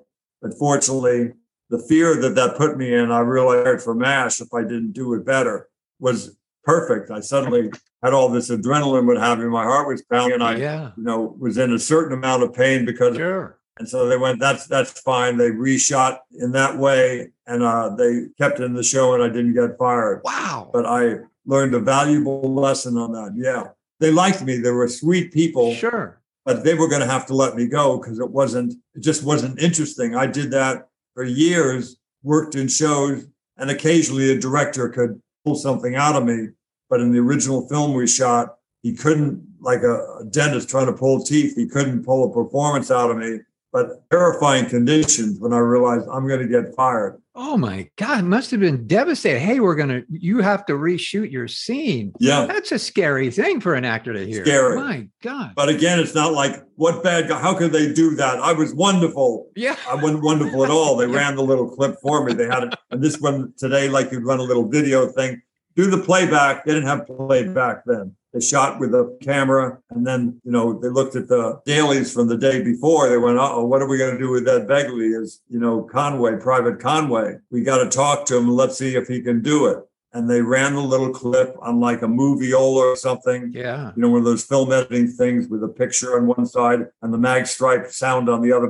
But 0.42 0.54
fortunately, 0.58 1.34
the 1.70 1.80
fear 1.80 2.16
that 2.22 2.36
that 2.36 2.56
put 2.58 2.78
me 2.78 2.94
in, 2.94 3.12
I 3.12 3.20
realized 3.20 3.84
for 3.84 3.94
MASH, 3.94 4.40
if 4.42 4.54
I 4.54 4.62
didn't 4.62 4.94
do 4.94 5.14
it 5.14 5.26
better, 5.26 5.68
was 6.00 6.38
perfect. 6.64 7.12
I 7.12 7.20
suddenly 7.20 7.70
had 8.04 8.14
all 8.14 8.30
this 8.30 8.50
adrenaline 8.50 9.06
what 9.06 9.18
have 9.18 9.40
me. 9.40 9.46
My 9.46 9.64
heart 9.64 9.88
was 9.88 10.02
pounding 10.04 10.36
and 10.36 10.44
I, 10.44 10.56
Yeah. 10.56 10.92
you 10.98 11.04
know, 11.04 11.36
was 11.40 11.58
in 11.58 11.74
a 11.74 11.80
certain 11.80 12.18
amount 12.18 12.44
of 12.44 12.54
pain 12.54 12.86
because 12.86 13.18
Sure. 13.18 13.57
And 13.80 13.88
so 13.88 14.08
they 14.08 14.18
went, 14.18 14.40
that's 14.40 14.68
that's 14.68 15.00
fine. 15.02 15.38
They 15.38 15.52
reshot 15.52 16.20
in 16.32 16.52
that 16.54 16.78
way 16.78 17.30
and 17.46 17.64
uh, 17.64 17.90
they 17.96 18.26
kept 18.38 18.60
it 18.60 18.64
in 18.64 18.74
the 18.74 18.84
show 18.84 19.14
and 19.14 19.24
I 19.24 19.28
didn't 19.28 19.54
get 19.54 19.78
fired. 19.78 20.22
Wow. 20.24 20.70
But 20.74 20.86
I 20.86 21.18
learned 21.46 21.74
a 21.76 21.80
valuable 21.80 22.54
lesson 22.54 22.98
on 22.98 23.12
that. 23.14 23.34
Yeah. 23.36 23.70
They 24.00 24.12
liked 24.12 24.44
me. 24.44 24.58
They 24.58 24.72
were 24.72 24.88
sweet 24.88 25.32
people, 25.32 25.74
Sure. 25.74 26.20
but 26.46 26.64
they 26.64 26.74
were 26.76 26.88
going 26.88 27.02
to 27.02 27.08
have 27.08 27.26
to 27.28 27.34
let 27.34 27.56
me 27.56 27.68
go 27.68 27.98
because 27.98 28.20
it 28.20 28.30
wasn't, 28.30 28.74
it 28.94 29.00
just 29.02 29.24
wasn't 29.24 29.60
interesting. 29.60 30.16
I 30.16 30.28
did 30.28 30.52
that 30.52 30.90
for 31.14 31.24
years, 31.24 31.98
worked 32.22 32.56
in 32.56 32.68
shows, 32.68 33.26
and 33.58 33.72
occasionally 33.72 34.32
a 34.32 34.38
director 34.40 34.88
could 34.90 35.20
pull 35.46 35.56
something 35.56 35.96
out 35.96 36.16
of 36.16 36.26
me. 36.26 36.50
But 36.90 37.02
in 37.02 37.12
the 37.12 37.20
original 37.20 37.68
film 37.68 37.94
we 37.94 38.06
shot, 38.08 38.56
he 38.84 38.94
couldn't, 38.94 39.42
like 39.60 39.82
a, 39.82 40.20
a 40.20 40.26
dentist 40.30 40.70
trying 40.70 40.86
to 40.86 40.94
pull 40.94 41.24
teeth, 41.24 41.56
he 41.56 41.66
couldn't 41.68 42.06
pull 42.06 42.30
a 42.30 42.34
performance 42.34 42.92
out 42.92 43.10
of 43.10 43.18
me. 43.18 43.40
But 43.74 44.10
terrifying 44.10 44.68
conditions 44.68 45.40
when 45.40 45.54
I 45.54 45.58
realized 45.58 46.08
I'm 46.12 46.28
going 46.28 46.40
to 46.40 46.48
get 46.48 46.74
fired. 46.76 47.22
Oh 47.36 47.58
my 47.58 47.90
God. 47.98 48.24
Must 48.24 48.50
have 48.52 48.60
been 48.60 48.88
devastating. 48.88 49.42
Hey, 49.42 49.60
we're 49.60 49.76
going 49.76 49.90
to, 49.90 50.04
you 50.10 50.42
have 50.42 50.66
to 50.68 50.74
reshoot 50.74 51.32
your 51.32 51.48
scene. 51.48 52.14
Yeah. 52.20 52.46
That's 52.46 52.72
a 52.72 52.80
scary 52.80 53.30
thing 53.30 53.60
for 53.60 53.76
an 53.76 53.86
actor 53.86 54.14
to 54.14 54.26
hear. 54.26 54.44
Scary. 54.44 54.76
My 54.78 55.08
God. 55.22 55.52
But 55.56 55.70
again, 55.70 56.00
it's 56.00 56.16
not 56.16 56.34
like 56.34 56.64
what 56.76 57.04
bad 57.04 57.28
guy. 57.28 57.40
How 57.40 57.54
could 57.54 57.72
they 57.72 57.94
do 57.94 58.16
that? 58.16 58.40
I 58.40 58.54
was 58.54 58.74
wonderful. 58.74 59.50
Yeah. 59.56 59.76
I 59.88 59.96
wasn't 59.96 60.24
wonderful 60.24 60.64
at 60.64 60.72
all. 60.72 60.96
They 60.96 61.06
ran 61.08 61.36
the 61.36 61.44
little 61.44 61.70
clip 61.70 61.98
for 62.02 62.24
me. 62.24 62.34
They 62.34 62.48
had 62.48 62.64
it, 62.64 62.74
and 62.90 63.04
this 63.04 63.20
one 63.20 63.54
today, 63.58 63.90
like 63.90 64.12
you'd 64.12 64.26
run 64.26 64.40
a 64.40 64.44
little 64.44 64.68
video 64.68 65.08
thing, 65.08 65.42
do 65.76 65.92
the 65.92 66.00
playback. 66.00 66.66
They 66.66 66.74
didn't 66.74 66.88
have 66.88 67.06
playback 67.06 67.84
then. 67.86 68.16
They 68.38 68.46
shot 68.46 68.80
with 68.80 68.94
a 68.94 69.18
camera, 69.20 69.80
and 69.90 70.06
then 70.06 70.40
you 70.44 70.52
know 70.52 70.78
they 70.80 70.90
looked 70.90 71.16
at 71.16 71.28
the 71.28 71.60
dailies 71.66 72.14
from 72.14 72.28
the 72.28 72.38
day 72.38 72.62
before. 72.62 73.10
They 73.10 73.18
went, 73.18 73.40
"Oh, 73.40 73.66
what 73.66 73.82
are 73.82 73.88
we 73.88 73.98
going 73.98 74.14
to 74.14 74.20
do 74.20 74.30
with 74.30 74.46
that 74.46 74.68
Begley 74.68 75.20
Is 75.20 75.42
you 75.50 75.60
know 75.60 75.82
Conway, 75.82 76.38
Private 76.40 76.80
Conway? 76.80 77.38
We 77.50 77.64
got 77.64 77.84
to 77.84 77.90
talk 77.90 78.28
to 78.28 78.38
him. 78.38 78.48
Let's 78.48 78.78
see 78.78 78.96
if 78.96 79.08
he 79.08 79.22
can 79.22 79.42
do 79.42 79.66
it." 79.66 79.80
And 80.14 80.30
they 80.30 80.44
ran 80.44 80.76
the 80.76 80.82
little 80.82 81.12
clip 81.12 81.56
on 81.62 81.80
like 81.80 82.04
a 82.04 82.08
moviola 82.08 82.94
or 82.94 82.96
something. 82.96 83.52
Yeah. 83.56 83.92
You 83.96 84.04
know, 84.04 84.10
one 84.10 84.20
of 84.20 84.26
those 84.26 84.44
film 84.44 84.72
editing 84.72 85.08
things 85.08 85.48
with 85.48 85.64
a 85.64 85.68
picture 85.68 86.16
on 86.16 86.28
one 86.28 86.46
side 86.46 86.86
and 87.02 87.12
the 87.12 87.18
mag 87.18 87.48
stripe 87.48 87.88
sound 87.88 88.30
on 88.30 88.44
the 88.44 88.52
other 88.52 88.68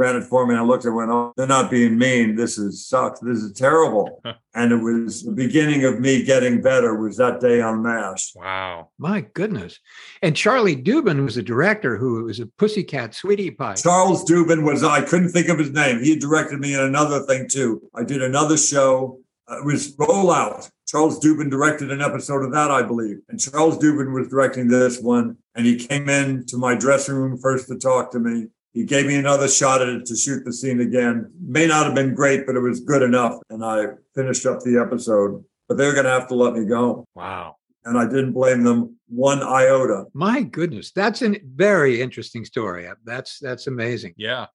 ran 0.00 0.16
it 0.16 0.24
for 0.24 0.46
me. 0.46 0.54
And 0.54 0.62
I 0.62 0.64
looked 0.64 0.86
and 0.86 0.96
went, 0.96 1.10
oh, 1.10 1.34
they're 1.36 1.46
not 1.46 1.70
being 1.70 1.98
mean. 1.98 2.34
This 2.34 2.56
is 2.56 2.86
sucks. 2.86 3.20
This 3.20 3.38
is 3.38 3.52
terrible. 3.52 4.22
and 4.54 4.72
it 4.72 4.76
was 4.76 5.22
the 5.22 5.32
beginning 5.32 5.84
of 5.84 6.00
me 6.00 6.24
getting 6.24 6.62
better 6.62 6.96
was 6.96 7.18
that 7.18 7.38
day 7.40 7.60
on 7.60 7.82
MASH. 7.82 8.34
Wow. 8.34 8.88
My 8.98 9.20
goodness. 9.20 9.78
And 10.22 10.34
Charlie 10.34 10.74
Dubin 10.74 11.22
was 11.22 11.36
a 11.36 11.42
director 11.42 11.98
who 11.98 12.24
was 12.24 12.40
a 12.40 12.46
Pussycat 12.46 13.14
Sweetie 13.14 13.50
Pie. 13.50 13.74
Charles 13.74 14.24
Dubin 14.24 14.64
was, 14.64 14.82
I 14.82 15.02
couldn't 15.02 15.30
think 15.30 15.48
of 15.48 15.58
his 15.58 15.70
name. 15.70 16.02
He 16.02 16.16
directed 16.16 16.58
me 16.58 16.72
in 16.72 16.80
another 16.80 17.20
thing 17.20 17.46
too. 17.46 17.82
I 17.94 18.02
did 18.02 18.22
another 18.22 18.56
show. 18.56 19.20
Uh, 19.50 19.58
it 19.58 19.64
was 19.66 19.94
Rollout. 19.96 20.70
Charles 20.88 21.20
Dubin 21.20 21.50
directed 21.50 21.92
an 21.92 22.00
episode 22.00 22.42
of 22.42 22.52
that, 22.52 22.70
I 22.70 22.82
believe. 22.82 23.18
And 23.28 23.38
Charles 23.38 23.78
Dubin 23.78 24.14
was 24.14 24.28
directing 24.28 24.66
this 24.66 24.98
one. 24.98 25.36
And 25.54 25.66
he 25.66 25.76
came 25.76 26.08
in 26.08 26.46
to 26.46 26.56
my 26.56 26.74
dressing 26.74 27.16
room 27.16 27.36
first 27.36 27.68
to 27.68 27.78
talk 27.78 28.10
to 28.12 28.18
me. 28.18 28.48
He 28.72 28.84
gave 28.84 29.06
me 29.06 29.16
another 29.16 29.48
shot 29.48 29.82
at 29.82 29.88
it 29.88 30.06
to 30.06 30.16
shoot 30.16 30.44
the 30.44 30.52
scene 30.52 30.80
again. 30.80 31.32
May 31.40 31.66
not 31.66 31.86
have 31.86 31.94
been 31.94 32.14
great, 32.14 32.46
but 32.46 32.54
it 32.56 32.60
was 32.60 32.80
good 32.80 33.02
enough. 33.02 33.34
And 33.50 33.64
I 33.64 33.86
finished 34.14 34.46
up 34.46 34.60
the 34.60 34.78
episode. 34.78 35.44
But 35.68 35.76
they're 35.76 35.92
going 35.92 36.04
to 36.04 36.10
have 36.10 36.26
to 36.28 36.34
let 36.34 36.54
me 36.54 36.64
go. 36.64 37.04
Wow. 37.14 37.56
And 37.84 37.96
I 37.96 38.04
didn't 38.04 38.32
blame 38.32 38.64
them 38.64 38.96
one 39.08 39.42
iota. 39.42 40.04
My 40.12 40.42
goodness, 40.42 40.90
that's 40.90 41.22
a 41.22 41.40
very 41.54 42.00
interesting 42.00 42.44
story. 42.44 42.88
Uh, 42.88 42.94
that's 43.04 43.38
that's 43.38 43.66
amazing. 43.66 44.14
Yeah. 44.16 44.46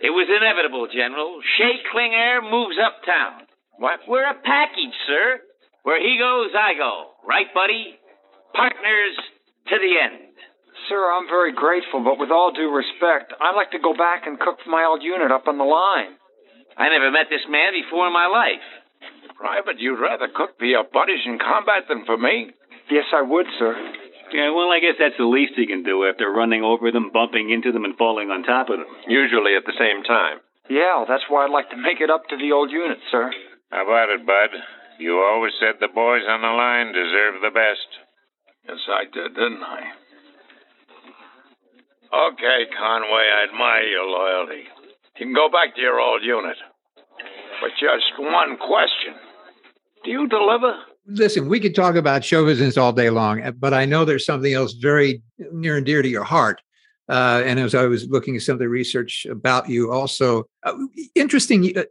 It 0.00 0.10
was 0.10 0.28
inevitable, 0.28 0.88
General. 0.92 1.40
Shea 1.56 1.78
Klinger 1.92 2.40
moves 2.50 2.76
uptown. 2.80 3.46
What? 3.78 4.00
We're 4.08 4.28
a 4.28 4.34
package, 4.34 4.96
sir. 5.06 5.40
Where 5.84 6.00
he 6.00 6.18
goes, 6.18 6.50
I 6.58 6.74
go. 6.76 7.12
Right, 7.26 7.52
buddy? 7.54 7.98
Partners 8.54 9.16
to 9.68 9.76
the 9.78 9.94
end. 10.02 10.31
Sir, 10.88 10.98
I'm 10.98 11.28
very 11.28 11.52
grateful, 11.52 12.02
but 12.02 12.18
with 12.18 12.30
all 12.30 12.50
due 12.50 12.70
respect, 12.70 13.32
I'd 13.38 13.54
like 13.54 13.70
to 13.70 13.78
go 13.78 13.94
back 13.94 14.26
and 14.26 14.40
cook 14.40 14.58
for 14.64 14.70
my 14.70 14.84
old 14.84 15.02
unit 15.02 15.30
up 15.30 15.46
on 15.46 15.58
the 15.58 15.68
line. 15.68 16.18
I 16.76 16.88
never 16.88 17.10
met 17.12 17.30
this 17.30 17.44
man 17.48 17.76
before 17.76 18.06
in 18.06 18.12
my 18.12 18.26
life. 18.26 18.64
Private, 19.36 19.78
you'd 19.78 20.00
rather 20.00 20.28
cook 20.32 20.58
for 20.58 20.64
your 20.64 20.84
buddies 20.84 21.22
in 21.26 21.38
combat 21.38 21.86
than 21.88 22.04
for 22.06 22.16
me? 22.16 22.50
Yes, 22.90 23.06
I 23.14 23.22
would, 23.22 23.46
sir. 23.58 23.74
Yeah, 24.32 24.50
well, 24.50 24.72
I 24.72 24.80
guess 24.80 24.96
that's 24.98 25.18
the 25.18 25.28
least 25.28 25.54
he 25.56 25.66
can 25.66 25.82
do 25.82 26.08
after 26.08 26.32
running 26.32 26.64
over 26.64 26.90
them, 26.90 27.10
bumping 27.12 27.50
into 27.50 27.70
them, 27.70 27.84
and 27.84 27.96
falling 27.96 28.30
on 28.30 28.42
top 28.42 28.70
of 28.70 28.78
them. 28.80 28.88
Usually 29.06 29.54
at 29.54 29.66
the 29.68 29.76
same 29.76 30.02
time. 30.02 30.40
Yeah, 30.70 31.04
well, 31.04 31.06
that's 31.06 31.28
why 31.28 31.44
I'd 31.44 31.52
like 31.52 31.68
to 31.70 31.76
make 31.76 32.00
it 32.00 32.10
up 32.10 32.24
to 32.30 32.36
the 32.40 32.52
old 32.52 32.70
unit, 32.70 32.98
sir. 33.10 33.30
How 33.70 33.84
about 33.84 34.08
it, 34.08 34.24
Bud? 34.24 34.56
You 34.98 35.20
always 35.20 35.52
said 35.60 35.76
the 35.80 35.92
boys 35.92 36.24
on 36.26 36.40
the 36.40 36.54
line 36.54 36.96
deserve 36.96 37.42
the 37.42 37.52
best. 37.52 37.88
Yes, 38.68 38.80
I 38.88 39.04
did, 39.04 39.34
didn't 39.34 39.62
I? 39.62 40.01
Okay, 42.12 42.66
Conway, 42.78 43.24
I 43.24 43.46
admire 43.48 43.84
your 43.84 44.04
loyalty. 44.04 44.64
You 45.18 45.26
can 45.26 45.34
go 45.34 45.48
back 45.48 45.74
to 45.74 45.80
your 45.80 45.98
old 45.98 46.22
unit. 46.22 46.56
But 47.60 47.70
just 47.80 48.04
one 48.18 48.58
question. 48.58 49.14
Do 50.04 50.10
you 50.10 50.28
deliver? 50.28 50.74
Listen, 51.06 51.48
we 51.48 51.58
could 51.58 51.74
talk 51.74 51.94
about 51.94 52.22
show 52.22 52.44
business 52.44 52.76
all 52.76 52.92
day 52.92 53.08
long, 53.08 53.42
uh, 53.42 53.52
but 53.52 53.72
I 53.72 53.86
know 53.86 54.04
there's 54.04 54.26
something 54.26 54.52
else 54.52 54.74
very 54.74 55.22
near 55.52 55.78
and 55.78 55.86
dear 55.86 56.02
to 56.02 56.08
your 56.08 56.24
heart. 56.24 56.60
Uh, 57.08 57.42
and 57.46 57.58
as 57.58 57.74
I 57.74 57.86
was 57.86 58.06
looking 58.08 58.36
at 58.36 58.42
some 58.42 58.54
of 58.54 58.58
the 58.58 58.68
research 58.68 59.26
about 59.30 59.68
you, 59.70 59.90
also 59.90 60.44
uh, 60.64 60.74
interesting. 61.14 61.76
Uh, 61.76 61.84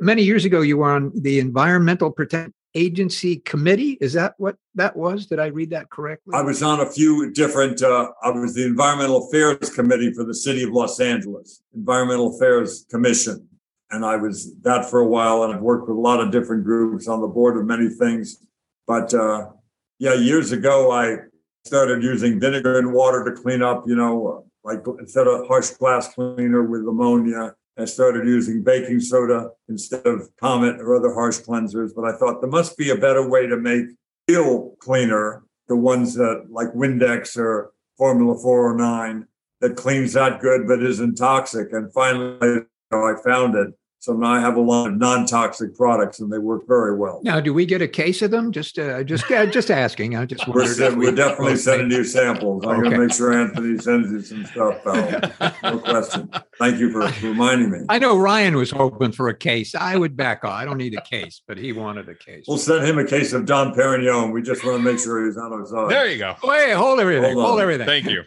many 0.00 0.22
years 0.22 0.44
ago, 0.44 0.60
you 0.60 0.76
were 0.76 0.92
on 0.92 1.12
the 1.14 1.38
Environmental 1.38 2.10
Protection 2.10 2.52
Agency 2.74 3.36
Committee. 3.36 3.98
Is 4.00 4.12
that 4.14 4.34
what 4.38 4.56
that 4.74 4.96
was? 4.96 5.26
Did 5.26 5.38
I 5.38 5.46
read 5.46 5.70
that 5.70 5.90
correctly? 5.90 6.32
I 6.34 6.42
was 6.42 6.62
on 6.62 6.80
a 6.80 6.86
few 6.86 7.30
different. 7.32 7.82
Uh, 7.82 8.10
I 8.22 8.30
was 8.30 8.54
the 8.54 8.64
Environmental 8.64 9.28
Affairs 9.28 9.70
Committee 9.70 10.12
for 10.12 10.24
the 10.24 10.34
City 10.34 10.62
of 10.62 10.70
Los 10.70 11.00
Angeles, 11.00 11.62
Environmental 11.74 12.34
Affairs 12.34 12.86
Commission, 12.90 13.46
and 13.90 14.04
I 14.04 14.16
was 14.16 14.54
that 14.62 14.88
for 14.88 15.00
a 15.00 15.06
while. 15.06 15.42
And 15.42 15.54
I've 15.54 15.62
worked 15.62 15.88
with 15.88 15.96
a 15.96 16.00
lot 16.00 16.20
of 16.20 16.30
different 16.30 16.64
groups 16.64 17.08
on 17.08 17.20
the 17.20 17.28
board 17.28 17.56
of 17.56 17.66
many 17.66 17.88
things. 17.88 18.38
But 18.86 19.12
uh, 19.12 19.50
yeah, 19.98 20.14
years 20.14 20.52
ago, 20.52 20.90
I 20.90 21.16
started 21.64 22.02
using 22.02 22.40
vinegar 22.40 22.78
and 22.78 22.92
water 22.92 23.24
to 23.24 23.40
clean 23.40 23.62
up. 23.62 23.84
You 23.86 23.96
know, 23.96 24.46
like 24.64 24.80
instead 24.98 25.26
of 25.26 25.46
harsh 25.46 25.70
glass 25.70 26.14
cleaner 26.14 26.62
with 26.62 26.82
ammonia, 26.88 27.54
I 27.78 27.86
started 27.86 28.26
using 28.26 28.62
baking 28.62 29.00
soda 29.00 29.50
instead 29.68 30.06
of 30.06 30.28
Comet 30.38 30.80
or 30.80 30.94
other 30.94 31.14
harsh 31.14 31.38
cleansers. 31.40 31.90
But 31.94 32.04
I 32.04 32.16
thought 32.16 32.40
there 32.40 32.50
must 32.50 32.76
be 32.76 32.90
a 32.90 32.96
better 32.96 33.26
way 33.26 33.46
to 33.46 33.56
make 33.56 33.86
real 34.28 34.76
cleaner, 34.78 35.44
the 35.68 35.76
ones 35.76 36.14
that 36.14 36.46
like 36.50 36.72
Windex 36.74 37.36
or 37.36 37.72
Formula 37.96 38.36
409 38.38 39.26
that 39.60 39.76
cleans 39.76 40.12
that 40.12 40.40
good 40.40 40.66
but 40.66 40.82
isn't 40.82 41.14
toxic. 41.14 41.72
And 41.72 41.92
finally, 41.92 42.36
you 42.42 42.66
know, 42.90 43.06
I 43.06 43.14
found 43.22 43.54
it. 43.54 43.68
So 44.02 44.14
now 44.14 44.32
I 44.32 44.40
have 44.40 44.56
a 44.56 44.60
lot 44.60 44.88
of 44.88 44.96
non-toxic 44.96 45.76
products, 45.76 46.18
and 46.18 46.32
they 46.32 46.38
work 46.38 46.66
very 46.66 46.96
well. 46.96 47.20
Now, 47.22 47.38
do 47.38 47.54
we 47.54 47.64
get 47.64 47.80
a 47.82 47.86
case 47.86 48.20
of 48.20 48.32
them? 48.32 48.50
Just, 48.50 48.76
uh, 48.76 49.04
just, 49.04 49.30
uh, 49.30 49.46
just 49.46 49.70
asking. 49.70 50.16
I 50.16 50.26
just 50.26 50.48
we're, 50.48 50.66
send, 50.66 50.98
we, 50.98 51.06
are 51.06 51.12
definitely 51.12 51.54
sending 51.54 51.88
you 51.88 52.02
samples. 52.02 52.64
I'm 52.66 52.80
okay. 52.80 52.80
going 52.80 52.94
to 52.94 52.98
make 52.98 53.12
sure 53.12 53.32
Anthony 53.32 53.78
sends 53.78 54.10
you 54.10 54.20
some 54.20 54.44
stuff. 54.46 54.82
Pal. 54.82 55.52
No 55.72 55.78
question. 55.78 56.28
Thank 56.58 56.80
you 56.80 56.90
for 56.90 57.08
reminding 57.24 57.70
me. 57.70 57.78
I 57.88 58.00
know 58.00 58.18
Ryan 58.18 58.56
was 58.56 58.72
hoping 58.72 59.12
for 59.12 59.28
a 59.28 59.36
case. 59.36 59.72
I 59.76 59.94
would 59.94 60.16
back 60.16 60.42
off. 60.42 60.54
I 60.54 60.64
don't 60.64 60.78
need 60.78 60.98
a 60.98 61.02
case, 61.02 61.40
but 61.46 61.56
he 61.56 61.70
wanted 61.70 62.08
a 62.08 62.16
case. 62.16 62.46
We'll 62.48 62.58
send 62.58 62.84
him 62.84 62.98
a 62.98 63.04
case 63.04 63.32
of 63.32 63.46
Dom 63.46 63.72
Perignon. 63.72 64.32
We 64.32 64.42
just 64.42 64.64
want 64.64 64.78
to 64.78 64.82
make 64.82 64.98
sure 64.98 65.24
he's 65.24 65.36
on 65.36 65.52
our 65.52 65.64
side. 65.64 65.90
There 65.92 66.10
you 66.10 66.18
go. 66.18 66.34
Wait, 66.42 66.72
hold 66.72 66.98
everything. 66.98 67.34
Hold, 67.34 67.46
hold 67.46 67.60
everything. 67.60 67.86
Thank 67.86 68.06
you. 68.06 68.24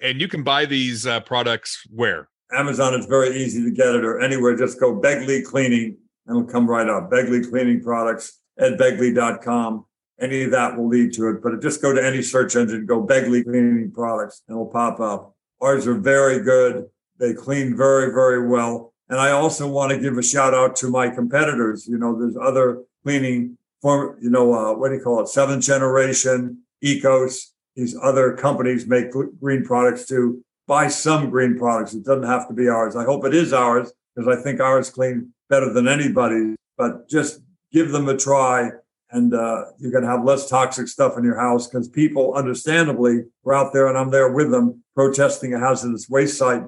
And 0.00 0.22
you 0.22 0.28
can 0.28 0.42
buy 0.42 0.64
these 0.64 1.06
uh, 1.06 1.20
products 1.20 1.86
where? 1.90 2.30
Amazon, 2.52 2.94
it's 2.94 3.06
very 3.06 3.36
easy 3.36 3.62
to 3.62 3.70
get 3.70 3.94
it 3.94 4.04
or 4.04 4.20
anywhere. 4.20 4.56
Just 4.56 4.80
go 4.80 4.98
Begley 4.98 5.44
Cleaning 5.44 5.96
and 6.26 6.36
it'll 6.36 6.48
come 6.48 6.68
right 6.68 6.88
up. 6.88 7.10
Begley 7.10 7.48
Cleaning 7.48 7.82
Products, 7.82 8.40
at 8.58 8.78
begley.com. 8.78 9.84
Any 10.20 10.44
of 10.44 10.50
that 10.50 10.76
will 10.76 10.88
lead 10.88 11.12
to 11.14 11.28
it. 11.28 11.42
But 11.42 11.60
just 11.62 11.80
go 11.80 11.94
to 11.94 12.04
any 12.04 12.22
search 12.22 12.56
engine, 12.56 12.86
go 12.86 13.04
Begley 13.04 13.44
Cleaning 13.44 13.92
Products, 13.92 14.42
and 14.48 14.56
it'll 14.56 14.66
pop 14.66 15.00
up. 15.00 15.34
Ours 15.60 15.86
are 15.86 15.94
very 15.94 16.40
good. 16.40 16.86
They 17.18 17.34
clean 17.34 17.76
very, 17.76 18.12
very 18.12 18.46
well. 18.46 18.92
And 19.08 19.18
I 19.18 19.30
also 19.30 19.68
want 19.68 19.92
to 19.92 19.98
give 19.98 20.18
a 20.18 20.22
shout 20.22 20.54
out 20.54 20.76
to 20.76 20.90
my 20.90 21.08
competitors. 21.08 21.86
You 21.86 21.98
know, 21.98 22.18
there's 22.18 22.36
other 22.36 22.82
cleaning 23.04 23.56
form, 23.80 24.16
you 24.20 24.30
know, 24.30 24.52
uh, 24.52 24.74
what 24.74 24.88
do 24.88 24.96
you 24.96 25.00
call 25.00 25.20
it? 25.20 25.28
Seventh 25.28 25.64
generation, 25.64 26.62
Ecos. 26.84 27.52
These 27.74 27.96
other 28.02 28.32
companies 28.34 28.86
make 28.86 29.12
green 29.40 29.64
products 29.64 30.06
too 30.06 30.44
buy 30.68 30.86
some 30.86 31.30
green 31.30 31.58
products. 31.58 31.94
It 31.94 32.04
doesn't 32.04 32.28
have 32.28 32.46
to 32.46 32.54
be 32.54 32.68
ours. 32.68 32.94
I 32.94 33.04
hope 33.04 33.24
it 33.24 33.34
is 33.34 33.52
ours 33.52 33.92
because 34.14 34.28
I 34.28 34.40
think 34.40 34.60
ours 34.60 34.90
clean 34.90 35.32
better 35.48 35.72
than 35.72 35.88
anybody. 35.88 36.54
But 36.76 37.08
just 37.08 37.40
give 37.72 37.90
them 37.90 38.08
a 38.08 38.16
try, 38.16 38.70
and 39.10 39.34
uh, 39.34 39.64
you're 39.78 39.90
going 39.90 40.04
to 40.04 40.10
have 40.10 40.24
less 40.24 40.48
toxic 40.48 40.86
stuff 40.86 41.16
in 41.16 41.24
your 41.24 41.40
house 41.40 41.66
because 41.66 41.88
people, 41.88 42.34
understandably, 42.34 43.24
are 43.44 43.54
out 43.54 43.72
there, 43.72 43.88
and 43.88 43.98
I'm 43.98 44.10
there 44.10 44.30
with 44.30 44.52
them 44.52 44.84
protesting 44.94 45.54
a 45.54 45.58
hazardous 45.58 46.08
waste 46.08 46.38
site. 46.38 46.62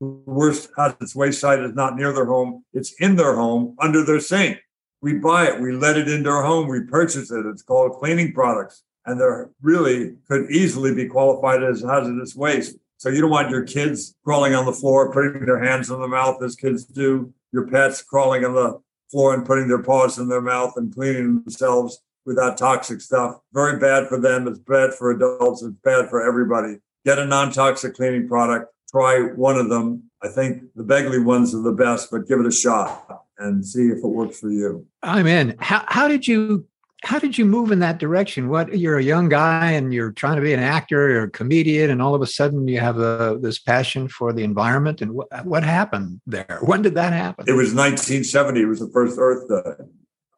The 0.00 0.06
worst 0.26 0.68
hazardous 0.76 1.16
waste 1.16 1.40
site 1.40 1.58
is 1.60 1.74
not 1.74 1.96
near 1.96 2.12
their 2.12 2.26
home; 2.26 2.64
it's 2.72 2.92
in 3.00 3.16
their 3.16 3.34
home 3.34 3.74
under 3.80 4.04
their 4.04 4.20
sink. 4.20 4.58
We 5.00 5.14
buy 5.14 5.46
it, 5.46 5.60
we 5.60 5.72
let 5.72 5.96
it 5.96 6.08
into 6.08 6.28
our 6.28 6.44
home, 6.44 6.68
we 6.68 6.82
purchase 6.82 7.30
it. 7.30 7.46
It's 7.46 7.62
called 7.62 7.98
cleaning 7.98 8.32
products, 8.32 8.82
and 9.06 9.18
they're 9.18 9.50
really 9.62 10.16
could 10.28 10.50
easily 10.50 10.94
be 10.94 11.06
qualified 11.06 11.62
as 11.62 11.82
hazardous 11.82 12.36
waste. 12.36 12.76
So 12.98 13.08
you 13.08 13.20
don't 13.20 13.30
want 13.30 13.50
your 13.50 13.64
kids 13.64 14.16
crawling 14.24 14.54
on 14.54 14.66
the 14.66 14.72
floor, 14.72 15.12
putting 15.12 15.46
their 15.46 15.62
hands 15.62 15.88
in 15.88 15.98
their 15.98 16.08
mouth 16.08 16.42
as 16.42 16.56
kids 16.56 16.84
do, 16.84 17.32
your 17.52 17.66
pets 17.68 18.02
crawling 18.02 18.44
on 18.44 18.54
the 18.54 18.80
floor 19.10 19.34
and 19.34 19.46
putting 19.46 19.68
their 19.68 19.82
paws 19.82 20.18
in 20.18 20.28
their 20.28 20.40
mouth 20.40 20.74
and 20.76 20.92
cleaning 20.92 21.42
themselves 21.42 22.02
with 22.26 22.36
that 22.36 22.56
toxic 22.58 23.00
stuff. 23.00 23.38
Very 23.52 23.78
bad 23.78 24.08
for 24.08 24.20
them. 24.20 24.48
It's 24.48 24.58
bad 24.58 24.94
for 24.94 25.12
adults. 25.12 25.62
It's 25.62 25.76
bad 25.84 26.10
for 26.10 26.26
everybody. 26.26 26.78
Get 27.06 27.20
a 27.20 27.24
non 27.24 27.52
toxic 27.52 27.94
cleaning 27.94 28.28
product. 28.28 28.72
Try 28.90 29.20
one 29.34 29.56
of 29.56 29.68
them. 29.68 30.10
I 30.22 30.28
think 30.28 30.64
the 30.74 30.82
Begley 30.82 31.24
ones 31.24 31.54
are 31.54 31.62
the 31.62 31.72
best, 31.72 32.10
but 32.10 32.26
give 32.26 32.40
it 32.40 32.46
a 32.46 32.52
shot 32.52 33.22
and 33.38 33.64
see 33.64 33.86
if 33.86 33.98
it 33.98 34.08
works 34.08 34.40
for 34.40 34.50
you. 34.50 34.84
I'm 35.04 35.28
in. 35.28 35.54
How, 35.60 35.84
how 35.86 36.08
did 36.08 36.26
you 36.26 36.66
how 37.04 37.18
did 37.18 37.38
you 37.38 37.44
move 37.44 37.70
in 37.70 37.78
that 37.78 37.98
direction? 37.98 38.48
What 38.48 38.76
you're 38.76 38.98
a 38.98 39.02
young 39.02 39.28
guy 39.28 39.70
and 39.72 39.94
you're 39.94 40.12
trying 40.12 40.36
to 40.36 40.42
be 40.42 40.52
an 40.52 40.60
actor 40.60 41.18
or 41.18 41.24
a 41.24 41.30
comedian, 41.30 41.90
and 41.90 42.02
all 42.02 42.14
of 42.14 42.22
a 42.22 42.26
sudden 42.26 42.66
you 42.66 42.80
have 42.80 42.98
a, 42.98 43.38
this 43.40 43.58
passion 43.58 44.08
for 44.08 44.32
the 44.32 44.42
environment. 44.42 45.00
And 45.00 45.12
what 45.12 45.28
what 45.44 45.62
happened 45.62 46.20
there? 46.26 46.58
When 46.62 46.82
did 46.82 46.94
that 46.96 47.12
happen? 47.12 47.44
It 47.46 47.52
was 47.52 47.72
1970. 47.74 48.60
It 48.60 48.66
was 48.66 48.80
the 48.80 48.90
first 48.92 49.16
Earth 49.18 49.48
Day. 49.48 49.84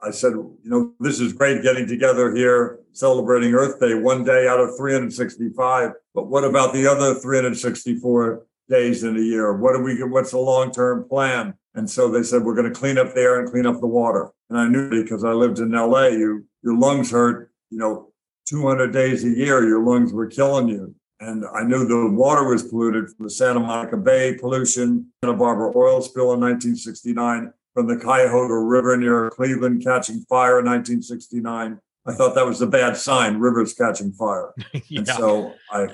I 0.02 0.10
said, 0.10 0.32
you 0.32 0.58
know, 0.64 0.92
this 1.00 1.20
is 1.20 1.32
great 1.34 1.62
getting 1.62 1.86
together 1.86 2.34
here, 2.34 2.80
celebrating 2.92 3.54
Earth 3.54 3.80
Day 3.80 3.94
one 3.94 4.24
day 4.24 4.48
out 4.48 4.60
of 4.60 4.76
365. 4.76 5.92
But 6.14 6.26
what 6.26 6.44
about 6.44 6.72
the 6.72 6.86
other 6.86 7.14
364 7.14 8.46
days 8.68 9.04
in 9.04 9.16
a 9.16 9.20
year? 9.20 9.56
What 9.56 9.76
do 9.76 9.82
we? 9.82 10.02
What's 10.04 10.32
the 10.32 10.38
long 10.38 10.72
term 10.72 11.08
plan? 11.08 11.54
And 11.74 11.88
so 11.88 12.10
they 12.10 12.22
said, 12.22 12.42
we're 12.42 12.56
going 12.56 12.72
to 12.72 12.78
clean 12.78 12.98
up 12.98 13.14
the 13.14 13.20
air 13.20 13.38
and 13.38 13.48
clean 13.48 13.64
up 13.64 13.80
the 13.80 13.86
water. 13.86 14.30
And 14.48 14.58
I 14.58 14.66
knew 14.66 14.90
because 14.90 15.22
I 15.22 15.30
lived 15.30 15.60
in 15.60 15.70
LA, 15.70 16.06
you 16.08 16.44
your 16.62 16.76
lungs 16.76 17.10
hurt, 17.10 17.50
you 17.70 17.78
know, 17.78 18.12
200 18.48 18.92
days 18.92 19.24
a 19.24 19.28
year, 19.28 19.66
your 19.66 19.82
lungs 19.82 20.12
were 20.12 20.26
killing 20.26 20.68
you. 20.68 20.94
And 21.20 21.44
I 21.54 21.62
knew 21.62 21.86
the 21.86 22.10
water 22.10 22.48
was 22.48 22.62
polluted 22.62 23.10
from 23.10 23.26
the 23.26 23.30
Santa 23.30 23.60
Monica 23.60 23.96
Bay 23.96 24.36
pollution, 24.40 25.12
Santa 25.22 25.36
Barbara 25.36 25.72
oil 25.76 26.00
spill 26.00 26.32
in 26.32 26.40
1969, 26.40 27.52
from 27.74 27.86
the 27.86 27.96
Cuyahoga 27.96 28.54
River 28.54 28.96
near 28.96 29.30
Cleveland 29.30 29.84
catching 29.84 30.20
fire 30.22 30.58
in 30.58 30.64
1969. 30.64 31.78
I 32.06 32.14
thought 32.14 32.34
that 32.34 32.46
was 32.46 32.62
a 32.62 32.66
bad 32.66 32.96
sign, 32.96 33.36
rivers 33.36 33.74
catching 33.74 34.12
fire. 34.12 34.54
And 34.90 35.06
so 35.06 35.52
I 35.70 35.88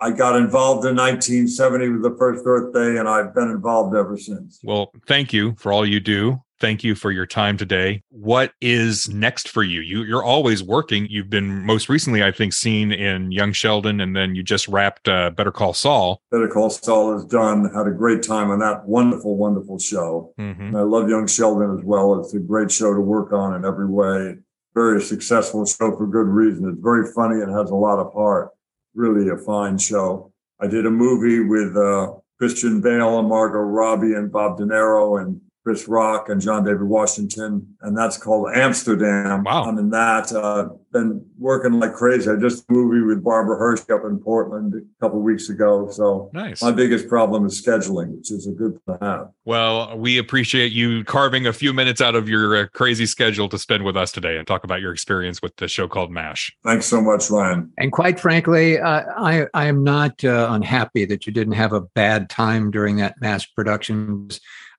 I 0.00 0.10
got 0.10 0.36
involved 0.36 0.86
in 0.86 0.94
1970 0.94 1.88
with 1.88 2.02
the 2.02 2.14
first 2.16 2.42
Earth 2.46 2.72
Day, 2.72 2.98
and 2.98 3.08
I've 3.08 3.34
been 3.34 3.50
involved 3.50 3.96
ever 3.96 4.16
since. 4.16 4.60
Well, 4.62 4.92
thank 5.06 5.32
you 5.32 5.54
for 5.58 5.72
all 5.72 5.86
you 5.86 5.98
do. 5.98 6.42
Thank 6.60 6.84
you 6.84 6.94
for 6.94 7.10
your 7.10 7.24
time 7.24 7.56
today. 7.56 8.02
What 8.10 8.52
is 8.60 9.08
next 9.08 9.48
for 9.48 9.62
you? 9.62 9.80
you 9.80 10.02
you're 10.02 10.22
always 10.22 10.62
working. 10.62 11.06
You've 11.08 11.30
been 11.30 11.64
most 11.64 11.88
recently, 11.88 12.22
I 12.22 12.30
think, 12.32 12.52
seen 12.52 12.92
in 12.92 13.32
Young 13.32 13.52
Sheldon, 13.52 14.00
and 14.00 14.14
then 14.14 14.34
you 14.34 14.42
just 14.42 14.68
wrapped 14.68 15.08
uh, 15.08 15.30
Better 15.30 15.52
Call 15.52 15.72
Saul. 15.72 16.20
Better 16.30 16.48
Call 16.48 16.68
Saul 16.68 17.16
is 17.16 17.24
done. 17.24 17.70
Had 17.74 17.86
a 17.86 17.90
great 17.92 18.22
time 18.22 18.50
on 18.50 18.58
that 18.58 18.86
wonderful, 18.86 19.36
wonderful 19.36 19.78
show. 19.78 20.34
Mhm. 20.38 20.76
I 20.76 20.82
love 20.82 21.08
Young 21.08 21.26
Sheldon 21.26 21.78
as 21.78 21.82
well. 21.84 22.20
It's 22.20 22.34
a 22.34 22.38
great 22.38 22.70
show 22.70 22.92
to 22.92 23.00
work 23.00 23.32
on 23.32 23.54
in 23.54 23.64
every 23.64 23.86
way. 23.86 24.36
Very 24.74 25.00
successful 25.00 25.64
show 25.64 25.96
for 25.96 26.06
good 26.06 26.26
reason. 26.28 26.68
It's 26.68 26.80
very 26.82 27.10
funny 27.12 27.40
and 27.40 27.50
has 27.52 27.70
a 27.70 27.74
lot 27.74 27.98
of 27.98 28.12
heart. 28.12 28.50
Really 28.94 29.30
a 29.30 29.36
fine 29.38 29.78
show. 29.78 30.30
I 30.60 30.66
did 30.66 30.84
a 30.84 30.90
movie 30.90 31.40
with 31.40 31.74
uh, 31.76 32.12
Christian 32.38 32.80
Bale 32.82 33.18
and 33.18 33.28
Margot 33.28 33.58
Robbie 33.60 34.12
and 34.14 34.30
Bob 34.30 34.58
De 34.58 34.64
Niro 34.64 35.20
and 35.22 35.40
Chris 35.62 35.86
Rock 35.88 36.28
and 36.30 36.40
John 36.40 36.64
David 36.64 36.82
Washington, 36.82 37.76
and 37.82 37.96
that's 37.96 38.16
called 38.16 38.48
Amsterdam. 38.54 39.44
Wow. 39.44 39.64
I'm 39.64 39.76
in 39.78 39.90
that. 39.90 40.32
Uh, 40.32 40.70
been 40.92 41.24
working 41.38 41.78
like 41.78 41.92
crazy. 41.94 42.30
I 42.30 42.36
just 42.36 42.66
did 42.66 42.74
a 42.74 42.78
movie 42.78 43.06
with 43.06 43.22
Barbara 43.22 43.56
Hirsch 43.58 43.82
up 43.90 44.04
in 44.04 44.18
Portland 44.18 44.74
a 44.74 45.04
couple 45.04 45.18
of 45.18 45.24
weeks 45.24 45.48
ago. 45.48 45.88
So 45.90 46.30
Nice. 46.32 46.62
my 46.62 46.72
biggest 46.72 47.08
problem 47.08 47.44
is 47.46 47.62
scheduling, 47.62 48.16
which 48.16 48.30
is 48.30 48.46
a 48.48 48.52
good 48.52 48.78
to 48.88 48.98
have. 49.00 49.28
Well, 49.44 49.96
we 49.98 50.18
appreciate 50.18 50.72
you 50.72 51.04
carving 51.04 51.46
a 51.46 51.52
few 51.52 51.72
minutes 51.72 52.00
out 52.00 52.16
of 52.16 52.28
your 52.28 52.56
uh, 52.56 52.66
crazy 52.68 53.06
schedule 53.06 53.48
to 53.50 53.58
spend 53.58 53.84
with 53.84 53.96
us 53.96 54.10
today 54.10 54.36
and 54.36 54.46
talk 54.46 54.64
about 54.64 54.80
your 54.80 54.92
experience 54.92 55.42
with 55.42 55.54
the 55.56 55.68
show 55.68 55.86
called 55.86 56.10
MASH. 56.10 56.50
Thanks 56.64 56.86
so 56.86 57.00
much, 57.00 57.30
Ryan. 57.30 57.70
And 57.78 57.92
quite 57.92 58.18
frankly, 58.18 58.78
uh, 58.78 59.04
I 59.16 59.46
I 59.54 59.66
am 59.66 59.84
not 59.84 60.24
uh, 60.24 60.48
unhappy 60.50 61.04
that 61.04 61.26
you 61.26 61.32
didn't 61.32 61.52
have 61.54 61.72
a 61.72 61.82
bad 61.82 62.30
time 62.30 62.70
during 62.70 62.96
that 62.96 63.20
mass 63.20 63.44
production. 63.46 64.30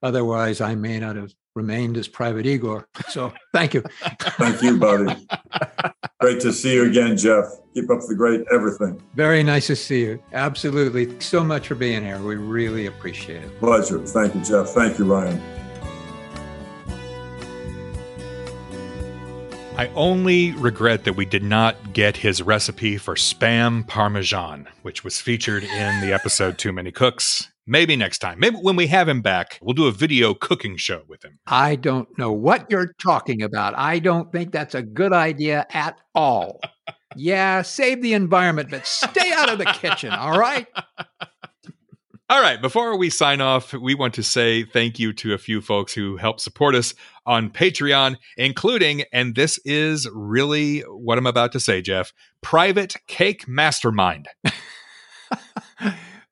Otherwise, 0.04 0.62
I 0.62 0.76
may 0.76 0.99
not 0.99 1.16
have 1.16 1.34
remained 1.56 1.97
as 1.97 2.08
Private 2.08 2.45
Igor. 2.45 2.88
So 3.10 3.34
thank 3.54 3.74
you. 3.74 3.84
Thank 4.38 4.62
you, 4.62 4.78
buddy. 4.78 5.28
Great 6.20 6.39
to 6.41 6.54
see 6.54 6.76
you 6.76 6.86
again, 6.86 7.18
Jeff. 7.18 7.45
Keep 7.74 7.89
up 7.89 7.99
the 8.08 8.16
great 8.16 8.43
everything. 8.52 9.02
Very 9.16 9.43
nice 9.43 9.68
to 9.68 9.76
see 9.76 10.02
you. 10.02 10.24
Absolutely. 10.34 11.06
Thanks 11.06 11.26
so 11.26 11.43
much 11.43 11.68
for 11.68 11.76
being 11.76 12.04
here. 12.04 12.20
We 12.20 12.36
really 12.36 12.86
appreciate 12.86 13.43
it. 13.43 13.60
Pleasure. 13.60 13.99
Thank 14.06 14.36
you, 14.36 14.41
Jeff. 14.41 14.70
Thank 14.70 14.97
you, 14.97 15.06
Ryan. 15.06 15.41
I 19.78 19.88
only 19.95 20.52
regret 20.54 21.06
that 21.06 21.14
we 21.14 21.26
did 21.26 21.43
not 21.43 21.93
get 21.93 22.18
his 22.18 22.41
recipe 22.41 22.97
for 22.97 23.16
spam 23.16 23.88
parmesan, 23.88 24.68
which 24.84 25.04
was 25.04 25.20
featured 25.20 25.64
in 25.64 26.02
the 26.02 26.14
episode 26.14 26.58
Too 26.58 26.72
Many 26.72 26.91
Cooks. 26.91 27.51
Maybe 27.68 27.95
next 27.95 28.20
time. 28.20 28.39
Maybe 28.39 28.57
when 28.57 28.76
we 28.76 28.88
have 28.88 29.07
him 29.07 29.22
back, 29.22 29.59
we'll 29.62 29.74
do 29.74 29.86
a 29.86 29.91
video 29.91 30.34
cooking 30.34 30.78
show 30.78 31.03
with 31.07 31.24
him. 31.24 31.39
I 31.45 31.76
don't 31.76 32.07
know 32.18 32.32
what 32.32 32.70
you're 32.72 32.93
talking 32.99 33.43
about. 33.43 33.78
I 33.78 33.99
don't 33.99 34.32
think 34.32 34.51
that's 34.51 34.76
a 34.76 34.82
good 34.82 35.14
idea 35.14 35.66
at 35.72 35.99
all. 36.16 36.59
Yeah, 37.18 37.62
save 37.62 38.01
the 38.01 38.14
environment, 38.14 38.70
but 38.70 38.88
stay 38.88 39.34
out 39.34 39.51
of 39.51 39.57
the 39.57 39.66
kitchen, 39.66 40.12
all 40.12 40.39
right? 40.39 40.66
All 42.32 42.41
right, 42.41 42.62
before 42.62 42.95
we 42.97 43.09
sign 43.09 43.41
off, 43.41 43.74
we 43.74 43.93
want 43.93 44.14
to 44.14 44.24
say 44.24 44.64
thank 44.64 44.97
you 44.97 45.12
to 45.12 45.34
a 45.34 45.38
few 45.38 45.59
folks 45.59 45.93
who 45.93 46.16
help 46.16 46.39
support 46.39 46.76
us 46.76 46.93
on 47.26 47.49
Patreon, 47.49 48.16
including, 48.38 49.03
and 49.12 49.36
this 49.36 49.59
is 49.66 50.07
really 50.14 50.80
what 50.80 51.18
I'm 51.18 51.28
about 51.28 51.51
to 51.51 51.59
say, 51.59 51.82
Jeff, 51.82 52.14
Private 52.41 52.95
Cake 53.07 53.49
Mastermind. 53.49 54.30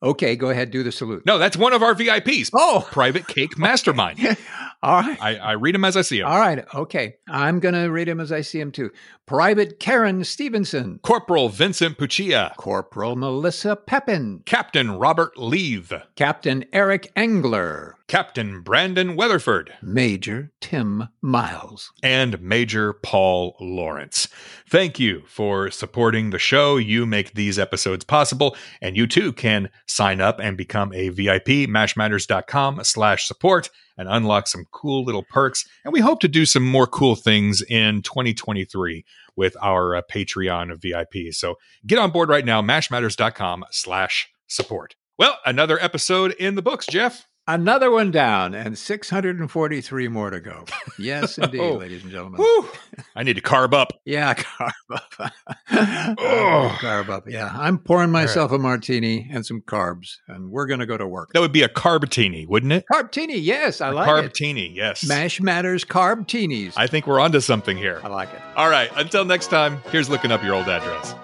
Okay, 0.02 0.36
go 0.38 0.50
ahead, 0.50 0.72
do 0.72 0.82
the 0.82 0.92
salute. 0.94 1.26
No, 1.26 1.38
that's 1.38 1.58
one 1.58 1.74
of 1.74 1.84
our 1.84 1.94
VIPs. 1.94 2.52
Oh, 2.56 2.88
Private 2.90 3.28
Cake 3.28 3.58
Mastermind. 3.58 4.20
All 4.82 5.02
right. 5.02 5.22
I, 5.22 5.36
I 5.36 5.52
read 5.54 5.76
them 5.76 5.84
as 5.84 5.98
I 5.98 6.02
see 6.02 6.20
them. 6.20 6.28
All 6.28 6.40
right. 6.40 6.64
Okay. 6.74 7.18
I'm 7.28 7.60
going 7.60 7.74
to 7.76 7.88
read 7.88 8.08
him 8.08 8.22
as 8.22 8.32
I 8.32 8.40
see 8.42 8.62
him 8.62 8.72
too. 8.72 8.92
Private 9.26 9.78
Karen 9.80 10.24
Stevenson. 10.24 11.00
Corporal 11.04 11.50
Vincent 11.50 11.98
Puccia. 11.98 12.56
Corporal 12.56 13.18
Melissa 13.18 13.76
Pepin. 13.76 14.42
Captain 14.46 14.92
Robert 14.92 15.38
Leave. 15.38 15.92
Captain 16.16 16.64
Eric 16.72 17.12
Engler. 17.18 17.99
Captain 18.10 18.62
Brandon 18.62 19.16
Weatherford. 19.16 19.72
Major 19.84 20.52
Tim 20.62 21.10
Miles. 21.22 21.92
and 22.02 22.42
Major 22.42 22.92
Paul 22.92 23.56
Lawrence. 23.62 24.28
Thank 24.68 25.00
you 25.00 25.22
for 25.28 25.70
supporting 25.70 26.32
the 26.32 26.40
show. 26.40 26.78
You 26.78 27.06
make 27.06 27.36
these 27.36 27.60
episodes 27.60 28.04
possible, 28.04 28.58
and 28.82 28.98
you 28.98 29.06
too 29.06 29.32
can 29.32 29.70
sign 29.86 30.22
up 30.22 30.40
and 30.40 30.58
become 30.58 30.92
a 30.92 31.10
VIP, 31.10 31.70
mashmatters.com 31.70 32.84
slash 32.84 33.28
support 33.28 33.70
and 33.96 34.10
unlock 34.10 34.48
some 34.48 34.66
cool 34.72 35.06
little 35.06 35.24
perks. 35.30 35.70
And 35.86 35.94
we 35.94 36.00
hope 36.00 36.20
to 36.22 36.28
do 36.28 36.48
some 36.48 36.66
more 36.66 36.88
cool 36.88 37.16
things 37.16 37.62
in 37.62 38.02
2023 38.02 39.06
with 39.36 39.56
our 39.62 39.96
uh, 39.96 40.02
Patreon 40.12 40.72
of 40.72 40.82
VIP. 40.82 41.32
So 41.32 41.58
get 41.86 42.00
on 42.00 42.10
board 42.10 42.30
right 42.30 42.44
now, 42.46 42.60
mashmatters.com 42.64 43.66
slash 43.70 44.28
support. 44.48 44.96
Well, 45.20 45.38
another 45.46 45.78
episode 45.80 46.32
in 46.40 46.56
the 46.56 46.64
books, 46.64 46.88
Jeff. 46.88 47.28
Another 47.50 47.90
one 47.90 48.12
down 48.12 48.54
and 48.54 48.78
643 48.78 50.08
more 50.08 50.30
to 50.30 50.40
go. 50.40 50.66
Yes, 51.00 51.40
oh. 51.42 51.46
indeed, 51.46 51.60
Oh. 51.62 51.74
ladies 51.78 52.04
and 52.04 52.12
gentlemen. 52.12 52.40
Whew. 52.40 52.70
I 53.16 53.24
need 53.24 53.38
to 53.38 53.42
carb 53.42 53.74
up. 53.74 53.92
Yeah, 54.06 54.34
carb 54.36 54.70
up. 54.92 55.32
Oh, 55.72 56.78
carb 56.80 57.10
up. 57.10 57.28
Yeah, 57.28 57.52
I'm 57.58 57.80
pouring 57.80 58.12
myself 58.12 58.52
a 58.52 58.60
martini 58.60 59.28
and 59.34 59.44
some 59.44 59.62
carbs, 59.62 60.18
and 60.28 60.52
we're 60.52 60.68
going 60.68 60.80
to 60.80 60.86
go 60.86 60.96
to 60.96 61.08
work. 61.08 61.32
That 61.34 61.40
would 61.40 61.52
be 61.52 61.64
a 61.64 61.70
carbtini, 61.70 62.48
wouldn't 62.48 62.72
it? 62.72 62.86
Carbtini, 62.94 63.40
yes, 63.42 63.82
I 63.82 63.90
like 63.90 64.08
it. 64.08 64.32
Carbtini, 64.32 64.76
yes. 64.76 65.08
Mash 65.08 65.42
Matters 65.42 65.84
Carbtinis. 65.84 66.74
I 66.78 66.86
think 66.86 67.08
we're 67.08 67.20
onto 67.20 67.40
something 67.40 67.78
here. 67.78 68.00
I 68.04 68.10
like 68.10 68.32
it. 68.32 68.42
All 68.58 68.70
right. 68.70 68.92
Until 68.96 69.26
next 69.26 69.48
time, 69.48 69.82
here's 69.92 70.08
looking 70.08 70.32
up 70.32 70.44
your 70.44 70.54
old 70.54 70.70
address. 70.70 71.16